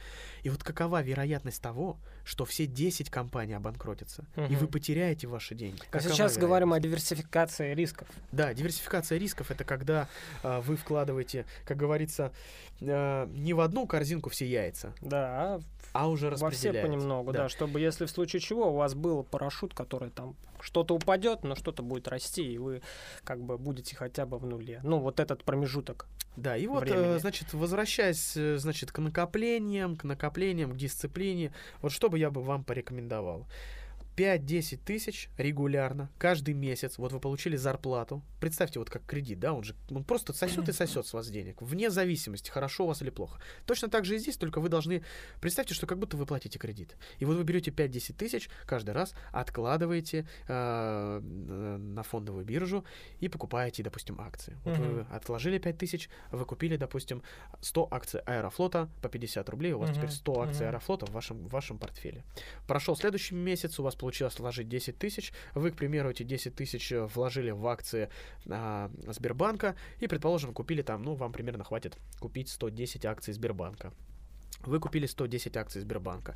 И 0.43 0.49
вот 0.49 0.63
какова 0.63 1.01
вероятность 1.01 1.61
того, 1.61 1.97
что 2.23 2.45
все 2.45 2.65
10 2.65 3.09
компаний 3.09 3.53
обанкротятся, 3.53 4.25
uh-huh. 4.35 4.51
и 4.51 4.55
вы 4.55 4.67
потеряете 4.67 5.27
ваши 5.27 5.55
деньги? 5.55 5.81
А 5.91 5.99
сейчас 5.99 6.37
говорим 6.37 6.73
о 6.73 6.79
диверсификации 6.79 7.73
рисков. 7.73 8.07
Да, 8.31 8.53
диверсификация 8.53 9.17
рисков— 9.17 9.51
это 9.51 9.63
когда 9.63 10.07
э, 10.43 10.61
вы 10.61 10.75
вкладываете, 10.75 11.45
как 11.65 11.77
говорится, 11.77 12.31
э, 12.81 13.27
не 13.31 13.53
в 13.53 13.61
одну 13.61 13.87
корзинку 13.87 14.29
все 14.29 14.45
яйца, 14.45 14.93
да, 15.01 15.59
а 15.93 16.07
уже 16.07 16.29
во 16.29 16.49
все 16.51 16.73
понемногу, 16.73 17.31
да. 17.31 17.43
да, 17.43 17.49
чтобы 17.49 17.79
если 17.79 18.05
в 18.05 18.09
случае 18.09 18.39
чего 18.41 18.71
у 18.71 18.75
вас 18.75 18.93
был 18.93 19.23
парашют, 19.23 19.73
который 19.73 20.09
там 20.09 20.35
что-то 20.61 20.93
упадет, 20.93 21.43
но 21.43 21.55
что-то 21.55 21.83
будет 21.83 22.07
расти, 22.09 22.53
и 22.53 22.57
вы 22.57 22.81
как 23.23 23.41
бы 23.41 23.57
будете 23.57 23.95
хотя 23.95 24.25
бы 24.25 24.37
в 24.37 24.45
нуле. 24.45 24.79
Ну, 24.83 24.99
вот 24.99 25.19
этот 25.19 25.43
промежуток. 25.43 26.07
Да, 26.35 26.55
и 26.55 26.67
вот, 26.67 26.83
времени. 26.83 27.17
значит, 27.17 27.53
возвращаясь, 27.53 28.37
э, 28.37 28.57
значит, 28.57 28.91
к 28.91 28.99
накоплениям, 28.99 29.95
к 29.95 30.03
накоплениям, 30.05 30.71
к 30.71 30.77
дисциплине, 30.77 31.53
вот 31.81 31.91
что 31.91 32.09
бы 32.09 32.17
я 32.17 32.29
бы 32.29 32.41
вам 32.41 32.63
порекомендовал. 32.63 33.45
5-10 34.19 34.79
тысяч 34.83 35.29
регулярно, 35.37 36.09
каждый 36.17 36.53
месяц, 36.53 36.97
вот 36.97 37.13
вы 37.13 37.21
получили 37.21 37.55
зарплату, 37.55 38.21
представьте, 38.41 38.79
вот 38.79 38.89
как 38.89 39.05
кредит, 39.05 39.39
да, 39.39 39.53
он 39.53 39.63
же 39.63 39.75
он 39.89 40.03
просто 40.03 40.33
сосет 40.33 40.67
и 40.67 40.73
сосет 40.73 41.07
с 41.07 41.13
вас 41.13 41.29
денег, 41.29 41.61
вне 41.61 41.89
зависимости, 41.89 42.49
хорошо 42.49 42.83
у 42.83 42.87
вас 42.87 43.01
или 43.01 43.11
плохо. 43.11 43.39
Точно 43.65 43.87
так 43.87 44.03
же 44.03 44.17
и 44.17 44.19
здесь, 44.19 44.35
только 44.35 44.59
вы 44.59 44.67
должны, 44.67 45.05
представьте, 45.39 45.73
что 45.73 45.87
как 45.87 45.99
будто 45.99 46.17
вы 46.17 46.25
платите 46.25 46.59
кредит. 46.59 46.97
И 47.19 47.25
вот 47.25 47.37
вы 47.37 47.45
берете 47.45 47.71
5-10 47.71 48.13
тысяч 48.17 48.49
каждый 48.65 48.91
раз, 48.91 49.13
откладываете 49.31 50.27
э, 50.49 51.19
на 51.21 52.03
фондовую 52.03 52.43
биржу 52.43 52.83
и 53.21 53.29
покупаете, 53.29 53.83
допустим, 53.83 54.19
акции. 54.19 54.57
Вот 54.65 54.77
uh-huh. 54.77 55.05
вы 55.07 55.15
отложили 55.15 55.59
5 55.59 55.77
тысяч, 55.77 56.09
вы 56.31 56.43
купили, 56.43 56.75
допустим, 56.75 57.23
100 57.61 57.87
акций 57.89 58.19
Аэрофлота 58.25 58.89
по 59.01 59.07
50 59.07 59.47
рублей, 59.47 59.71
у 59.71 59.79
вас 59.79 59.91
uh-huh. 59.91 59.95
теперь 59.95 60.11
100 60.11 60.41
акций 60.41 60.65
uh-huh. 60.65 60.69
Аэрофлота 60.69 61.05
в 61.05 61.11
вашем, 61.11 61.37
в 61.47 61.51
вашем 61.51 61.77
портфеле. 61.77 62.25
Прошел 62.67 62.97
следующий 62.97 63.35
месяц, 63.35 63.79
у 63.79 63.83
вас 63.83 63.95
получилось 63.95 64.08
вложить 64.39 64.69
10 64.69 64.97
тысяч, 64.97 65.33
вы, 65.53 65.71
к 65.71 65.75
примеру, 65.75 66.09
эти 66.09 66.23
10 66.23 66.55
тысяч 66.55 66.91
э, 66.91 67.05
вложили 67.05 67.51
в 67.51 67.65
акции 67.67 68.09
а, 68.49 68.91
Сбербанка 69.07 69.75
и, 69.99 70.07
предположим, 70.07 70.53
купили 70.53 70.81
там, 70.81 71.03
ну, 71.03 71.15
вам 71.15 71.31
примерно 71.31 71.63
хватит 71.63 71.97
купить 72.19 72.49
110 72.49 73.05
акций 73.05 73.33
Сбербанка. 73.33 73.93
Вы 74.61 74.79
купили 74.79 75.05
110 75.05 75.55
акций 75.57 75.81
Сбербанка. 75.81 76.35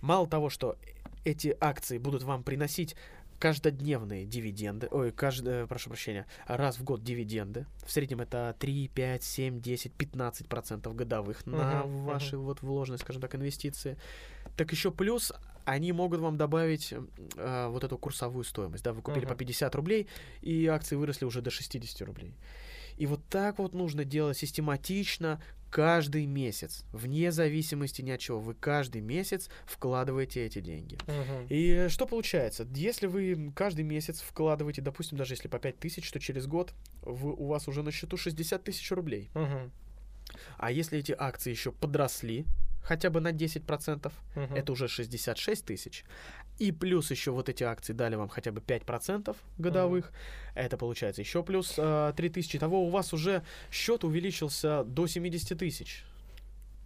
Мало 0.00 0.26
того, 0.26 0.50
что 0.50 0.76
эти 1.24 1.56
акции 1.60 1.98
будут 1.98 2.24
вам 2.24 2.42
приносить 2.42 2.96
каждодневные 3.42 4.24
дивиденды, 4.24 4.86
ой, 4.92 5.10
каждый, 5.10 5.66
прошу 5.66 5.90
прощения, 5.90 6.26
раз 6.46 6.78
в 6.78 6.84
год 6.84 7.02
дивиденды. 7.02 7.66
В 7.84 7.90
среднем 7.90 8.20
это 8.20 8.54
3, 8.60 8.86
5, 8.86 9.22
7, 9.24 9.60
10, 9.60 9.92
15 9.92 10.48
процентов 10.48 10.94
годовых 10.94 11.42
uh-huh, 11.42 11.50
на 11.50 11.82
ваши 11.82 12.36
uh-huh. 12.36 12.44
вот 12.44 12.62
вложенные, 12.62 13.00
скажем 13.00 13.20
так, 13.20 13.34
инвестиции. 13.34 13.98
Так 14.56 14.70
еще 14.70 14.92
плюс 14.92 15.32
они 15.64 15.92
могут 15.92 16.20
вам 16.20 16.36
добавить 16.36 16.92
э, 16.92 17.66
вот 17.68 17.84
эту 17.84 17.98
курсовую 17.98 18.44
стоимость. 18.44 18.84
Да, 18.84 18.92
вы 18.92 19.02
купили 19.02 19.26
uh-huh. 19.26 19.30
по 19.30 19.34
50 19.34 19.74
рублей, 19.74 20.08
и 20.40 20.66
акции 20.66 20.96
выросли 20.96 21.24
уже 21.24 21.42
до 21.42 21.50
60 21.50 22.02
рублей. 22.02 22.34
И 22.96 23.06
вот 23.06 23.20
так 23.28 23.58
вот 23.58 23.72
нужно 23.72 24.04
делать 24.04 24.36
систематично, 24.36 25.40
каждый 25.70 26.26
месяц, 26.26 26.84
вне 26.92 27.32
зависимости 27.32 28.02
ни 28.02 28.10
от 28.10 28.20
чего, 28.20 28.38
вы 28.38 28.54
каждый 28.54 29.00
месяц 29.00 29.48
вкладываете 29.64 30.44
эти 30.44 30.60
деньги. 30.60 30.98
Uh-huh. 31.06 31.46
И 31.48 31.88
что 31.88 32.06
получается? 32.06 32.66
Если 32.74 33.06
вы 33.06 33.52
каждый 33.56 33.82
месяц 33.84 34.20
вкладываете, 34.20 34.82
допустим, 34.82 35.16
даже 35.16 35.32
если 35.32 35.48
по 35.48 35.58
5 35.58 35.78
тысяч, 35.78 36.10
то 36.12 36.20
через 36.20 36.46
год 36.46 36.74
вы, 37.00 37.32
у 37.32 37.46
вас 37.46 37.68
уже 37.68 37.82
на 37.82 37.90
счету 37.90 38.18
60 38.18 38.62
тысяч 38.62 38.90
рублей. 38.92 39.30
Uh-huh. 39.32 39.70
А 40.58 40.70
если 40.70 40.98
эти 40.98 41.14
акции 41.18 41.50
еще 41.50 41.72
подросли, 41.72 42.44
хотя 42.82 43.10
бы 43.10 43.20
на 43.20 43.32
10%, 43.32 44.12
uh-huh. 44.34 44.56
это 44.56 44.72
уже 44.72 44.88
66 44.88 45.64
тысяч. 45.64 46.04
И 46.58 46.72
плюс 46.72 47.10
еще 47.10 47.30
вот 47.30 47.48
эти 47.48 47.64
акции 47.64 47.92
дали 47.92 48.16
вам 48.16 48.28
хотя 48.28 48.52
бы 48.52 48.60
5% 48.60 49.34
годовых. 49.58 50.06
Uh-huh. 50.06 50.62
Это 50.62 50.76
получается 50.76 51.22
еще 51.22 51.42
плюс 51.42 51.74
э, 51.76 52.12
3 52.16 52.28
тысячи. 52.28 52.58
Того 52.58 52.84
у 52.84 52.90
вас 52.90 53.12
уже 53.12 53.42
счет 53.70 54.04
увеличился 54.04 54.84
до 54.84 55.06
70 55.06 55.58
тысяч. 55.58 56.04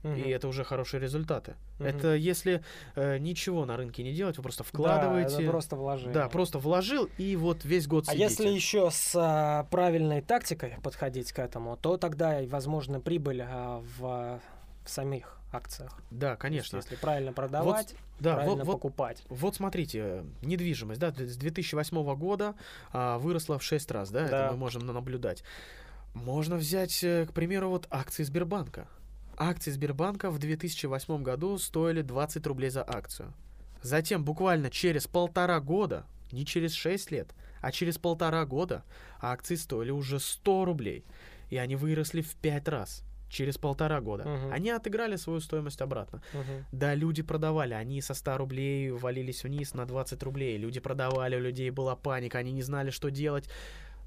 Uh-huh. 0.03 0.23
И 0.23 0.31
это 0.31 0.47
уже 0.47 0.63
хорошие 0.63 1.01
результаты. 1.01 1.57
Uh-huh. 1.79 1.87
Это 1.87 2.15
если 2.15 2.63
э, 2.95 3.19
ничего 3.19 3.65
на 3.65 3.77
рынке 3.77 4.05
не 4.05 4.13
делать, 4.13 4.37
вы 4.37 4.43
просто 4.43 4.63
вкладываете. 4.63 5.37
Да, 5.37 5.43
это 5.43 5.51
просто 5.51 5.77
вложил. 5.77 6.13
Да, 6.13 6.29
просто 6.29 6.59
вложил 6.59 7.09
и 7.19 7.35
вот 7.37 7.65
весь 7.65 7.89
год 7.89 8.05
а 8.07 8.13
сидите. 8.13 8.25
А 8.25 8.29
если 8.29 8.49
еще 8.49 8.91
с 8.91 9.15
а, 9.17 9.65
правильной 9.65 10.21
тактикой 10.21 10.77
подходить 10.83 11.33
к 11.33 11.39
этому, 11.39 11.77
то 11.77 11.97
тогда, 11.97 12.41
возможно, 12.47 13.01
прибыль 13.01 13.43
а, 13.43 13.83
в, 13.99 14.41
в 14.85 14.89
самих 14.89 15.36
акциях. 15.53 16.01
Да, 16.11 16.37
конечно. 16.37 16.77
Есть, 16.77 16.91
если 16.91 17.01
правильно 17.01 17.33
продавать, 17.33 17.93
вот, 17.93 18.01
да, 18.21 18.35
правильно 18.35 18.65
вот, 18.65 18.73
покупать. 18.73 19.23
Вот, 19.29 19.41
вот 19.41 19.57
смотрите, 19.57 20.25
недвижимость, 20.43 21.01
да, 21.01 21.13
с 21.13 21.37
2008 21.37 22.15
года 22.17 22.55
а, 22.93 23.19
выросла 23.19 23.59
в 23.59 23.63
6 23.63 23.91
раз, 23.91 24.11
да, 24.11 24.21
да, 24.21 24.27
это 24.27 24.53
мы 24.53 24.59
можем 24.59 24.87
наблюдать. 24.87 25.43
Можно 26.15 26.57
взять, 26.57 27.05
э, 27.05 27.27
к 27.27 27.33
примеру, 27.33 27.69
вот 27.69 27.87
акции 27.91 28.23
Сбербанка. 28.23 28.89
Акции 29.37 29.71
Сбербанка 29.71 30.31
в 30.31 30.39
2008 30.39 31.23
году 31.23 31.59
стоили 31.59 32.01
20 32.01 32.47
рублей 32.47 32.71
за 32.71 32.83
акцию. 32.83 33.35
Затем 33.83 34.25
буквально 34.25 34.71
через 34.71 35.07
полтора 35.07 35.61
года, 35.61 36.07
не 36.33 36.47
через 36.47 36.73
6 36.73 37.11
лет, 37.11 37.35
а 37.61 37.71
через 37.71 37.99
полтора 37.99 38.47
года 38.47 38.83
акции 39.21 39.57
стоили 39.57 39.91
уже 39.91 40.19
100 40.19 40.65
рублей. 40.65 41.05
И 41.51 41.59
они 41.59 41.77
выросли 41.77 42.23
в 42.23 42.35
5 42.37 42.69
раз 42.69 43.06
через 43.29 43.59
полтора 43.59 44.01
года. 44.01 44.25
Uh-huh. 44.25 44.53
Они 44.53 44.71
отыграли 44.71 45.17
свою 45.17 45.41
стоимость 45.41 45.81
обратно. 45.81 46.23
Uh-huh. 46.33 46.65
Да, 46.73 46.95
люди 46.95 47.23
продавали, 47.23 47.75
они 47.75 48.01
со 48.01 48.15
100 48.15 48.39
рублей 48.39 48.91
валились 48.91 49.45
вниз 49.45 49.75
на 49.75 49.87
20 49.87 50.23
рублей. 50.23 50.57
Люди 50.59 50.81
продавали, 50.81 51.37
у 51.37 51.41
людей 51.41 51.71
была 51.71 51.97
паника, 51.97 52.39
они 52.39 52.53
не 52.53 52.63
знали, 52.63 52.91
что 52.91 53.11
делать. 53.11 53.49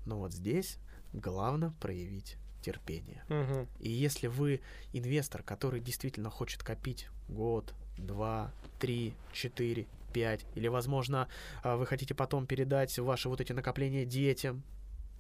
Но 0.05 0.19
вот 0.19 0.33
здесь 0.33 0.77
главное 1.13 1.73
проявить 1.79 2.37
терпение. 2.61 3.23
Uh-huh. 3.29 3.67
И 3.79 3.89
если 3.89 4.27
вы 4.27 4.61
инвестор, 4.93 5.43
который 5.43 5.79
действительно 5.79 6.29
хочет 6.29 6.63
копить 6.63 7.07
год, 7.27 7.73
два, 7.97 8.51
три, 8.79 9.13
четыре, 9.33 9.87
пять, 10.13 10.45
или, 10.55 10.67
возможно, 10.67 11.27
а, 11.63 11.75
вы 11.77 11.85
хотите 11.85 12.13
потом 12.13 12.47
передать 12.47 12.97
ваши 12.99 13.29
вот 13.29 13.41
эти 13.41 13.53
накопления 13.53 14.05
детям, 14.05 14.63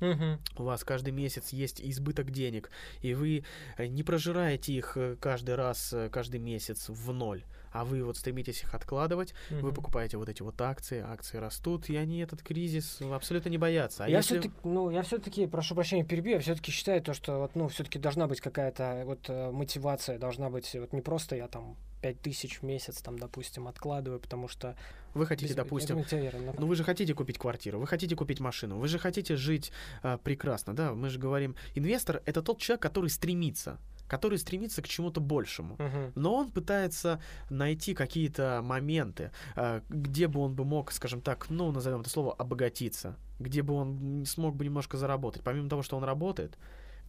Угу. 0.01 0.39
У 0.57 0.63
вас 0.63 0.83
каждый 0.83 1.11
месяц 1.11 1.49
есть 1.49 1.81
избыток 1.81 2.31
денег, 2.31 2.69
и 3.01 3.13
вы 3.13 3.43
э, 3.77 3.87
не 3.87 4.03
прожираете 4.03 4.73
их 4.73 4.93
э, 4.95 5.17
каждый 5.19 5.55
раз, 5.55 5.91
э, 5.93 6.09
каждый 6.09 6.39
месяц 6.39 6.89
в 6.89 7.11
ноль, 7.11 7.43
а 7.71 7.85
вы 7.85 8.03
вот 8.03 8.17
стремитесь 8.17 8.61
их 8.63 8.73
откладывать, 8.73 9.33
угу. 9.51 9.67
вы 9.67 9.73
покупаете 9.73 10.17
вот 10.17 10.29
эти 10.29 10.41
вот 10.41 10.59
акции, 10.61 11.01
акции 11.01 11.37
растут, 11.37 11.89
и 11.89 11.95
они 11.95 12.19
этот 12.19 12.41
кризис 12.41 12.99
абсолютно 13.01 13.49
не 13.49 13.57
боятся. 13.57 14.05
А 14.05 14.09
я 14.09 14.17
если... 14.17 14.39
все-таки, 14.39 14.53
ну, 14.63 14.89
я 14.89 15.01
все-таки, 15.03 15.47
прошу 15.47 15.75
прощения, 15.75 16.03
перебью, 16.03 16.33
я 16.33 16.39
все-таки 16.39 16.71
считаю 16.71 17.01
то, 17.01 17.13
что 17.13 17.39
вот, 17.39 17.55
ну, 17.55 17.67
все-таки 17.67 17.99
должна 17.99 18.27
быть 18.27 18.41
какая-то 18.41 19.03
вот 19.05 19.29
мотивация, 19.53 20.17
должна 20.17 20.49
быть 20.49 20.75
вот 20.75 20.93
не 20.93 21.01
просто 21.01 21.35
я 21.35 21.47
там 21.47 21.77
5 22.01 22.21
тысяч 22.21 22.59
в 22.59 22.63
месяц, 22.63 23.01
там, 23.01 23.17
допустим, 23.17 23.67
откладываю, 23.67 24.19
потому 24.19 24.47
что... 24.47 24.75
Вы 25.13 25.25
хотите, 25.25 25.49
без... 25.49 25.55
допустим... 25.55 26.01
Верно, 26.11 26.53
ну, 26.57 26.67
вы 26.67 26.75
же 26.75 26.83
хотите 26.83 27.13
купить 27.13 27.37
квартиру, 27.37 27.79
вы 27.79 27.87
хотите 27.87 28.15
купить 28.15 28.39
машину, 28.39 28.77
вы 28.77 28.87
же 28.87 28.99
хотите 28.99 29.35
жить 29.35 29.71
а, 30.01 30.17
прекрасно, 30.17 30.75
да? 30.75 30.93
Мы 30.93 31.09
же 31.09 31.19
говорим, 31.19 31.55
инвестор— 31.75 32.21
это 32.25 32.41
тот 32.41 32.59
человек, 32.59 32.81
который 32.81 33.09
стремится 33.09 33.77
который 34.09 34.37
стремится 34.37 34.81
к 34.81 34.87
чему-то 34.87 35.21
большему. 35.21 35.75
Uh-huh. 35.75 36.11
Но 36.15 36.35
он 36.35 36.51
пытается 36.51 37.21
найти 37.49 37.93
какие-то 37.93 38.61
моменты, 38.63 39.31
а, 39.55 39.81
где 39.87 40.27
бы 40.27 40.41
он 40.41 40.55
бы 40.55 40.65
мог, 40.65 40.91
скажем 40.91 41.21
так, 41.21 41.49
ну, 41.49 41.71
назовем 41.71 42.01
это 42.01 42.09
слово, 42.09 42.33
обогатиться, 42.33 43.15
где 43.39 43.61
бы 43.61 43.75
он 43.75 44.25
смог 44.25 44.55
бы 44.55 44.65
немножко 44.65 44.97
заработать. 44.97 45.43
Помимо 45.43 45.69
того, 45.69 45.83
что 45.83 45.95
он 45.95 46.03
работает, 46.03 46.57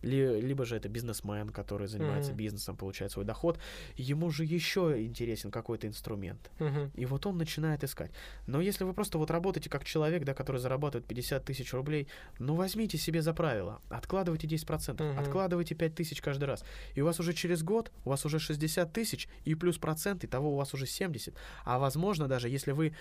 либо 0.02 0.64
же 0.64 0.76
это 0.76 0.88
бизнесмен, 0.88 1.50
который 1.50 1.88
занимается 1.88 2.32
mm-hmm. 2.32 2.36
бизнесом, 2.36 2.76
получает 2.76 3.12
свой 3.12 3.24
доход, 3.24 3.58
ему 3.96 4.30
же 4.30 4.44
еще 4.44 4.94
интересен 5.04 5.50
какой-то 5.50 5.86
инструмент. 5.86 6.50
Mm-hmm. 6.58 6.90
И 6.94 7.06
вот 7.06 7.26
он 7.26 7.38
начинает 7.38 7.84
искать. 7.84 8.10
Но 8.46 8.60
если 8.60 8.84
вы 8.84 8.94
просто 8.94 9.18
вот 9.18 9.30
работаете 9.30 9.68
как 9.70 9.84
человек, 9.84 10.24
да, 10.24 10.34
который 10.34 10.58
зарабатывает 10.58 11.06
50 11.06 11.44
тысяч 11.44 11.72
рублей, 11.72 12.08
ну 12.38 12.54
возьмите 12.54 12.98
себе 12.98 13.22
за 13.22 13.34
правило, 13.34 13.80
откладывайте 13.88 14.46
10%, 14.46 14.96
mm-hmm. 14.96 15.18
откладывайте 15.18 15.74
5 15.74 15.94
тысяч 15.94 16.20
каждый 16.20 16.44
раз. 16.44 16.64
И 16.94 17.00
у 17.00 17.04
вас 17.04 17.20
уже 17.20 17.32
через 17.32 17.62
год, 17.62 17.92
у 18.04 18.10
вас 18.10 18.24
уже 18.24 18.38
60 18.38 18.92
тысяч, 18.92 19.28
и 19.44 19.54
плюс 19.54 19.78
процент, 19.78 20.24
и 20.24 20.26
того 20.26 20.52
у 20.52 20.56
вас 20.56 20.74
уже 20.74 20.86
70. 20.86 21.34
А 21.64 21.78
возможно 21.78 22.28
даже, 22.28 22.48
если 22.48 22.72
вы 22.72 22.94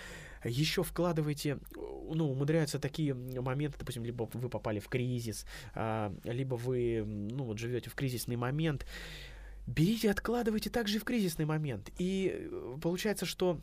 еще 0.43 0.83
вкладываете, 0.83 1.59
ну, 1.75 2.31
умудряются 2.31 2.79
такие 2.79 3.13
моменты, 3.13 3.77
допустим, 3.79 4.03
либо 4.03 4.29
вы 4.33 4.49
попали 4.49 4.79
в 4.79 4.87
кризис, 4.87 5.45
а, 5.73 6.13
либо 6.23 6.55
вы, 6.55 7.03
ну, 7.05 7.45
вот 7.45 7.59
живете 7.59 7.89
в 7.89 7.95
кризисный 7.95 8.35
момент, 8.35 8.85
берите, 9.67 10.09
откладывайте 10.11 10.69
также 10.69 10.99
в 10.99 11.03
кризисный 11.03 11.45
момент. 11.45 11.91
И 11.97 12.31
э, 12.33 12.77
получается, 12.81 13.25
что 13.25 13.59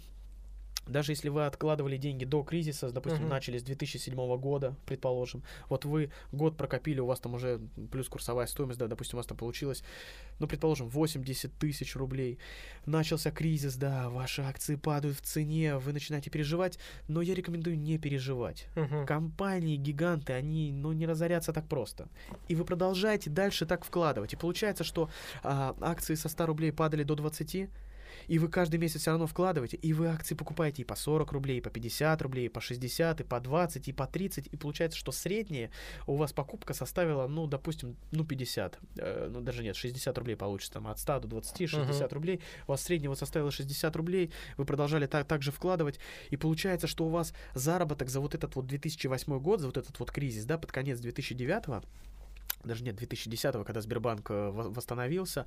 даже 0.86 1.12
если 1.12 1.28
вы 1.28 1.46
откладывали 1.46 1.96
деньги 1.96 2.24
до 2.24 2.42
кризиса, 2.42 2.90
допустим, 2.90 3.24
uh-huh. 3.24 3.30
начали 3.30 3.58
с 3.58 3.62
2007 3.62 4.14
года, 4.38 4.74
предположим, 4.86 5.42
вот 5.68 5.84
вы 5.84 6.10
год 6.32 6.56
прокопили, 6.56 7.00
у 7.00 7.06
вас 7.06 7.20
там 7.20 7.34
уже 7.34 7.60
плюс 7.90 8.08
курсовая 8.08 8.46
стоимость, 8.46 8.78
да, 8.78 8.86
допустим, 8.86 9.16
у 9.16 9.18
вас 9.18 9.26
там 9.26 9.36
получилось, 9.36 9.82
ну, 10.38 10.46
предположим, 10.46 10.88
80 10.88 11.52
тысяч 11.58 11.96
рублей. 11.96 12.38
Начался 12.84 13.30
кризис, 13.30 13.76
да, 13.76 14.08
ваши 14.08 14.42
акции 14.42 14.76
падают 14.76 15.18
в 15.18 15.22
цене, 15.22 15.76
вы 15.78 15.92
начинаете 15.92 16.30
переживать, 16.30 16.78
но 17.08 17.20
я 17.20 17.34
рекомендую 17.34 17.78
не 17.78 17.98
переживать. 17.98 18.68
Uh-huh. 18.76 19.06
Компании, 19.06 19.76
гиганты, 19.76 20.32
они, 20.32 20.72
ну, 20.72 20.92
не 20.92 21.06
разорятся 21.06 21.52
так 21.52 21.68
просто. 21.68 22.08
И 22.48 22.54
вы 22.54 22.64
продолжаете 22.64 23.30
дальше 23.30 23.66
так 23.66 23.84
вкладывать. 23.84 24.32
И 24.32 24.36
получается, 24.36 24.84
что 24.84 25.10
а, 25.42 25.74
акции 25.80 26.14
со 26.14 26.28
100 26.28 26.46
рублей 26.46 26.72
падали 26.72 27.02
до 27.02 27.14
20, 27.14 27.68
и 28.28 28.38
вы 28.38 28.48
каждый 28.48 28.78
месяц 28.78 29.02
все 29.02 29.10
равно 29.10 29.26
вкладываете, 29.26 29.76
и 29.76 29.92
вы 29.92 30.08
акции 30.08 30.34
покупаете 30.34 30.82
и 30.82 30.84
по 30.84 30.94
40 30.94 31.32
рублей, 31.32 31.58
и 31.58 31.60
по 31.60 31.70
50 31.70 32.22
рублей, 32.22 32.46
и 32.46 32.48
по 32.48 32.60
60, 32.60 33.20
и 33.20 33.24
по 33.24 33.40
20, 33.40 33.88
и 33.88 33.92
по 33.92 34.06
30, 34.06 34.48
и 34.52 34.56
получается, 34.56 34.98
что 34.98 35.12
средняя 35.12 35.70
у 36.06 36.16
вас 36.16 36.32
покупка 36.32 36.74
составила, 36.74 37.26
ну, 37.26 37.46
допустим, 37.46 37.96
ну, 38.12 38.24
50, 38.24 38.78
э, 38.96 39.28
ну, 39.30 39.40
даже 39.40 39.62
нет, 39.62 39.76
60 39.76 40.16
рублей 40.18 40.36
получится, 40.36 40.74
там, 40.74 40.86
от 40.88 40.98
100 40.98 41.20
до 41.20 41.28
20, 41.28 41.68
60 41.68 41.88
uh-huh. 41.88 42.14
рублей, 42.14 42.40
у 42.66 42.72
вас 42.72 42.82
средняя 42.82 43.08
вот 43.08 43.18
составила 43.18 43.50
60 43.50 43.96
рублей, 43.96 44.32
вы 44.56 44.64
продолжали 44.64 45.06
так, 45.06 45.26
так 45.26 45.42
же 45.42 45.52
вкладывать, 45.52 45.98
и 46.30 46.36
получается, 46.36 46.86
что 46.86 47.06
у 47.06 47.08
вас 47.08 47.32
заработок 47.54 48.08
за 48.08 48.20
вот 48.20 48.34
этот 48.34 48.56
вот 48.56 48.66
2008 48.66 49.38
год, 49.38 49.60
за 49.60 49.66
вот 49.66 49.76
этот 49.76 49.98
вот 49.98 50.10
кризис, 50.10 50.44
да, 50.44 50.58
под 50.58 50.72
конец 50.72 50.98
2009 51.00 51.84
даже 52.64 52.84
нет, 52.84 52.96
2010 52.96 53.64
когда 53.64 53.80
Сбербанк 53.80 54.30
э, 54.30 54.50
восстановился, 54.50 55.46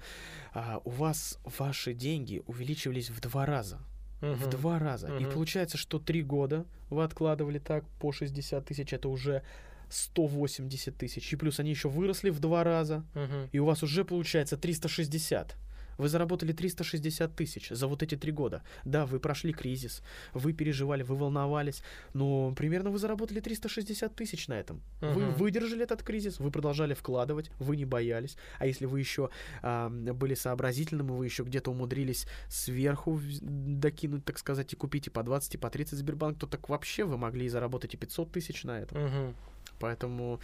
а, 0.53 0.81
у 0.83 0.89
вас 0.89 1.39
ваши 1.57 1.93
деньги 1.93 2.41
увеличивались 2.47 3.09
в 3.09 3.19
два 3.19 3.45
раза. 3.45 3.79
Uh-huh. 4.21 4.35
В 4.35 4.49
два 4.49 4.79
раза. 4.79 5.07
Uh-huh. 5.07 5.21
И 5.21 5.33
получается, 5.33 5.77
что 5.77 5.99
три 5.99 6.23
года 6.23 6.65
вы 6.89 7.03
откладывали 7.03 7.59
так 7.59 7.85
по 7.99 8.11
60 8.11 8.65
тысяч, 8.65 8.93
это 8.93 9.07
уже 9.09 9.43
180 9.89 10.97
тысяч. 10.97 11.31
И 11.31 11.35
плюс 11.35 11.59
они 11.59 11.69
еще 11.69 11.89
выросли 11.89 12.29
в 12.29 12.39
два 12.39 12.63
раза. 12.63 13.05
Uh-huh. 13.13 13.49
И 13.51 13.59
у 13.59 13.65
вас 13.65 13.83
уже 13.83 14.03
получается 14.03 14.57
360. 14.57 15.55
Вы 15.99 16.07
заработали 16.07 16.53
360 16.53 17.35
тысяч 17.35 17.69
за 17.69 17.87
вот 17.87 18.01
эти 18.01 18.15
три 18.15 18.31
года. 18.31 18.63
Да, 18.85 19.05
вы 19.05 19.19
прошли 19.19 19.51
кризис, 19.51 20.01
вы 20.33 20.53
переживали, 20.53 21.03
вы 21.03 21.15
волновались, 21.15 21.83
но 22.13 22.53
примерно 22.55 22.89
вы 22.89 22.97
заработали 22.97 23.41
360 23.41 24.15
тысяч 24.15 24.47
на 24.47 24.53
этом. 24.53 24.81
Uh-huh. 25.01 25.13
Вы 25.13 25.25
выдержали 25.31 25.83
этот 25.83 26.01
кризис, 26.01 26.39
вы 26.39 26.51
продолжали 26.51 26.93
вкладывать, 26.93 27.51
вы 27.59 27.75
не 27.75 27.83
боялись. 27.83 28.37
А 28.59 28.65
если 28.65 28.85
вы 28.85 29.01
еще 29.01 29.29
э, 29.61 29.89
были 29.89 30.35
сообразительными, 30.35 31.11
вы 31.11 31.25
еще 31.25 31.43
где-то 31.43 31.71
умудрились 31.71 32.27
сверху 32.47 33.19
докинуть, 33.41 34.23
так 34.23 34.39
сказать, 34.39 34.71
и 34.71 34.77
купить 34.77 35.07
и 35.07 35.09
по 35.09 35.21
20, 35.21 35.55
и 35.55 35.57
по 35.57 35.69
30 35.69 35.99
Сбербанк, 35.99 36.39
то 36.39 36.47
так 36.47 36.69
вообще 36.69 37.03
вы 37.03 37.17
могли 37.17 37.45
и 37.45 37.49
заработать 37.49 37.93
и 37.93 37.97
500 37.97 38.31
тысяч 38.31 38.63
на 38.63 38.79
этом. 38.79 38.97
Uh-huh. 38.97 39.33
Поэтому 39.79 40.39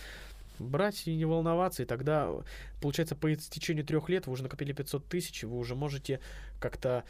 брать 0.60 1.08
и 1.08 1.16
не 1.16 1.26
волноваться, 1.26 1.84
и 1.84 1.86
тогда, 1.86 2.32
получается, 2.82 3.16
по 3.16 3.34
истечению 3.34 3.86
трех 3.86 4.10
лет 4.10 4.28
вы 4.28 4.34
уже 4.34 4.44
накопили 4.44 4.74
500 4.74 5.08
тысяч, 5.08 5.44
вы 5.44 5.58
уже 5.58 5.76
можете 5.76 6.20
как-то 6.60 7.04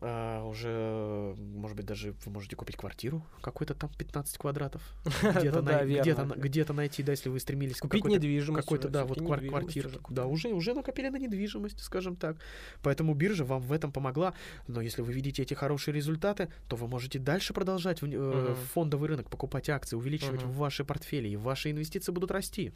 а, 0.00 0.44
уже, 0.46 1.34
может 1.38 1.76
быть, 1.76 1.86
даже 1.86 2.14
вы 2.24 2.32
можете 2.32 2.56
купить 2.56 2.76
квартиру 2.76 3.24
какой-то 3.40 3.74
там 3.74 3.90
15 3.96 4.38
квадратов. 4.38 4.82
Где-то 5.22 5.62
ну, 5.62 5.70
на, 5.70 5.84
где 5.84 6.14
где 6.36 6.72
найти, 6.72 7.02
да, 7.02 7.12
если 7.12 7.28
вы 7.28 7.40
стремились 7.40 7.78
купить 7.78 8.04
недвижимость. 8.04 8.64
Какой-то, 8.66 8.88
да, 8.88 9.04
вот 9.04 9.18
квар- 9.18 9.46
квартиру. 9.46 9.90
Да, 10.08 10.26
уже, 10.26 10.48
уже 10.48 10.74
накопили 10.74 11.08
на 11.08 11.16
недвижимость, 11.16 11.80
скажем 11.80 12.16
так. 12.16 12.36
Поэтому 12.82 13.14
биржа 13.14 13.44
вам 13.44 13.60
в 13.60 13.72
этом 13.72 13.92
помогла. 13.92 14.34
Но 14.66 14.80
если 14.80 15.02
вы 15.02 15.12
видите 15.12 15.42
эти 15.42 15.54
хорошие 15.54 15.94
результаты, 15.94 16.48
то 16.68 16.76
вы 16.76 16.88
можете 16.88 17.18
дальше 17.18 17.52
продолжать 17.52 17.98
э, 18.02 18.54
фондовый 18.72 19.08
рынок, 19.08 19.30
покупать 19.30 19.68
акции, 19.68 19.96
увеличивать 19.96 20.42
ваши 20.42 20.84
портфели, 20.84 21.28
и 21.28 21.36
ваши 21.36 21.70
инвестиции 21.70 22.12
будут 22.12 22.30
расти. 22.30 22.72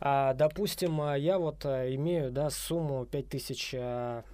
А, 0.00 0.32
допустим, 0.34 1.00
а, 1.00 1.16
я 1.16 1.38
вот 1.38 1.66
а, 1.66 1.94
имею 1.94 2.30
да, 2.32 2.48
сумму 2.50 3.04
5000 3.04 3.74
а, 3.74 4.24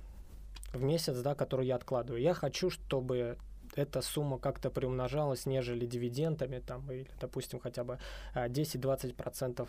в 0.77 0.83
месяц, 0.83 1.19
да, 1.19 1.35
которую 1.35 1.67
я 1.67 1.77
откладываю. 1.77 2.23
Я 2.23 2.35
хочу, 2.35 2.71
чтобы 2.71 3.39
эта 3.75 4.01
сумма 4.01 4.39
как-то 4.39 4.71
приумножалась, 4.71 5.47
нежели 5.47 5.87
дивидендами, 5.87 6.61
там, 6.61 6.91
или, 6.91 7.07
допустим, 7.21 7.59
хотя 7.59 7.85
бы 7.85 7.99
10-20%. 8.35 9.61
А, 9.61 9.67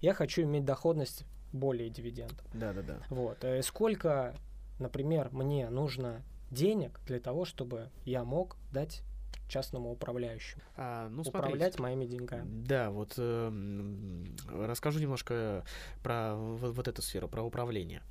я 0.00 0.14
хочу 0.14 0.42
иметь 0.42 0.64
доходность 0.64 1.24
более 1.52 1.88
дивидендов. 1.88 2.44
Да, 2.52 2.72
да, 2.72 2.82
да. 2.82 2.98
Вот. 3.08 3.44
И 3.44 3.48
э, 3.48 3.62
сколько, 3.62 4.34
например, 4.78 5.30
мне 5.32 5.70
нужно 5.70 6.22
денег 6.50 7.00
для 7.06 7.20
того, 7.20 7.44
чтобы 7.44 7.90
я 8.04 8.24
мог 8.24 8.56
дать 8.72 9.02
частному 9.48 9.92
управляющему. 9.92 10.62
А, 10.76 11.08
ну, 11.08 11.22
Управлять 11.22 11.74
смотрите. 11.74 11.82
моими 11.82 12.06
деньгами. 12.06 12.66
Да, 12.66 12.90
вот 12.90 13.14
э, 13.16 14.24
расскажу 14.50 14.98
немножко 14.98 15.64
про 16.02 16.34
вот, 16.34 16.74
вот 16.74 16.88
эту 16.88 17.00
сферу, 17.02 17.28
про 17.28 17.42
управление. 17.42 18.02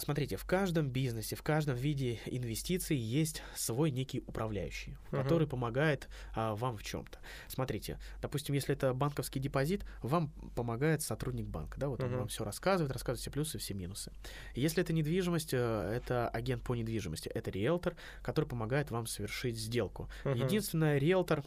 Смотрите, 0.00 0.36
в 0.36 0.44
каждом 0.44 0.88
бизнесе, 0.88 1.36
в 1.36 1.42
каждом 1.42 1.76
виде 1.76 2.20
инвестиций 2.26 2.96
есть 2.96 3.42
свой 3.56 3.90
некий 3.90 4.22
управляющий, 4.26 4.96
uh-huh. 5.10 5.22
который 5.22 5.46
помогает 5.46 6.08
а, 6.34 6.54
вам 6.54 6.76
в 6.76 6.82
чем-то. 6.82 7.18
Смотрите, 7.48 7.98
допустим, 8.20 8.54
если 8.54 8.74
это 8.74 8.94
банковский 8.94 9.40
депозит, 9.40 9.84
вам 10.02 10.32
помогает 10.54 11.02
сотрудник 11.02 11.46
банка, 11.46 11.78
да, 11.80 11.88
вот 11.88 12.00
uh-huh. 12.00 12.06
он 12.06 12.16
вам 12.16 12.28
все 12.28 12.44
рассказывает, 12.44 12.92
рассказывает 12.92 13.20
все 13.20 13.30
плюсы, 13.30 13.58
все 13.58 13.74
минусы. 13.74 14.12
Если 14.54 14.82
это 14.82 14.92
недвижимость, 14.92 15.52
э, 15.52 15.92
это 15.96 16.28
агент 16.28 16.62
по 16.62 16.74
недвижимости, 16.74 17.28
это 17.28 17.50
риэлтор, 17.50 17.96
который 18.22 18.46
помогает 18.46 18.90
вам 18.90 19.06
совершить 19.06 19.58
сделку. 19.58 20.08
Uh-huh. 20.24 20.38
Единственное, 20.38 20.98
риэлтор 20.98 21.44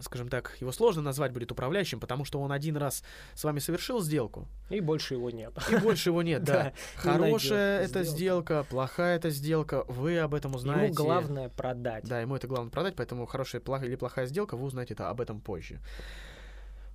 скажем 0.00 0.28
так, 0.28 0.56
его 0.60 0.72
сложно 0.72 1.02
назвать 1.02 1.32
будет 1.32 1.52
управляющим, 1.52 2.00
потому 2.00 2.24
что 2.24 2.40
он 2.40 2.52
один 2.52 2.76
раз 2.76 3.02
с 3.34 3.44
вами 3.44 3.58
совершил 3.58 4.00
сделку. 4.00 4.46
И 4.70 4.80
больше 4.80 5.14
его 5.14 5.30
нет. 5.30 5.52
И 5.70 5.76
больше 5.76 6.10
его 6.10 6.22
нет, 6.22 6.42
да. 6.44 6.72
Хорошая 6.96 7.82
эта 7.82 8.04
сделка, 8.04 8.64
плохая 8.68 9.16
эта 9.16 9.30
сделка, 9.30 9.84
вы 9.88 10.18
об 10.18 10.34
этом 10.34 10.54
узнаете. 10.54 10.86
Ему 10.86 10.94
главное 10.94 11.48
продать. 11.48 12.04
Да, 12.04 12.20
ему 12.20 12.36
это 12.36 12.46
главное 12.46 12.70
продать, 12.70 12.96
поэтому 12.96 13.26
хорошая 13.26 13.62
или 13.82 13.96
плохая 13.96 14.26
сделка, 14.26 14.56
вы 14.56 14.66
узнаете 14.66 14.94
об 14.94 15.20
этом 15.20 15.40
позже. 15.40 15.80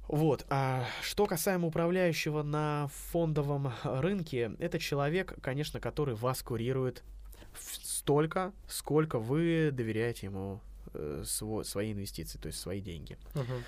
Вот. 0.07 0.45
А 0.49 0.85
что 1.03 1.27
касаемо 1.27 1.67
управляющего 1.67 2.41
на 2.41 2.89
фондовом 3.11 3.71
рынке, 3.83 4.51
это 4.57 4.79
человек, 4.79 5.35
конечно, 5.41 5.79
который 5.79 6.15
вас 6.15 6.41
курирует 6.41 7.03
столько, 7.59 8.51
сколько 8.67 9.19
вы 9.19 9.69
доверяете 9.71 10.27
ему 10.27 10.61
э, 10.93 11.23
сво, 11.25 11.63
свои 11.63 11.93
инвестиции, 11.93 12.37
то 12.37 12.47
есть 12.47 12.59
свои 12.59 12.81
деньги. 12.81 13.17
Uh-huh. 13.33 13.63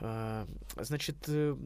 А, 0.00 0.46
значит, 0.76 1.16
э, 1.28 1.56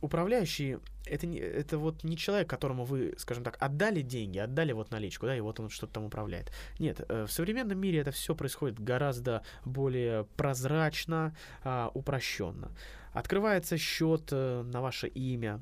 управляющий 0.00 0.78
это 1.06 1.26
не 1.26 1.38
это 1.38 1.78
вот 1.78 2.04
не 2.04 2.16
человек, 2.16 2.48
которому 2.48 2.84
вы, 2.84 3.14
скажем 3.18 3.44
так, 3.44 3.56
отдали 3.60 4.02
деньги, 4.02 4.38
отдали 4.38 4.72
вот 4.72 4.90
наличку, 4.90 5.26
да, 5.26 5.36
и 5.36 5.40
вот 5.40 5.60
он 5.60 5.70
что-то 5.70 5.94
там 5.94 6.04
управляет. 6.04 6.52
Нет, 6.78 7.04
э, 7.08 7.24
в 7.26 7.32
современном 7.32 7.78
мире 7.78 8.00
это 8.00 8.10
все 8.10 8.34
происходит 8.34 8.80
гораздо 8.80 9.42
более 9.64 10.24
прозрачно, 10.36 11.34
э, 11.64 11.88
упрощенно. 11.94 12.70
Открывается 13.12 13.76
счет 13.78 14.28
э, 14.32 14.62
на 14.62 14.80
ваше 14.80 15.08
имя, 15.08 15.60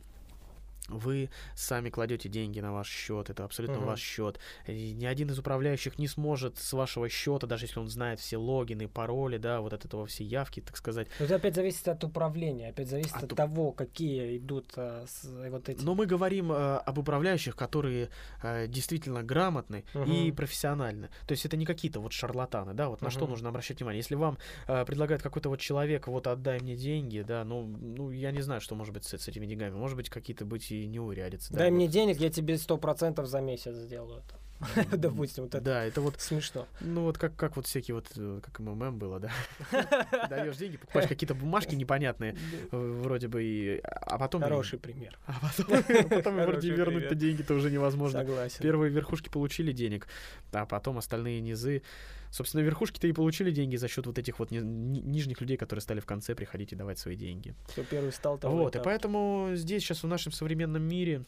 вы 0.93 1.31
сами 1.55 1.91
кладете 1.91 2.29
деньги 2.29 2.61
на 2.61 2.73
ваш 2.73 2.89
счет, 2.89 3.31
это 3.31 3.45
абсолютно 3.45 3.77
uh-huh. 3.77 3.87
ваш 3.87 4.01
счет. 4.01 4.39
И 4.67 4.93
ни 4.93 5.07
один 5.07 5.31
из 5.31 5.39
управляющих 5.39 5.99
не 5.99 6.09
сможет 6.09 6.59
с 6.59 6.73
вашего 6.73 7.09
счета, 7.09 7.47
даже 7.47 7.67
если 7.67 7.81
он 7.81 7.89
знает 7.89 8.21
все 8.21 8.37
логины, 8.37 8.89
пароли, 8.89 9.39
да, 9.39 9.61
вот 9.61 9.73
от 9.73 9.85
этого 9.85 10.07
все 10.07 10.25
явки, 10.25 10.61
так 10.61 10.77
сказать. 10.77 11.09
Но 11.19 11.27
это 11.27 11.37
опять 11.37 11.55
зависит 11.55 11.87
от 11.89 12.05
управления, 12.05 12.69
опять 12.69 12.89
зависит 12.89 13.17
от, 13.17 13.25
от 13.25 13.37
того, 13.37 13.73
какие 13.73 14.39
идут 14.39 14.73
а, 14.77 15.05
с, 15.07 15.25
вот 15.25 15.69
эти. 15.69 15.83
Но 15.83 15.95
мы 15.95 16.07
говорим 16.07 16.51
а, 16.53 16.79
об 16.79 16.99
управляющих, 16.99 17.57
которые 17.57 18.11
а, 18.43 18.67
действительно 18.67 19.23
грамотны 19.23 19.85
uh-huh. 19.95 20.29
и 20.29 20.33
профессиональны. 20.33 21.09
То 21.27 21.33
есть 21.33 21.45
это 21.45 21.57
не 21.57 21.67
какие-то 21.67 22.01
вот 22.01 22.13
шарлатаны, 22.13 22.75
да, 22.75 22.89
вот 22.89 23.01
uh-huh. 23.01 23.05
на 23.05 23.11
что 23.11 23.27
нужно 23.27 23.49
обращать 23.49 23.79
внимание. 23.79 23.99
Если 23.99 24.15
вам 24.15 24.39
а, 24.67 24.85
предлагает 24.85 25.23
какой-то 25.23 25.49
вот 25.49 25.61
человек, 25.61 26.07
вот 26.09 26.27
отдай 26.27 26.61
мне 26.61 26.77
деньги, 26.77 27.23
да, 27.23 27.45
ну, 27.45 27.67
ну 27.67 28.11
я 28.11 28.31
не 28.31 28.41
знаю, 28.41 28.61
что 28.61 28.75
может 28.75 28.95
быть 28.95 29.05
с, 29.05 29.17
с 29.17 29.29
этими 29.29 29.47
деньгами. 29.47 29.75
Может 29.75 29.97
быть 29.97 30.11
какие-то 30.11 30.45
быть 30.45 30.71
и 30.71 30.82
не 30.87 31.01
урядится. 31.01 31.53
Дай 31.53 31.69
да, 31.71 31.75
мне 31.75 31.87
вот. 31.87 31.93
денег, 31.93 32.19
я 32.19 32.31
тебе 32.31 32.59
сто 32.59 32.77
процентов 32.77 33.27
за 33.27 33.41
месяц 33.41 33.75
сделаю 33.75 34.19
это. 34.19 34.42
Допустим, 34.93 35.45
вот 35.45 35.55
это. 35.55 35.65
Да, 35.65 35.85
это 35.85 36.01
вот 36.01 36.21
смешно. 36.21 36.67
Ну 36.81 37.03
вот 37.03 37.19
как 37.19 37.37
как 37.37 37.57
вот 37.57 37.67
всякие 37.67 37.95
вот 37.95 38.11
э, 38.17 38.41
как 38.43 38.59
МММ 38.59 38.99
было, 38.99 39.21
да. 39.21 39.31
Даешь 40.31 40.57
деньги, 40.57 40.77
покупаешь 40.77 41.09
какие-то 41.09 41.35
бумажки 41.35 41.75
непонятные, 41.75 42.37
э, 42.71 42.77
вроде 43.03 43.29
бы 43.29 43.43
и, 43.43 43.81
а 43.83 44.19
потом. 44.19 44.43
Хороший 44.43 44.79
пример. 44.79 45.19
А 45.27 45.35
потом 45.41 46.37
вроде 46.45 46.71
вернуть-то 46.71 47.15
деньги-то 47.15 47.55
уже 47.55 47.71
невозможно. 47.71 48.21
Согласен. 48.21 48.59
Первые 48.61 48.91
верхушки 48.91 49.29
получили 49.29 49.73
денег, 49.73 50.07
а 50.53 50.67
потом 50.67 50.99
остальные 50.99 51.41
низы. 51.41 51.83
Собственно, 52.31 52.63
верхушки-то 52.63 53.07
и 53.07 53.13
получили 53.13 53.51
деньги 53.51 53.77
за 53.77 53.89
счет 53.89 54.07
вот 54.07 54.19
этих 54.19 54.39
вот 54.39 54.51
нижних 54.51 55.43
людей, 55.43 55.59
которые 55.59 55.83
стали 55.83 56.01
в 56.01 56.07
конце 56.07 56.35
приходить 56.35 56.73
и 56.73 56.77
давать 56.77 56.99
свои 56.99 57.15
деньги. 57.15 57.55
Кто 57.69 57.85
первый 57.85 58.11
стал, 58.11 58.39
того 58.39 58.57
Вот, 58.57 58.75
и 58.75 58.81
поэтому 58.83 59.51
здесь 59.53 59.83
сейчас 59.83 60.03
в 60.03 60.07
нашем 60.07 60.33
современном 60.33 60.83
мире 60.83 61.25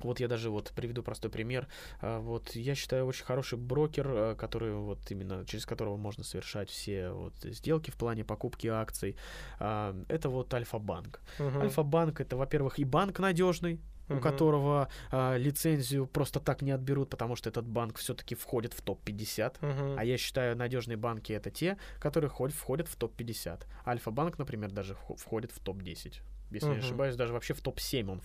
вот 0.00 0.20
я 0.20 0.28
даже 0.28 0.50
вот 0.50 0.72
приведу 0.74 1.02
простой 1.02 1.30
пример. 1.30 1.68
А, 2.00 2.20
вот 2.20 2.54
я 2.56 2.74
считаю 2.74 3.06
очень 3.06 3.24
хороший 3.24 3.58
брокер, 3.58 4.06
а, 4.08 4.34
который 4.34 4.74
вот 4.74 4.98
именно 5.10 5.44
через 5.46 5.66
которого 5.66 5.96
можно 5.96 6.24
совершать 6.24 6.70
все 6.70 7.10
вот 7.10 7.34
сделки 7.42 7.90
в 7.90 7.96
плане 7.96 8.24
покупки 8.24 8.66
акций. 8.66 9.16
А, 9.58 9.94
это 10.08 10.28
вот 10.28 10.52
Альфа-банк. 10.52 11.20
Uh-huh. 11.38 11.62
Альфа-банк 11.62 12.20
это, 12.20 12.36
во-первых, 12.36 12.78
и 12.78 12.84
банк 12.84 13.18
надежный, 13.18 13.80
uh-huh. 14.08 14.18
у 14.18 14.20
которого 14.20 14.88
а, 15.10 15.36
лицензию 15.36 16.06
просто 16.06 16.40
так 16.40 16.62
не 16.62 16.72
отберут, 16.72 17.10
потому 17.10 17.36
что 17.36 17.48
этот 17.48 17.66
банк 17.66 17.98
все-таки 17.98 18.34
входит 18.34 18.72
в 18.74 18.82
топ-50. 18.82 19.60
Uh-huh. 19.60 19.96
А 19.98 20.04
я 20.04 20.18
считаю, 20.18 20.56
надежные 20.56 20.96
банки 20.96 21.32
это 21.32 21.50
те, 21.50 21.78
которые 22.00 22.30
входят 22.30 22.88
в 22.88 22.96
топ-50. 22.96 23.62
Альфа-банк, 23.86 24.38
например, 24.38 24.70
даже 24.70 24.96
входит 25.16 25.52
в 25.52 25.60
топ-10 25.60 26.20
если 26.54 26.70
uh-huh. 26.70 26.74
не 26.74 26.80
ошибаюсь, 26.80 27.16
даже 27.16 27.32
вообще 27.32 27.54
в 27.54 27.60
топ-7 27.60 28.10
он. 28.10 28.20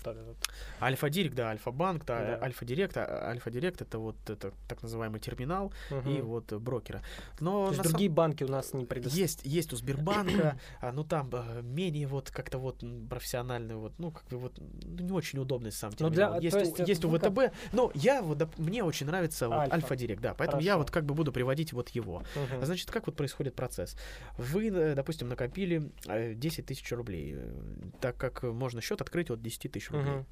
Альфа-Директ, 0.82 1.36
да, 1.36 1.50
Альфа-банк, 1.50 2.06
да, 2.06 2.20
да. 2.20 2.44
Альфа-Директ, 2.44 2.98
а, 2.98 3.30
Альфа-Директ 3.30 3.82
это 3.82 4.00
вот 4.00 4.18
это 4.30 4.54
так 4.68 4.82
называемый 4.82 5.20
терминал 5.20 5.74
uh-huh. 5.90 6.18
и 6.18 6.22
вот 6.22 6.52
брокера. 6.54 7.02
Но 7.40 7.68
То 7.68 7.74
есть 7.74 7.84
другие 7.84 8.10
сам... 8.10 8.16
банки 8.16 8.44
у 8.44 8.48
нас 8.48 8.74
не 8.74 8.86
предоставляют? 8.86 9.30
Есть, 9.30 9.42
есть 9.44 9.74
у 9.74 9.76
Сбербанка, 9.76 10.60
а, 10.82 10.92
ну 10.92 11.04
там 11.04 11.30
а, 11.34 11.62
менее 11.62 12.08
вот 12.08 12.32
как-то 12.32 12.58
вот 12.58 12.84
профессиональный 13.10 13.76
вот, 13.76 13.94
ну 13.98 14.12
как 14.12 14.26
бы 14.28 14.38
вот 14.38 14.60
ну, 14.60 15.04
не 15.06 15.12
очень 15.12 15.40
удобный 15.40 15.72
сам 15.72 15.92
ну, 16.00 16.10
терминал. 16.10 16.40
Для, 16.40 16.50
есть, 16.50 16.58
есть, 16.58 16.80
у, 16.80 16.86
есть 16.86 17.06
у 17.06 17.10
ВТБ, 17.10 17.36
как... 17.36 17.54
но 17.74 17.92
я 17.94 18.22
вот, 18.22 18.58
мне 18.58 18.84
очень 18.84 19.08
нравится 19.08 19.48
вот, 19.48 19.72
Альфа-Директ, 19.72 20.22
да, 20.22 20.34
поэтому 20.34 20.62
Хорошо. 20.62 20.66
я 20.66 20.78
вот 20.78 20.92
как 20.92 21.06
бы 21.06 21.14
буду 21.14 21.32
приводить 21.32 21.74
вот 21.74 21.90
его. 21.90 22.24
Uh-huh. 22.36 22.66
Значит, 22.66 22.92
как 22.92 23.08
вот 23.08 23.16
происходит 23.16 23.56
процесс? 23.56 23.96
Вы, 24.38 24.68
э, 24.68 24.96
допустим, 24.96 25.30
накопили 25.30 25.92
10 26.06 26.60
э, 26.60 26.64
тысяч 26.64 26.92
рублей, 26.92 27.36
э, 27.36 27.54
так 28.02 28.19
как 28.20 28.44
можно 28.44 28.82
счет 28.82 29.02
открыть 29.02 29.32
от 29.32 29.42
10 29.42 29.72
тысяч 29.72 29.90
рублей. 29.90 30.26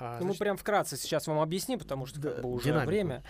А, 0.00 0.14
ну, 0.14 0.24
значит, 0.24 0.28
мы 0.28 0.44
прям 0.44 0.56
вкратце 0.56 0.96
сейчас 0.96 1.26
вам 1.26 1.40
объясним, 1.40 1.78
потому 1.78 2.06
что 2.06 2.18
да, 2.18 2.30
как 2.30 2.42
бы 2.42 2.50
уже 2.50 2.66
динамику. 2.66 2.88
время. 2.88 3.22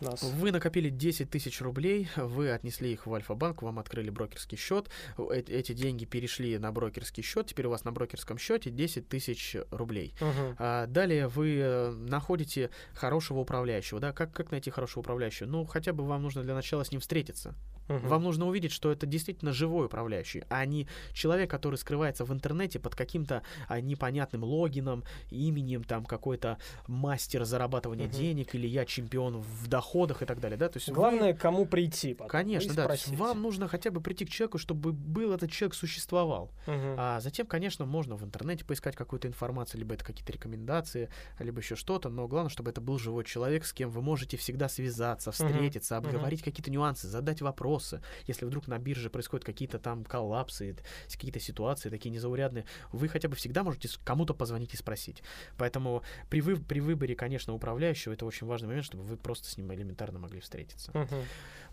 Нас... 0.00 0.22
Вы 0.22 0.50
накопили 0.50 0.88
10 0.88 1.30
тысяч 1.30 1.60
рублей, 1.60 2.08
вы 2.16 2.50
отнесли 2.50 2.92
их 2.92 3.06
в 3.06 3.12
Альфа-банк, 3.12 3.60
вам 3.60 3.78
открыли 3.78 4.08
брокерский 4.08 4.56
счет, 4.56 4.88
эти 5.18 5.72
деньги 5.72 6.06
перешли 6.06 6.56
на 6.58 6.72
брокерский 6.72 7.22
счет, 7.22 7.48
теперь 7.48 7.66
у 7.66 7.70
вас 7.70 7.84
на 7.84 7.92
брокерском 7.92 8.38
счете 8.38 8.70
10 8.70 9.08
тысяч 9.08 9.56
рублей. 9.70 10.14
Угу. 10.20 10.56
А, 10.58 10.86
далее 10.86 11.28
вы 11.28 11.58
э, 11.58 11.90
находите 11.90 12.70
хорошего 12.94 13.40
управляющего, 13.40 14.00
да, 14.00 14.12
как, 14.12 14.32
как 14.32 14.50
найти 14.50 14.70
хорошего 14.70 15.00
управляющего? 15.00 15.46
Ну, 15.46 15.66
хотя 15.66 15.92
бы 15.92 16.04
вам 16.06 16.22
нужно 16.22 16.42
для 16.42 16.54
начала 16.54 16.82
с 16.82 16.90
ним 16.90 17.00
встретиться. 17.00 17.54
Угу. 17.88 18.08
Вам 18.08 18.22
нужно 18.22 18.46
увидеть, 18.46 18.72
что 18.72 18.90
это 18.90 19.06
действительно 19.06 19.52
живой 19.52 19.86
управляющий, 19.86 20.44
а 20.48 20.64
не 20.64 20.88
человек, 21.12 21.50
который 21.50 21.76
скрывается 21.76 22.24
в 22.24 22.32
интернете 22.32 22.78
под 22.78 22.94
каким-то 22.94 23.42
а, 23.68 23.80
непонятным 23.80 24.44
логином, 24.44 25.04
именем, 25.30 25.84
там 25.84 26.04
какой-то 26.04 26.58
мастер 26.86 27.44
зарабатывания 27.44 28.06
угу. 28.06 28.16
денег 28.16 28.54
или 28.54 28.66
я 28.66 28.84
чемпион 28.84 29.38
в 29.38 29.68
доходах 29.68 30.22
и 30.22 30.26
так 30.26 30.40
далее. 30.40 30.58
Да? 30.58 30.68
То 30.68 30.78
есть 30.78 30.90
Главное, 30.90 31.32
вы... 31.32 31.38
кому 31.38 31.66
прийти. 31.66 32.14
Потом, 32.14 32.30
Конечно, 32.30 32.74
да. 32.74 32.86
То 32.86 32.92
есть 32.92 33.08
вам 33.08 33.42
нужно 33.42 33.68
хотя 33.68 33.90
бы 33.90 34.00
прийти 34.00 34.24
к 34.24 34.30
человеку, 34.30 34.58
чтобы 34.58 34.92
был 34.92 35.32
этот 35.32 35.50
человек 35.50 35.74
существовал. 35.74 36.52
Угу. 36.66 36.94
А 36.96 37.20
затем, 37.20 37.46
конечно, 37.46 37.86
можно 37.86 38.16
в 38.16 38.24
интернете 38.24 38.64
поискать 38.64 38.96
какую-то 38.96 39.28
информацию, 39.28 39.80
либо 39.80 39.94
это 39.94 40.04
какие-то 40.04 40.32
рекомендации, 40.32 41.08
либо 41.38 41.60
еще 41.60 41.76
что-то, 41.76 42.08
но 42.08 42.26
главное, 42.26 42.50
чтобы 42.50 42.70
это 42.70 42.80
был 42.80 42.98
живой 42.98 43.24
человек, 43.24 43.64
с 43.64 43.72
кем 43.72 43.90
вы 43.90 44.02
можете 44.02 44.36
всегда 44.36 44.68
связаться, 44.68 45.30
встретиться, 45.30 45.98
угу. 45.98 46.08
обговорить 46.08 46.40
угу. 46.40 46.50
какие-то 46.50 46.70
нюансы, 46.70 47.06
задать 47.08 47.42
вопрос 47.42 47.75
вопросы, 47.76 48.00
если 48.26 48.46
вдруг 48.46 48.68
на 48.68 48.78
бирже 48.78 49.10
происходят 49.10 49.44
какие-то 49.44 49.78
там 49.78 50.04
коллапсы, 50.04 50.76
какие-то 51.10 51.40
ситуации 51.40 51.90
такие 51.90 52.10
незаурядные, 52.10 52.64
вы 52.92 53.08
хотя 53.08 53.28
бы 53.28 53.36
всегда 53.36 53.62
можете 53.62 53.88
кому-то 54.04 54.34
позвонить 54.34 54.74
и 54.74 54.76
спросить. 54.76 55.22
Поэтому 55.58 56.02
при, 56.30 56.40
вы, 56.40 56.56
при 56.56 56.80
выборе, 56.80 57.14
конечно, 57.14 57.52
управляющего 57.54 58.12
это 58.12 58.26
очень 58.26 58.46
важный 58.46 58.68
момент, 58.68 58.86
чтобы 58.86 59.04
вы 59.04 59.16
просто 59.16 59.48
с 59.48 59.56
ним 59.58 59.72
элементарно 59.72 60.18
могли 60.18 60.40
встретиться. 60.40 60.90
Uh-huh. 60.92 61.24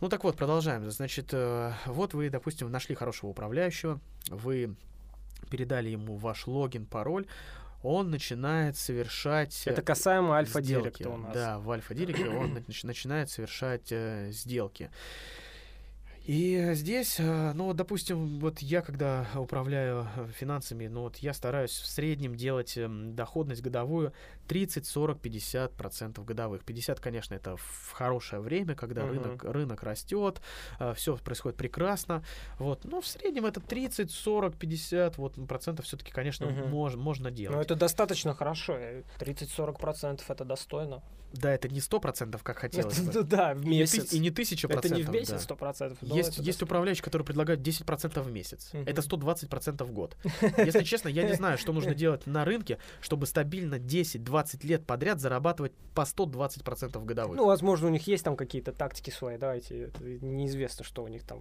Ну 0.01 0.09
так 0.09 0.23
вот, 0.23 0.35
продолжаем. 0.35 0.89
Значит, 0.91 1.29
э, 1.31 1.71
вот 1.85 2.13
вы, 2.13 2.29
допустим, 2.29 2.69
нашли 2.71 2.95
хорошего 2.95 3.29
управляющего, 3.29 3.99
вы 4.29 4.75
передали 5.49 5.89
ему 5.89 6.15
ваш 6.17 6.47
логин, 6.47 6.85
пароль, 6.85 7.25
он 7.83 8.09
начинает 8.09 8.77
совершать... 8.77 9.63
Это 9.67 9.81
касаемо 9.81 10.35
альфа-директа 10.37 11.09
у 11.09 11.17
нас. 11.17 11.33
Да, 11.33 11.59
в 11.59 11.69
альфа-директе 11.69 12.29
он 12.29 12.63
начинает 12.83 13.29
совершать 13.29 13.91
э, 13.91 14.29
сделки. 14.31 14.89
И 16.25 16.69
здесь, 16.73 17.17
э, 17.19 17.51
ну, 17.53 17.73
допустим, 17.73 18.39
вот 18.39 18.59
я, 18.59 18.81
когда 18.81 19.27
управляю 19.35 20.07
э, 20.15 20.27
финансами, 20.33 20.87
ну, 20.87 21.01
вот 21.01 21.17
я 21.17 21.33
стараюсь 21.33 21.71
в 21.71 21.85
среднем 21.85 22.35
делать 22.35 22.77
эм, 22.77 23.13
доходность 23.13 23.61
годовую 23.61 24.13
30, 24.47 24.85
40, 24.85 25.19
50 25.19 25.73
процентов 25.73 26.25
годовых. 26.25 26.63
50, 26.63 26.99
конечно, 26.99 27.35
это 27.35 27.57
в 27.57 27.91
хорошее 27.91 28.41
время, 28.41 28.75
когда 28.75 29.01
uh-huh. 29.01 29.09
рынок, 29.09 29.43
рынок 29.43 29.83
растет, 29.83 30.41
э, 30.79 30.93
все 30.95 31.15
происходит 31.17 31.57
прекрасно. 31.57 32.23
Вот, 32.59 32.85
но 32.85 33.01
в 33.01 33.07
среднем 33.07 33.45
это 33.45 33.59
30, 33.59 34.11
40, 34.11 34.55
50 34.55 35.17
вот, 35.17 35.47
процентов 35.47 35.85
все-таки, 35.85 36.11
конечно, 36.11 36.45
uh-huh. 36.45 36.67
мож, 36.67 36.95
можно 36.95 37.31
делать. 37.31 37.55
Но 37.55 37.61
это 37.61 37.75
достаточно 37.75 38.33
хорошо. 38.33 38.77
30-40 39.19 39.79
процентов 39.79 40.29
это 40.29 40.45
достойно. 40.45 41.01
Да, 41.33 41.51
это 41.51 41.67
не 41.67 41.79
сто 41.79 41.99
процентов, 41.99 42.43
как 42.43 42.59
хотелось. 42.59 42.99
Ну 42.99 43.23
да, 43.23 43.55
в 43.55 43.65
месяц. 43.65 44.13
И 44.13 44.19
не 44.19 44.29
тысяча 44.29 44.67
процентов. 44.67 44.91
Это 44.91 44.97
не 44.99 45.03
в 45.03 45.09
месяц 45.11 45.41
сто 45.41 45.55
процентов. 45.55 45.97
Есть, 46.01 46.37
есть 46.37 46.61
управляющие, 46.61 47.03
которые 47.03 47.25
предлагают 47.25 47.61
10 47.61 47.85
процентов 47.85 48.27
в 48.27 48.31
месяц. 48.31 48.69
Это 48.73 49.01
120 49.01 49.49
процентов 49.49 49.89
в 49.89 49.91
год. 49.91 50.15
Если 50.57 50.83
честно, 50.83 51.09
я 51.09 51.23
не 51.23 51.33
знаю, 51.33 51.57
что 51.57 51.73
нужно 51.73 51.95
делать 51.95 52.27
на 52.27 52.45
рынке, 52.45 52.77
чтобы 53.01 53.25
стабильно 53.25 53.75
10-20 53.75 54.23
лет 54.63 54.85
подряд 54.85 55.19
зарабатывать 55.19 55.73
по 55.93 56.05
120 56.05 56.63
процентов 56.63 57.05
годовых. 57.05 57.37
Ну, 57.37 57.45
возможно, 57.45 57.87
у 57.87 57.89
них 57.89 58.07
есть 58.07 58.23
там 58.23 58.35
какие-то 58.35 58.71
тактики 58.71 59.09
свои, 59.09 59.37
давайте, 59.37 59.91
неизвестно, 59.99 60.83
что 60.83 61.03
у 61.03 61.07
них 61.07 61.23
там. 61.23 61.39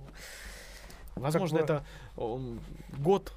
Возможно, 1.15 1.59
это 1.59 1.85
год 2.17 3.33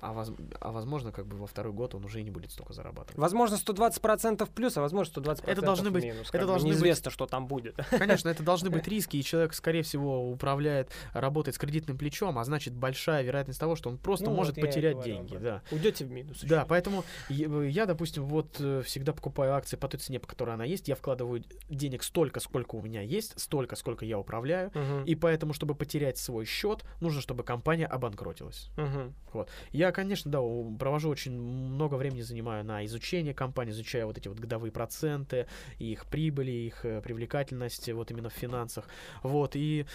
а, 0.00 0.12
воз, 0.12 0.32
а 0.60 0.72
возможно, 0.72 1.12
как 1.12 1.26
бы 1.26 1.36
во 1.36 1.46
второй 1.46 1.72
год 1.72 1.94
он 1.94 2.04
уже 2.04 2.20
и 2.20 2.24
не 2.24 2.30
будет 2.30 2.52
столько 2.52 2.72
зарабатывать. 2.72 3.18
Возможно, 3.18 3.54
120% 3.56 4.48
плюс, 4.54 4.76
а 4.76 4.80
возможно, 4.80 5.12
120% 5.20 5.44
это 5.46 5.62
должны 5.62 5.90
быть, 5.90 6.04
минус. 6.04 6.28
Это 6.32 6.46
должны 6.46 6.68
неизвестно, 6.68 7.04
быть, 7.10 7.14
что 7.14 7.26
там 7.26 7.46
будет. 7.46 7.76
Конечно, 7.90 8.28
это 8.28 8.42
должны 8.42 8.70
быть 8.70 8.86
риски, 8.88 9.16
и 9.16 9.22
человек, 9.22 9.54
скорее 9.54 9.82
всего, 9.82 10.30
управляет, 10.30 10.90
работает 11.12 11.54
с 11.54 11.58
кредитным 11.58 11.98
плечом, 11.98 12.38
а 12.38 12.44
значит, 12.44 12.74
большая 12.74 13.22
вероятность 13.22 13.60
того, 13.60 13.76
что 13.76 13.88
он 13.90 13.98
просто 13.98 14.26
ну, 14.26 14.36
может 14.36 14.56
вот 14.56 14.66
потерять 14.66 15.02
деньги. 15.02 15.36
Да. 15.36 15.62
Уйдете 15.70 16.04
в 16.04 16.10
минус. 16.10 16.40
Да, 16.42 16.64
поэтому 16.68 17.04
я, 17.28 17.86
допустим, 17.86 18.24
вот 18.26 18.56
э, 18.60 18.82
всегда 18.84 19.12
покупаю 19.12 19.54
акции 19.54 19.76
по 19.76 19.88
той 19.88 20.00
цене, 20.00 20.18
по 20.20 20.26
которой 20.26 20.54
она 20.54 20.64
есть. 20.64 20.88
Я 20.88 20.94
вкладываю 20.94 21.42
денег 21.68 22.02
столько, 22.02 22.40
сколько 22.40 22.76
у 22.76 22.82
меня 22.82 23.02
есть, 23.02 23.38
столько, 23.38 23.76
сколько 23.76 24.04
я 24.04 24.18
управляю. 24.18 24.68
Угу. 24.68 25.04
И 25.06 25.14
поэтому, 25.14 25.52
чтобы 25.52 25.74
потерять 25.74 26.18
свой 26.18 26.44
счет, 26.44 26.84
нужно, 27.00 27.20
чтобы 27.20 27.42
компания 27.42 27.86
обанкротилась. 27.86 28.70
Угу. 28.76 29.12
Вот. 29.32 29.50
Я 29.72 29.87
я, 29.88 29.92
конечно, 29.92 30.30
да, 30.30 30.40
провожу 30.78 31.08
очень 31.08 31.38
много 31.38 31.96
времени 31.96 32.22
занимаю 32.22 32.64
на 32.64 32.84
изучение 32.86 33.34
компании, 33.34 33.72
изучаю 33.72 34.06
вот 34.06 34.18
эти 34.18 34.28
вот 34.28 34.38
годовые 34.38 34.72
проценты, 34.72 35.46
их 35.78 36.06
прибыли, 36.06 36.50
их 36.50 36.84
э, 36.84 37.00
привлекательность 37.00 37.88
вот 37.92 38.10
именно 38.10 38.28
в 38.28 38.34
финансах. 38.34 38.86
Вот, 39.22 39.56
и 39.56 39.86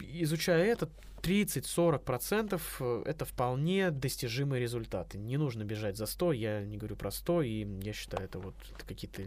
изучая 0.00 0.64
это, 0.64 0.88
30-40% 1.22 2.60
э, 2.80 3.02
это 3.06 3.24
вполне 3.24 3.90
достижимые 3.90 4.60
результаты. 4.60 5.18
Не 5.18 5.38
нужно 5.38 5.64
бежать 5.64 5.96
за 5.96 6.06
100, 6.06 6.32
я 6.32 6.64
не 6.64 6.76
говорю 6.76 6.96
про 6.96 7.10
100, 7.10 7.42
и 7.42 7.66
я 7.82 7.92
считаю, 7.92 8.24
это 8.24 8.38
вот 8.38 8.54
какие-то 8.86 9.22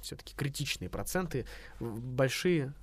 все-таки 0.00 0.34
критичные 0.36 0.88
проценты, 0.90 1.46
большие 1.80 2.74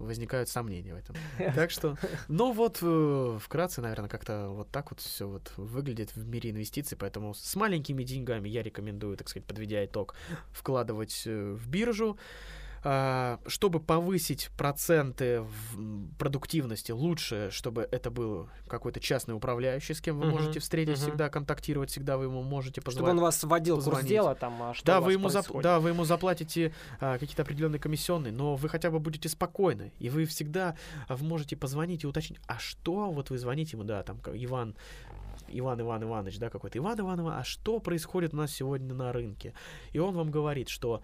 возникают 0.00 0.48
сомнения 0.48 0.94
в 0.94 0.96
этом. 0.96 1.16
Так 1.54 1.70
что, 1.70 1.96
ну 2.28 2.52
вот, 2.52 2.78
э, 2.82 3.38
вкратце, 3.40 3.80
наверное, 3.80 4.08
как-то 4.08 4.48
вот 4.48 4.70
так 4.70 4.90
вот 4.90 5.00
все 5.00 5.28
вот 5.28 5.52
выглядит 5.56 6.14
в 6.16 6.26
мире 6.26 6.50
инвестиций, 6.50 6.96
поэтому 6.96 7.34
с 7.34 7.54
маленькими 7.56 8.02
деньгами 8.02 8.48
я 8.48 8.62
рекомендую, 8.62 9.16
так 9.16 9.28
сказать, 9.28 9.46
подведя 9.46 9.84
итог, 9.84 10.14
вкладывать 10.52 11.22
э, 11.26 11.52
в 11.52 11.68
биржу, 11.68 12.18
чтобы 12.82 13.80
повысить 13.80 14.50
проценты 14.56 15.42
в 15.42 16.14
продуктивности, 16.18 16.92
лучше, 16.92 17.48
чтобы 17.50 17.86
это 17.90 18.10
был 18.10 18.48
какой-то 18.68 19.00
частный 19.00 19.34
управляющий, 19.34 19.94
с 19.94 20.00
кем 20.00 20.18
вы 20.18 20.26
uh-huh, 20.26 20.30
можете 20.30 20.60
встретиться, 20.60 21.04
uh-huh. 21.04 21.08
всегда 21.08 21.28
контактировать, 21.28 21.90
всегда 21.90 22.16
вы 22.16 22.24
ему 22.24 22.42
можете 22.42 22.80
позвонить. 22.80 23.06
Чтобы 23.06 23.18
он 23.18 23.22
вас 23.22 23.44
вводил 23.44 23.76
позвонить. 23.76 24.00
курс 24.00 24.08
дела, 24.08 24.34
там, 24.34 24.62
а 24.62 24.74
что 24.74 24.86
да, 24.86 25.00
вы 25.00 25.12
ему 25.12 25.28
зап- 25.28 25.62
да, 25.62 25.78
вы 25.78 25.90
ему 25.90 26.04
заплатите 26.04 26.72
а, 27.00 27.18
какие-то 27.18 27.42
определенные 27.42 27.80
комиссионные, 27.80 28.32
но 28.32 28.56
вы 28.56 28.68
хотя 28.68 28.90
бы 28.90 28.98
будете 28.98 29.28
спокойны, 29.28 29.92
и 29.98 30.08
вы 30.08 30.24
всегда 30.24 30.76
а, 31.08 31.16
можете 31.16 31.56
позвонить 31.56 32.04
и 32.04 32.06
уточнить, 32.06 32.40
а 32.46 32.58
что 32.58 33.10
вот 33.10 33.30
вы 33.30 33.38
звоните 33.38 33.76
ему, 33.76 33.84
да, 33.84 34.02
там, 34.02 34.20
Иван, 34.32 34.74
Иван 35.48 35.80
Иван 35.80 36.02
Иванович, 36.04 36.38
да, 36.38 36.50
какой-то 36.50 36.78
Иван 36.78 37.00
Иван 37.00 37.20
Иванович, 37.20 37.40
а 37.40 37.44
что 37.44 37.78
происходит 37.80 38.34
у 38.34 38.36
нас 38.36 38.52
сегодня 38.52 38.94
на 38.94 39.12
рынке? 39.12 39.54
И 39.92 39.98
он 39.98 40.14
вам 40.14 40.30
говорит, 40.30 40.68
что 40.68 41.02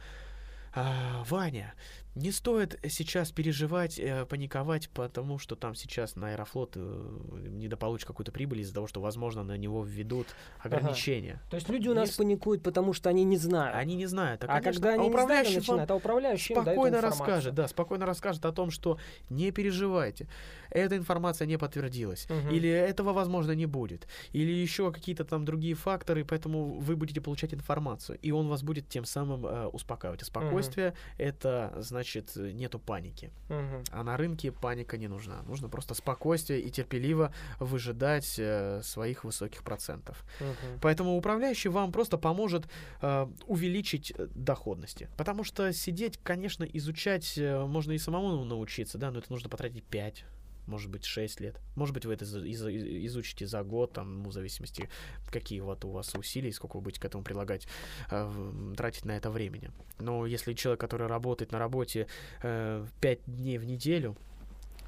а, 0.77 1.25
Ваня, 1.25 1.75
не 2.17 2.33
стоит 2.33 2.79
сейчас 2.89 3.31
переживать, 3.31 3.99
э, 3.99 4.25
паниковать, 4.25 4.89
потому 4.89 5.39
что 5.39 5.55
там 5.55 5.75
сейчас 5.75 6.17
на 6.17 6.29
Аэрофлот 6.31 6.73
э, 6.75 7.09
недополучит 7.51 8.07
какую-то 8.07 8.33
прибыль 8.33 8.61
из-за 8.61 8.73
того, 8.73 8.87
что, 8.87 9.03
возможно, 9.03 9.43
на 9.45 9.59
него 9.59 9.85
введут 9.85 10.27
ограничения. 10.59 11.35
Ага. 11.35 11.51
То 11.51 11.57
есть 11.57 11.69
люди 11.69 11.89
у 11.89 11.95
нас 11.95 12.19
не... 12.19 12.25
паникуют, 12.25 12.63
потому 12.63 12.95
что 12.95 13.11
они 13.11 13.23
не 13.25 13.37
знают. 13.37 13.77
Они 13.77 13.97
не 13.97 14.07
знают. 14.07 14.45
А, 14.45 14.47
а 14.47 14.61
когда 14.63 14.95
они 14.95 15.05
а 15.05 15.07
управляющий 15.09 15.57
не 15.57 15.61
знают, 15.61 15.69
начинают, 15.69 15.91
а 15.91 15.95
управляющий 15.95 16.55
спокойно 16.55 17.01
расскажет, 17.03 17.55
да, 17.55 17.69
спокойно 17.69 18.07
расскажет 18.07 18.47
о 18.47 18.53
том, 18.53 18.71
что 18.71 18.99
не 19.29 19.51
переживайте, 19.51 20.27
эта 20.71 20.97
информация 20.97 21.47
не 21.47 21.59
подтвердилась, 21.59 22.27
угу. 22.31 22.55
или 22.55 22.69
этого, 22.69 23.13
возможно, 23.13 23.53
не 23.53 23.67
будет, 23.67 24.09
или 24.33 24.53
еще 24.53 24.91
какие-то 24.91 25.27
там 25.27 25.45
другие 25.45 25.75
факторы, 25.75 26.25
поэтому 26.25 26.79
вы 26.79 26.97
будете 26.97 27.21
получать 27.21 27.53
информацию, 27.53 28.19
и 28.23 28.31
он 28.31 28.49
вас 28.49 28.63
будет 28.63 28.89
тем 28.89 29.05
самым 29.05 29.45
э, 29.45 29.67
успокаивать. 29.67 30.23
А 30.23 30.25
спокойствие 30.25 30.89
угу. 30.89 30.97
это 31.19 31.75
значит 31.81 32.06
значит, 32.07 32.37
нету 32.37 32.79
паники. 32.79 33.33
Угу. 33.49 33.85
А 33.91 34.03
на 34.03 34.17
рынке 34.17 34.53
паника 34.53 34.97
не 34.97 35.09
нужна. 35.09 35.43
Нужно 35.43 35.69
просто 35.69 35.95
спокойствие 35.95 36.61
и 36.61 36.71
терпеливо 36.71 37.33
выжидать 37.59 38.37
э, 38.39 38.81
своих 38.83 39.25
высоких 39.25 39.63
процентов. 39.63 40.25
Угу. 40.41 40.81
Поэтому 40.83 41.17
управляющий 41.17 41.69
вам 41.69 41.93
просто 41.93 42.19
поможет 42.19 42.67
э, 43.03 43.27
увеличить 43.47 44.13
э, 44.17 44.29
доходности. 44.35 45.09
Потому 45.17 45.45
что 45.45 45.73
сидеть, 45.73 46.19
конечно, 46.23 46.65
изучать 46.65 47.37
э, 47.37 47.65
можно 47.65 47.93
и 47.93 47.99
самому 47.99 48.45
научиться, 48.45 48.99
да, 48.99 49.11
но 49.11 49.19
это 49.19 49.33
нужно 49.33 49.49
потратить 49.49 49.85
5 49.85 50.25
может 50.67 50.91
быть, 50.91 51.05
6 51.05 51.41
лет. 51.41 51.61
Может 51.75 51.95
быть, 51.95 52.05
вы 52.05 52.15
это 52.15 52.25
изучите 52.25 53.47
за 53.47 53.63
год, 53.63 53.93
там, 53.93 54.23
ну, 54.23 54.31
в 54.31 54.33
зависимости, 54.33 54.89
какие 55.31 55.61
вот 55.61 55.85
у 55.85 55.91
вас 55.91 56.15
усилия, 56.15 56.53
сколько 56.53 56.77
вы 56.77 56.83
будете 56.83 57.01
к 57.01 57.05
этому 57.05 57.25
прилагать, 57.25 57.67
э, 58.11 58.73
тратить 58.77 59.05
на 59.05 59.17
это 59.17 59.31
времени. 59.31 59.71
Но 59.99 60.27
если 60.27 60.55
человек, 60.55 60.81
который 60.81 61.07
работает 61.07 61.53
на 61.53 61.59
работе 61.59 62.07
э, 62.43 62.87
5 63.01 63.19
дней 63.27 63.59
в 63.59 63.65
неделю, 63.65 64.17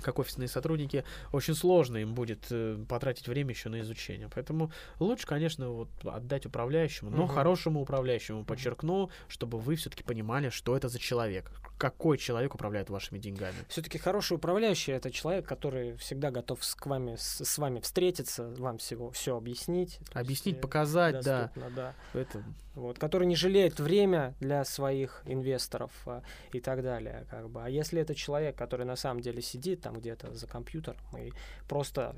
как 0.03 0.19
офисные 0.19 0.49
сотрудники, 0.49 1.05
очень 1.33 1.55
сложно 1.55 1.99
им 1.99 2.15
будет 2.15 2.47
э, 2.51 2.85
потратить 2.89 3.29
время 3.29 3.51
еще 3.51 3.69
на 3.69 3.81
изучение. 3.81 4.29
Поэтому 4.35 4.73
лучше, 4.99 5.27
конечно, 5.27 5.71
вот 5.71 5.89
отдать 6.05 6.47
управляющему, 6.47 7.11
но 7.11 7.25
угу. 7.25 7.33
хорошему 7.33 7.81
управляющему, 7.81 8.45
подчеркну, 8.45 9.11
чтобы 9.29 9.59
вы 9.59 9.77
все-таки 9.77 10.03
понимали, 10.03 10.49
что 10.51 10.77
это 10.77 10.89
за 10.89 10.99
человек, 10.99 11.51
какой 11.79 12.19
человек 12.19 12.55
управляет 12.55 12.91
вашими 12.91 13.19
деньгами. 13.19 13.57
Все-таки 13.69 13.99
хороший 13.99 14.35
управляющий 14.35 14.93
это 14.93 15.11
человек, 15.11 15.47
который 15.47 15.97
всегда 15.97 16.31
готов 16.31 16.65
с, 16.65 16.75
к 16.75 16.87
вами, 16.87 17.17
с, 17.17 17.45
с 17.45 17.59
вами 17.59 17.81
встретиться, 17.81 18.49
вам 18.59 18.79
всего 18.79 19.11
все 19.11 19.37
объяснить. 19.37 20.01
Объяснить, 20.13 20.57
есть, 20.57 20.61
показать, 20.61 21.25
да. 21.25 21.51
да. 21.75 21.95
Это... 22.13 22.43
Вот, 22.75 22.97
который 22.97 23.27
не 23.27 23.35
жалеет 23.35 23.81
время 23.81 24.37
для 24.39 24.65
своих 24.65 25.23
инвесторов 25.25 25.91
а, 26.07 26.23
и 26.53 26.61
так 26.61 26.85
далее. 26.85 27.27
Как 27.29 27.51
бы. 27.51 27.65
А 27.65 27.69
если 27.69 28.01
это 28.01 28.15
человек, 28.15 28.57
который 28.57 28.87
на 28.87 28.95
самом 28.95 29.21
деле 29.21 29.43
сидит 29.43 29.85
там 29.89 29.99
где-то 29.99 30.35
за 30.35 30.47
компьютером 30.47 30.99
и 31.17 31.33
просто 31.67 32.15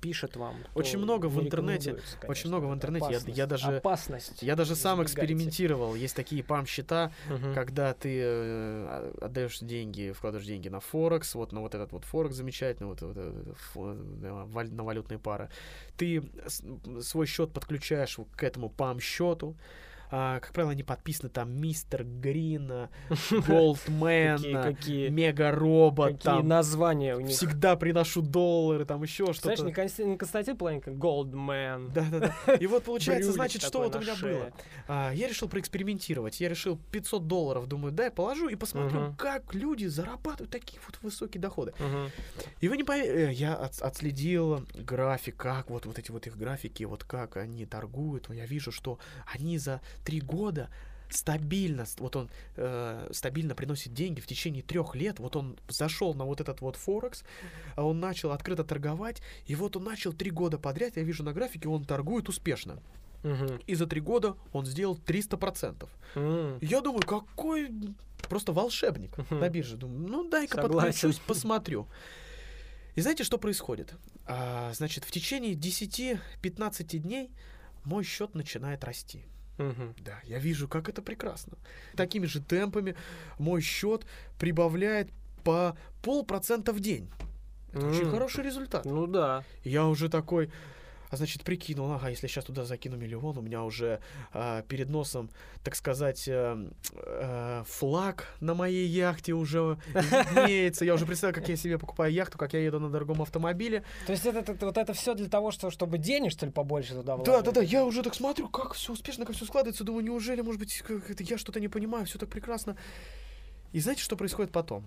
пишет 0.00 0.36
вам. 0.36 0.56
Очень 0.74 0.98
много 0.98 1.26
в 1.26 1.38
интернете. 1.38 1.90
Конечно, 1.90 2.28
очень 2.28 2.48
много 2.48 2.64
в 2.64 2.72
интернете. 2.72 3.20
я, 3.26 3.34
я 3.34 3.46
даже 3.46 3.76
опасность. 3.76 4.42
Я 4.42 4.56
даже 4.56 4.74
сам 4.74 5.02
экспериментировал. 5.02 5.94
Есть 5.94 6.16
такие 6.16 6.42
пам-счета, 6.42 7.12
угу. 7.28 7.52
когда 7.54 7.92
ты 7.92 8.18
э, 8.22 9.12
отдаешь 9.20 9.58
деньги, 9.58 10.12
вкладываешь 10.12 10.46
деньги 10.46 10.70
на 10.70 10.80
Форекс, 10.80 11.34
вот 11.34 11.52
на 11.52 11.60
вот 11.60 11.74
этот 11.74 11.92
вот 11.92 12.06
Форекс 12.06 12.36
замечательный, 12.36 12.86
вот, 12.86 13.02
вот, 13.02 13.16
вот 13.74 14.70
на 14.70 14.82
валютные 14.82 15.18
пары. 15.18 15.50
Ты 15.98 16.22
свой 17.02 17.26
счет 17.26 17.52
подключаешь 17.52 18.16
к 18.34 18.42
этому 18.42 18.70
пам-счету 18.70 19.54
а, 20.10 20.40
как 20.40 20.52
правило, 20.52 20.72
они 20.72 20.82
подписаны 20.82 21.30
там 21.30 21.52
Мистер 21.60 22.04
Грин, 22.04 22.88
Голдмен, 23.46 25.14
Мега 25.14 25.52
Робот. 25.52 26.22
Какие 26.22 26.42
названия 26.42 27.16
у 27.16 27.20
них. 27.20 27.36
Всегда 27.36 27.76
приношу 27.76 28.22
доллары, 28.22 28.84
там 28.84 29.02
еще 29.02 29.32
что-то. 29.32 29.56
Знаешь, 29.56 29.98
не 29.98 30.16
Константин 30.16 30.56
Планенко, 30.56 30.90
Голдмен. 30.90 31.92
Да-да-да. 31.92 32.54
И 32.54 32.66
вот 32.66 32.84
получается, 32.84 33.32
значит, 33.32 33.62
что 33.62 33.82
вот 33.82 33.96
у 33.96 34.00
меня 34.00 34.14
было. 34.20 34.52
А, 34.88 35.12
я 35.14 35.28
решил 35.28 35.48
проэкспериментировать. 35.48 36.40
Я 36.40 36.48
решил 36.48 36.78
500 36.90 37.26
долларов, 37.26 37.66
думаю, 37.66 37.92
дай 37.92 38.10
положу 38.10 38.48
и 38.48 38.56
посмотрю, 38.56 39.14
как 39.16 39.54
люди 39.54 39.86
зарабатывают 39.86 40.50
такие 40.50 40.80
вот 40.86 40.98
высокие 41.02 41.40
доходы. 41.40 41.72
И 42.60 42.68
вы 42.68 42.76
не 42.76 42.84
поверите, 42.84 43.30
э, 43.30 43.32
я 43.32 43.54
отследил 43.54 44.66
график, 44.74 45.36
как 45.36 45.70
вот, 45.70 45.86
вот 45.86 45.98
эти 45.98 46.10
вот 46.10 46.26
их 46.26 46.36
графики, 46.36 46.84
вот 46.84 47.04
как 47.04 47.36
они 47.36 47.66
торгуют. 47.66 48.28
Я 48.30 48.46
вижу, 48.46 48.72
что 48.72 48.98
они 49.26 49.58
за 49.58 49.80
три 50.04 50.20
года 50.20 50.68
стабильно, 51.10 51.84
вот 51.98 52.16
он 52.16 52.30
э, 52.56 53.08
стабильно 53.12 53.54
приносит 53.54 53.92
деньги 53.92 54.20
в 54.20 54.26
течение 54.26 54.62
трех 54.62 54.94
лет. 54.94 55.18
Вот 55.18 55.36
он 55.36 55.58
зашел 55.68 56.14
на 56.14 56.24
вот 56.24 56.40
этот 56.40 56.60
вот 56.60 56.76
Форекс, 56.76 57.24
а 57.76 57.84
он 57.84 58.00
начал 58.00 58.30
открыто 58.32 58.64
торговать, 58.64 59.20
и 59.46 59.54
вот 59.54 59.76
он 59.76 59.84
начал 59.84 60.12
три 60.12 60.30
года 60.30 60.58
подряд, 60.58 60.96
я 60.96 61.02
вижу 61.02 61.24
на 61.24 61.32
графике, 61.32 61.68
он 61.68 61.84
торгует 61.84 62.28
успешно. 62.28 62.80
Угу. 63.24 63.60
И 63.66 63.74
за 63.74 63.86
три 63.86 64.00
года 64.00 64.36
он 64.52 64.64
сделал 64.64 64.96
300%. 64.96 65.88
Mm. 66.14 66.58
Я 66.62 66.80
думаю, 66.80 67.02
какой 67.02 67.70
просто 68.28 68.52
волшебник 68.52 69.18
угу. 69.18 69.34
на 69.34 69.48
бирже. 69.48 69.76
Думаю, 69.76 70.08
ну 70.08 70.28
дай-ка 70.28 70.62
подключусь, 70.62 71.18
посмотрю. 71.18 71.86
И 72.94 73.02
знаете, 73.02 73.24
что 73.24 73.38
происходит? 73.38 73.94
А, 74.26 74.72
значит, 74.72 75.04
в 75.04 75.10
течение 75.10 75.54
10-15 75.54 76.98
дней 76.98 77.30
мой 77.84 78.04
счет 78.04 78.34
начинает 78.34 78.84
расти. 78.84 79.24
Угу. 79.60 79.94
Да, 79.98 80.20
я 80.24 80.38
вижу, 80.38 80.68
как 80.68 80.88
это 80.88 81.02
прекрасно. 81.02 81.58
Такими 81.94 82.26
же 82.26 82.40
темпами 82.40 82.96
мой 83.38 83.60
счет 83.60 84.06
прибавляет 84.38 85.10
по 85.44 85.76
полпроцента 86.02 86.72
в 86.72 86.80
день. 86.80 87.10
Это 87.72 87.86
mm. 87.86 87.90
очень 87.90 88.10
хороший 88.10 88.44
результат. 88.44 88.84
Ну 88.84 89.06
да. 89.06 89.44
Я 89.62 89.86
уже 89.86 90.08
такой, 90.08 90.50
а 91.10 91.16
значит, 91.16 91.42
прикинул, 91.42 91.90
ага, 91.92 92.08
если 92.08 92.28
сейчас 92.28 92.44
туда 92.44 92.64
закину 92.64 92.96
миллион, 92.96 93.36
у 93.36 93.40
меня 93.40 93.64
уже 93.64 94.00
э, 94.32 94.62
перед 94.68 94.88
носом, 94.88 95.28
так 95.64 95.74
сказать, 95.74 96.28
э, 96.28 96.70
э, 96.92 97.64
флаг 97.66 98.28
на 98.40 98.54
моей 98.54 98.86
яхте 98.86 99.32
уже 99.32 99.78
виднеется. 99.92 100.84
Я 100.84 100.94
уже 100.94 101.06
представляю, 101.06 101.34
как 101.34 101.48
я 101.48 101.56
себе 101.56 101.78
покупаю 101.78 102.12
яхту, 102.12 102.38
как 102.38 102.52
я 102.52 102.60
еду 102.60 102.78
на 102.78 102.90
дорогом 102.90 103.22
автомобиле. 103.22 103.82
То 104.06 104.12
есть 104.12 104.24
это, 104.24 104.52
это, 104.52 104.66
вот 104.66 104.78
это 104.78 104.92
все 104.92 105.14
для 105.14 105.28
того, 105.28 105.50
что, 105.50 105.70
чтобы 105.70 105.98
денег, 105.98 106.30
что 106.30 106.46
ли, 106.46 106.52
побольше 106.52 106.94
туда 106.94 107.16
вложить? 107.16 107.32
Да, 107.32 107.42
да, 107.42 107.50
да. 107.50 107.60
Я 107.60 107.84
уже 107.84 108.02
так 108.04 108.14
смотрю, 108.14 108.48
как 108.48 108.74
все 108.74 108.92
успешно, 108.92 109.26
как 109.26 109.34
все 109.34 109.44
складывается. 109.44 109.82
Думаю, 109.82 110.04
неужели, 110.04 110.42
может 110.42 110.60
быть, 110.60 110.82
это 111.08 111.24
я 111.24 111.38
что-то 111.38 111.58
не 111.58 111.68
понимаю, 111.68 112.06
все 112.06 112.18
так 112.18 112.28
прекрасно. 112.28 112.76
И 113.72 113.80
знаете, 113.80 114.02
что 114.02 114.16
происходит 114.16 114.52
потом? 114.52 114.86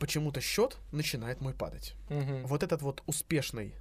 Почему-то 0.00 0.40
счет 0.40 0.76
начинает 0.90 1.40
мой 1.40 1.54
падать. 1.54 1.94
Угу. 2.08 2.46
Вот 2.46 2.62
этот 2.62 2.82
вот 2.82 3.02
успешный 3.06 3.74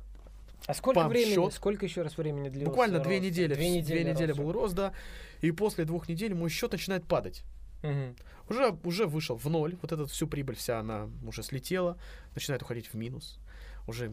а 0.66 0.74
сколько 0.74 1.08
времени, 1.08 1.36
счет. 1.36 1.54
сколько 1.54 1.86
еще 1.86 2.02
раз 2.02 2.18
времени 2.18 2.50
длилось? 2.50 2.70
Буквально 2.70 3.00
две 3.00 3.20
недели. 3.20 3.54
Две 3.54 3.70
недели, 3.70 4.04
две 4.04 4.14
недели 4.14 4.32
был 4.34 4.52
рост, 4.52 4.76
да. 4.76 4.94
И 5.42 5.52
после 5.52 5.86
двух 5.86 6.08
недель 6.10 6.34
мой 6.34 6.50
счет 6.50 6.72
начинает 6.72 7.06
падать. 7.06 7.44
Угу. 7.84 8.16
Уже, 8.50 8.78
уже 8.84 9.06
вышел 9.08 9.38
в 9.38 9.46
ноль, 9.50 9.78
вот 9.82 9.92
эта 9.92 10.06
всю 10.08 10.28
прибыль 10.28 10.56
вся, 10.56 10.80
она 10.80 11.10
уже 11.26 11.44
слетела, 11.44 11.98
начинает 12.36 12.62
уходить 12.62 12.88
в 12.88 12.94
минус 12.96 13.40
уже, 13.88 14.12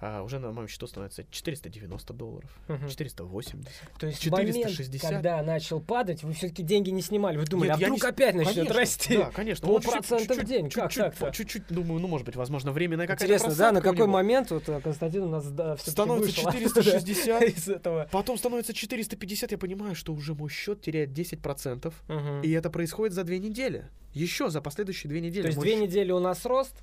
а, 0.00 0.22
уже 0.22 0.38
на 0.38 0.52
моем 0.52 0.68
счету 0.68 0.86
становится 0.86 1.24
490 1.30 2.12
долларов, 2.12 2.50
угу. 2.68 2.88
480, 2.88 3.64
То 3.98 4.06
есть 4.06 4.20
460. 4.20 4.78
момент, 4.78 5.02
когда 5.02 5.42
начал 5.42 5.80
падать, 5.80 6.22
вы 6.22 6.32
все-таки 6.32 6.62
деньги 6.62 6.90
не 6.90 7.02
снимали, 7.02 7.36
вы 7.36 7.44
думали, 7.44 7.68
Нет, 7.68 7.76
а 7.76 7.80
вдруг 7.80 8.02
не... 8.02 8.08
опять 8.08 8.34
начнет 8.34 8.54
конечно, 8.54 8.74
расти? 8.74 9.16
Да, 9.16 9.30
конечно. 9.30 9.68
Полпроцента 9.68 10.34
в 10.34 10.44
день, 10.44 10.70
как 10.70 10.92
так 10.92 11.32
Чуть-чуть, 11.32 11.68
думаю, 11.68 12.00
ну, 12.00 12.08
может 12.08 12.26
быть, 12.26 12.36
возможно, 12.36 12.72
временная 12.72 13.06
какая-то 13.06 13.24
Интересно, 13.24 13.54
да, 13.54 13.72
на 13.72 13.80
какой 13.80 14.06
момент, 14.06 14.50
вот 14.50 14.68
э, 14.68 14.80
Константин 14.80 15.24
у 15.24 15.28
нас 15.28 15.46
да, 15.50 15.76
Становится 15.76 16.32
460, 16.32 17.42
из 17.56 17.68
этого. 17.68 18.08
потом 18.10 18.38
становится 18.38 18.72
450, 18.72 19.52
я 19.52 19.58
понимаю, 19.58 19.94
что 19.94 20.12
уже 20.12 20.34
мой 20.34 20.50
счет 20.50 20.80
теряет 20.80 21.10
10%, 21.10 21.86
угу. 21.86 22.42
и 22.42 22.50
это 22.50 22.70
происходит 22.70 23.14
за 23.14 23.24
две 23.24 23.38
недели. 23.38 23.88
Еще 24.12 24.50
за 24.50 24.60
последующие 24.60 25.08
две 25.08 25.20
недели. 25.20 25.42
То 25.42 25.48
есть 25.48 25.58
две 25.58 25.76
недели 25.76 26.12
у 26.12 26.18
нас 26.18 26.44
рост, 26.44 26.74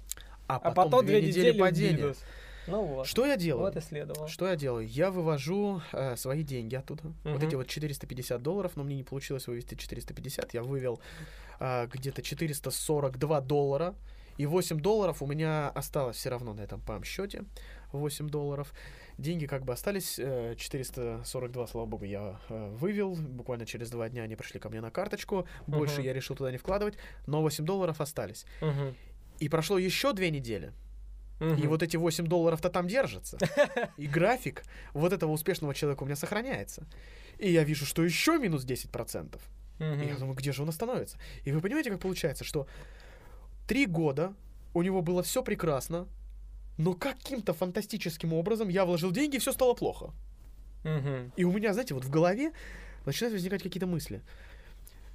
а, 0.50 0.56
а 0.56 0.60
потом, 0.60 0.92
потом 0.92 1.06
две, 1.06 1.20
две 1.20 1.30
недели, 1.30 1.48
недели 1.50 1.60
падения. 1.60 1.98
Минус. 1.98 2.18
Ну 2.66 2.84
вот. 2.84 3.08
Что 3.08 3.26
я 3.26 3.38
делаю? 3.38 3.66
Вот 3.66 3.78
и 3.78 3.82
следовало. 3.82 4.28
Что 4.28 4.48
я 4.48 4.56
делаю? 4.56 4.88
Я 4.88 5.12
вывожу 5.12 5.82
э, 5.92 6.16
свои 6.16 6.44
деньги 6.44 6.76
оттуда. 6.76 7.04
Угу. 7.06 7.34
Вот 7.34 7.44
эти 7.44 7.56
вот 7.56 7.68
450 7.68 8.42
долларов, 8.42 8.74
но 8.76 8.84
мне 8.84 8.96
не 8.96 9.04
получилось 9.04 9.48
вывести 9.48 9.76
450. 9.76 10.54
Я 10.54 10.64
вывел 10.64 11.00
э, 11.60 11.88
где-то 11.88 12.22
442 12.22 13.42
доллара. 13.42 13.96
И 14.38 14.46
8 14.46 14.80
долларов 14.80 15.22
у 15.22 15.28
меня 15.28 15.70
осталось 15.70 16.16
все 16.16 16.30
равно 16.30 16.54
на 16.54 16.62
этом 16.62 16.80
пам-счете. 16.82 17.44
8 17.92 18.30
долларов. 18.30 18.74
Деньги 19.18 19.46
как 19.46 19.66
бы 19.66 19.74
остались. 19.74 20.16
442, 20.16 21.64
э, 21.64 21.68
слава 21.68 21.86
богу, 21.86 22.06
я 22.06 22.40
э, 22.50 22.70
вывел. 22.76 23.16
Буквально 23.16 23.66
через 23.66 23.90
два 23.90 24.08
дня 24.10 24.24
они 24.24 24.36
пришли 24.36 24.60
ко 24.60 24.70
мне 24.70 24.80
на 24.82 24.92
карточку. 24.92 25.46
Больше 25.68 26.02
uh 26.02 26.06
я 26.06 26.14
решил 26.14 26.36
туда 26.36 26.52
не 26.52 26.58
вкладывать. 26.58 26.96
Но 27.28 27.42
8 27.42 27.66
долларов 27.66 28.00
остались. 28.02 28.46
uh 28.62 28.96
И 29.40 29.50
прошло 29.50 29.78
еще 29.78 30.14
две 30.14 30.32
недели. 30.32 30.74
Угу. 31.40 31.54
И 31.54 31.68
вот 31.68 31.84
эти 31.84 31.98
8 31.98 32.28
долларов-то 32.28 32.70
там 32.70 32.88
держатся. 32.88 33.38
И 33.98 34.08
график 34.08 34.64
вот 34.94 35.14
этого 35.14 35.32
успешного 35.32 35.74
человека 35.74 36.04
у 36.04 36.06
меня 36.06 36.16
сохраняется. 36.16 36.86
И 37.38 37.52
я 37.52 37.64
вижу, 37.64 37.86
что 37.86 38.04
еще 38.04 38.38
минус 38.38 38.66
10%. 38.66 39.36
Угу. 39.80 39.86
И 39.86 40.08
я 40.08 40.16
думаю, 40.18 40.36
где 40.36 40.52
же 40.52 40.64
он 40.64 40.70
остановится? 40.70 41.18
И 41.46 41.52
вы 41.52 41.62
понимаете, 41.62 41.92
как 41.92 42.02
получается, 42.02 42.44
что 42.44 42.68
три 43.68 43.86
года 43.86 44.34
у 44.74 44.82
него 44.82 45.02
было 45.02 45.24
все 45.24 45.42
прекрасно, 45.42 46.08
но 46.78 46.94
каким-то 46.94 47.54
фантастическим 47.54 48.34
образом 48.34 48.68
я 48.70 48.86
вложил 48.86 49.12
деньги, 49.12 49.38
и 49.38 49.40
все 49.40 49.54
стало 49.54 49.74
плохо. 49.74 50.14
Угу. 50.84 51.32
И 51.38 51.44
у 51.44 51.52
меня, 51.52 51.74
знаете, 51.74 51.94
вот 51.94 52.04
в 52.04 52.10
голове 52.10 52.52
начинают 53.06 53.34
возникать 53.34 53.64
какие-то 53.64 53.88
мысли. 53.88 54.22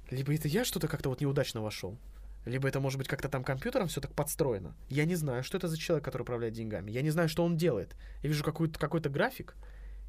Либо 0.09 0.33
это 0.33 0.47
я 0.47 0.65
что-то 0.65 0.87
как-то 0.87 1.09
вот 1.09 1.21
неудачно 1.21 1.61
вошел, 1.61 1.97
либо 2.45 2.67
это 2.67 2.79
может 2.79 2.97
быть 2.97 3.07
как-то 3.07 3.27
там 3.27 3.43
компьютером 3.43 3.87
все 3.87 4.01
так 4.01 4.13
подстроено. 4.13 4.75
Я 4.89 5.05
не 5.05 5.15
знаю, 5.15 5.43
что 5.43 5.57
это 5.57 5.67
за 5.67 5.77
человек, 5.77 6.05
который 6.05 6.23
управляет 6.23 6.53
деньгами. 6.53 6.91
Я 6.91 7.01
не 7.01 7.09
знаю, 7.09 7.27
что 7.27 7.43
он 7.43 7.57
делает. 7.57 7.95
Я 8.21 8.29
вижу 8.29 8.43
какой-то 8.43 8.79
какой 8.79 9.01
график, 9.01 9.55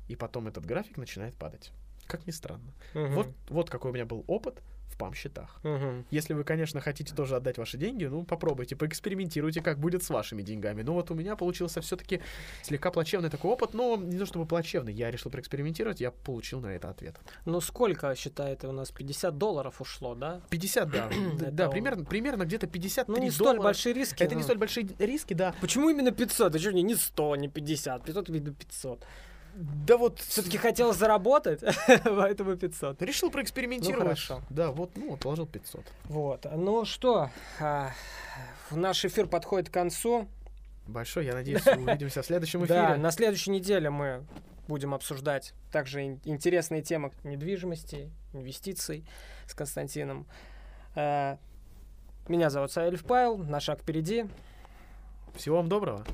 и 0.08 0.16
потом 0.16 0.48
этот 0.48 0.64
график 0.66 0.96
начинает 0.98 1.34
падать. 1.34 1.72
Как 2.06 2.26
ни 2.26 2.30
странно. 2.30 2.72
Угу. 2.94 3.06
Вот, 3.06 3.28
вот 3.48 3.70
какой 3.70 3.90
у 3.90 3.94
меня 3.94 4.06
был 4.06 4.24
опыт 4.26 4.62
в 4.88 4.96
ПАМ-счетах. 4.96 5.60
Угу. 5.62 6.04
Если 6.10 6.34
вы, 6.34 6.44
конечно, 6.44 6.80
хотите 6.80 7.14
тоже 7.14 7.36
отдать 7.36 7.58
ваши 7.58 7.76
деньги, 7.76 8.04
ну, 8.04 8.24
попробуйте, 8.24 8.76
поэкспериментируйте, 8.76 9.60
как 9.60 9.78
будет 9.78 10.02
с 10.02 10.10
вашими 10.10 10.42
деньгами. 10.42 10.82
Ну, 10.82 10.94
вот 10.94 11.10
у 11.10 11.14
меня 11.14 11.36
получился 11.36 11.80
все-таки 11.80 12.20
слегка 12.62 12.90
плачевный 12.90 13.30
такой 13.30 13.50
опыт, 13.50 13.74
но 13.74 13.96
не 13.96 14.18
то 14.18 14.26
чтобы 14.26 14.46
плачевный, 14.46 14.92
я 14.92 15.10
решил 15.10 15.30
проэкспериментировать, 15.30 16.00
я 16.00 16.10
получил 16.10 16.60
на 16.60 16.68
это 16.68 16.88
ответ. 16.88 17.16
Ну, 17.44 17.60
сколько, 17.60 18.14
считаете, 18.14 18.68
у 18.68 18.72
нас 18.72 18.90
50 18.90 19.36
долларов 19.36 19.80
ушло, 19.80 20.14
да? 20.14 20.40
50, 20.50 20.90
да. 20.90 21.10
да, 21.50 21.68
примерно, 21.68 22.04
примерно 22.04 22.44
где-то 22.44 22.66
53 22.66 23.14
Ну, 23.14 23.22
не 23.22 23.30
столь 23.30 23.58
большие 23.58 23.92
риски. 23.92 24.22
Это 24.22 24.34
не 24.34 24.42
столь 24.42 24.58
большие 24.58 24.86
риски, 24.98 25.34
да. 25.34 25.54
Почему 25.60 25.90
именно 25.90 26.12
500? 26.12 26.54
А 26.54 26.58
что, 26.58 26.72
не 26.72 26.94
100, 26.94 27.36
не 27.36 27.48
50? 27.48 28.04
500, 28.04 28.28
видно, 28.28 28.54
500. 28.54 29.04
Да 29.56 29.96
вот... 29.96 30.20
Все-таки 30.20 30.58
хотел 30.58 30.92
заработать, 30.92 31.62
поэтому 32.04 32.56
500. 32.56 33.00
Решил 33.02 33.30
проэкспериментировать. 33.30 33.98
Ну, 33.98 34.04
хорошо. 34.04 34.42
Да, 34.50 34.70
вот, 34.70 34.90
ну, 34.96 35.16
положил 35.16 35.46
500. 35.46 35.84
Вот. 36.04 36.46
Ну 36.54 36.84
что, 36.84 37.30
а, 37.58 37.90
наш 38.70 39.04
эфир 39.04 39.26
подходит 39.26 39.70
к 39.70 39.72
концу. 39.72 40.28
Большой, 40.86 41.24
я 41.26 41.34
надеюсь, 41.34 41.66
увидимся 41.66 42.22
в 42.22 42.26
следующем 42.26 42.60
эфире. 42.64 42.80
Да, 42.80 42.96
на 42.96 43.10
следующей 43.10 43.50
неделе 43.50 43.88
мы 43.88 44.26
будем 44.68 44.92
обсуждать 44.92 45.54
также 45.72 46.04
интересные 46.24 46.82
темы 46.82 47.12
недвижимости, 47.24 48.10
инвестиций 48.34 49.06
с 49.46 49.54
Константином. 49.54 50.26
А, 50.94 51.38
меня 52.28 52.50
зовут 52.50 52.72
Саэльф 52.72 53.04
Павел, 53.04 53.38
на 53.38 53.60
шаг 53.60 53.80
впереди. 53.80 54.26
Всего 55.34 55.56
вам 55.56 55.68
доброго. 55.68 56.04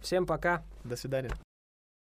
Всем 0.00 0.26
пока. 0.26 0.62
До 0.84 0.96
свидания. 0.96 1.30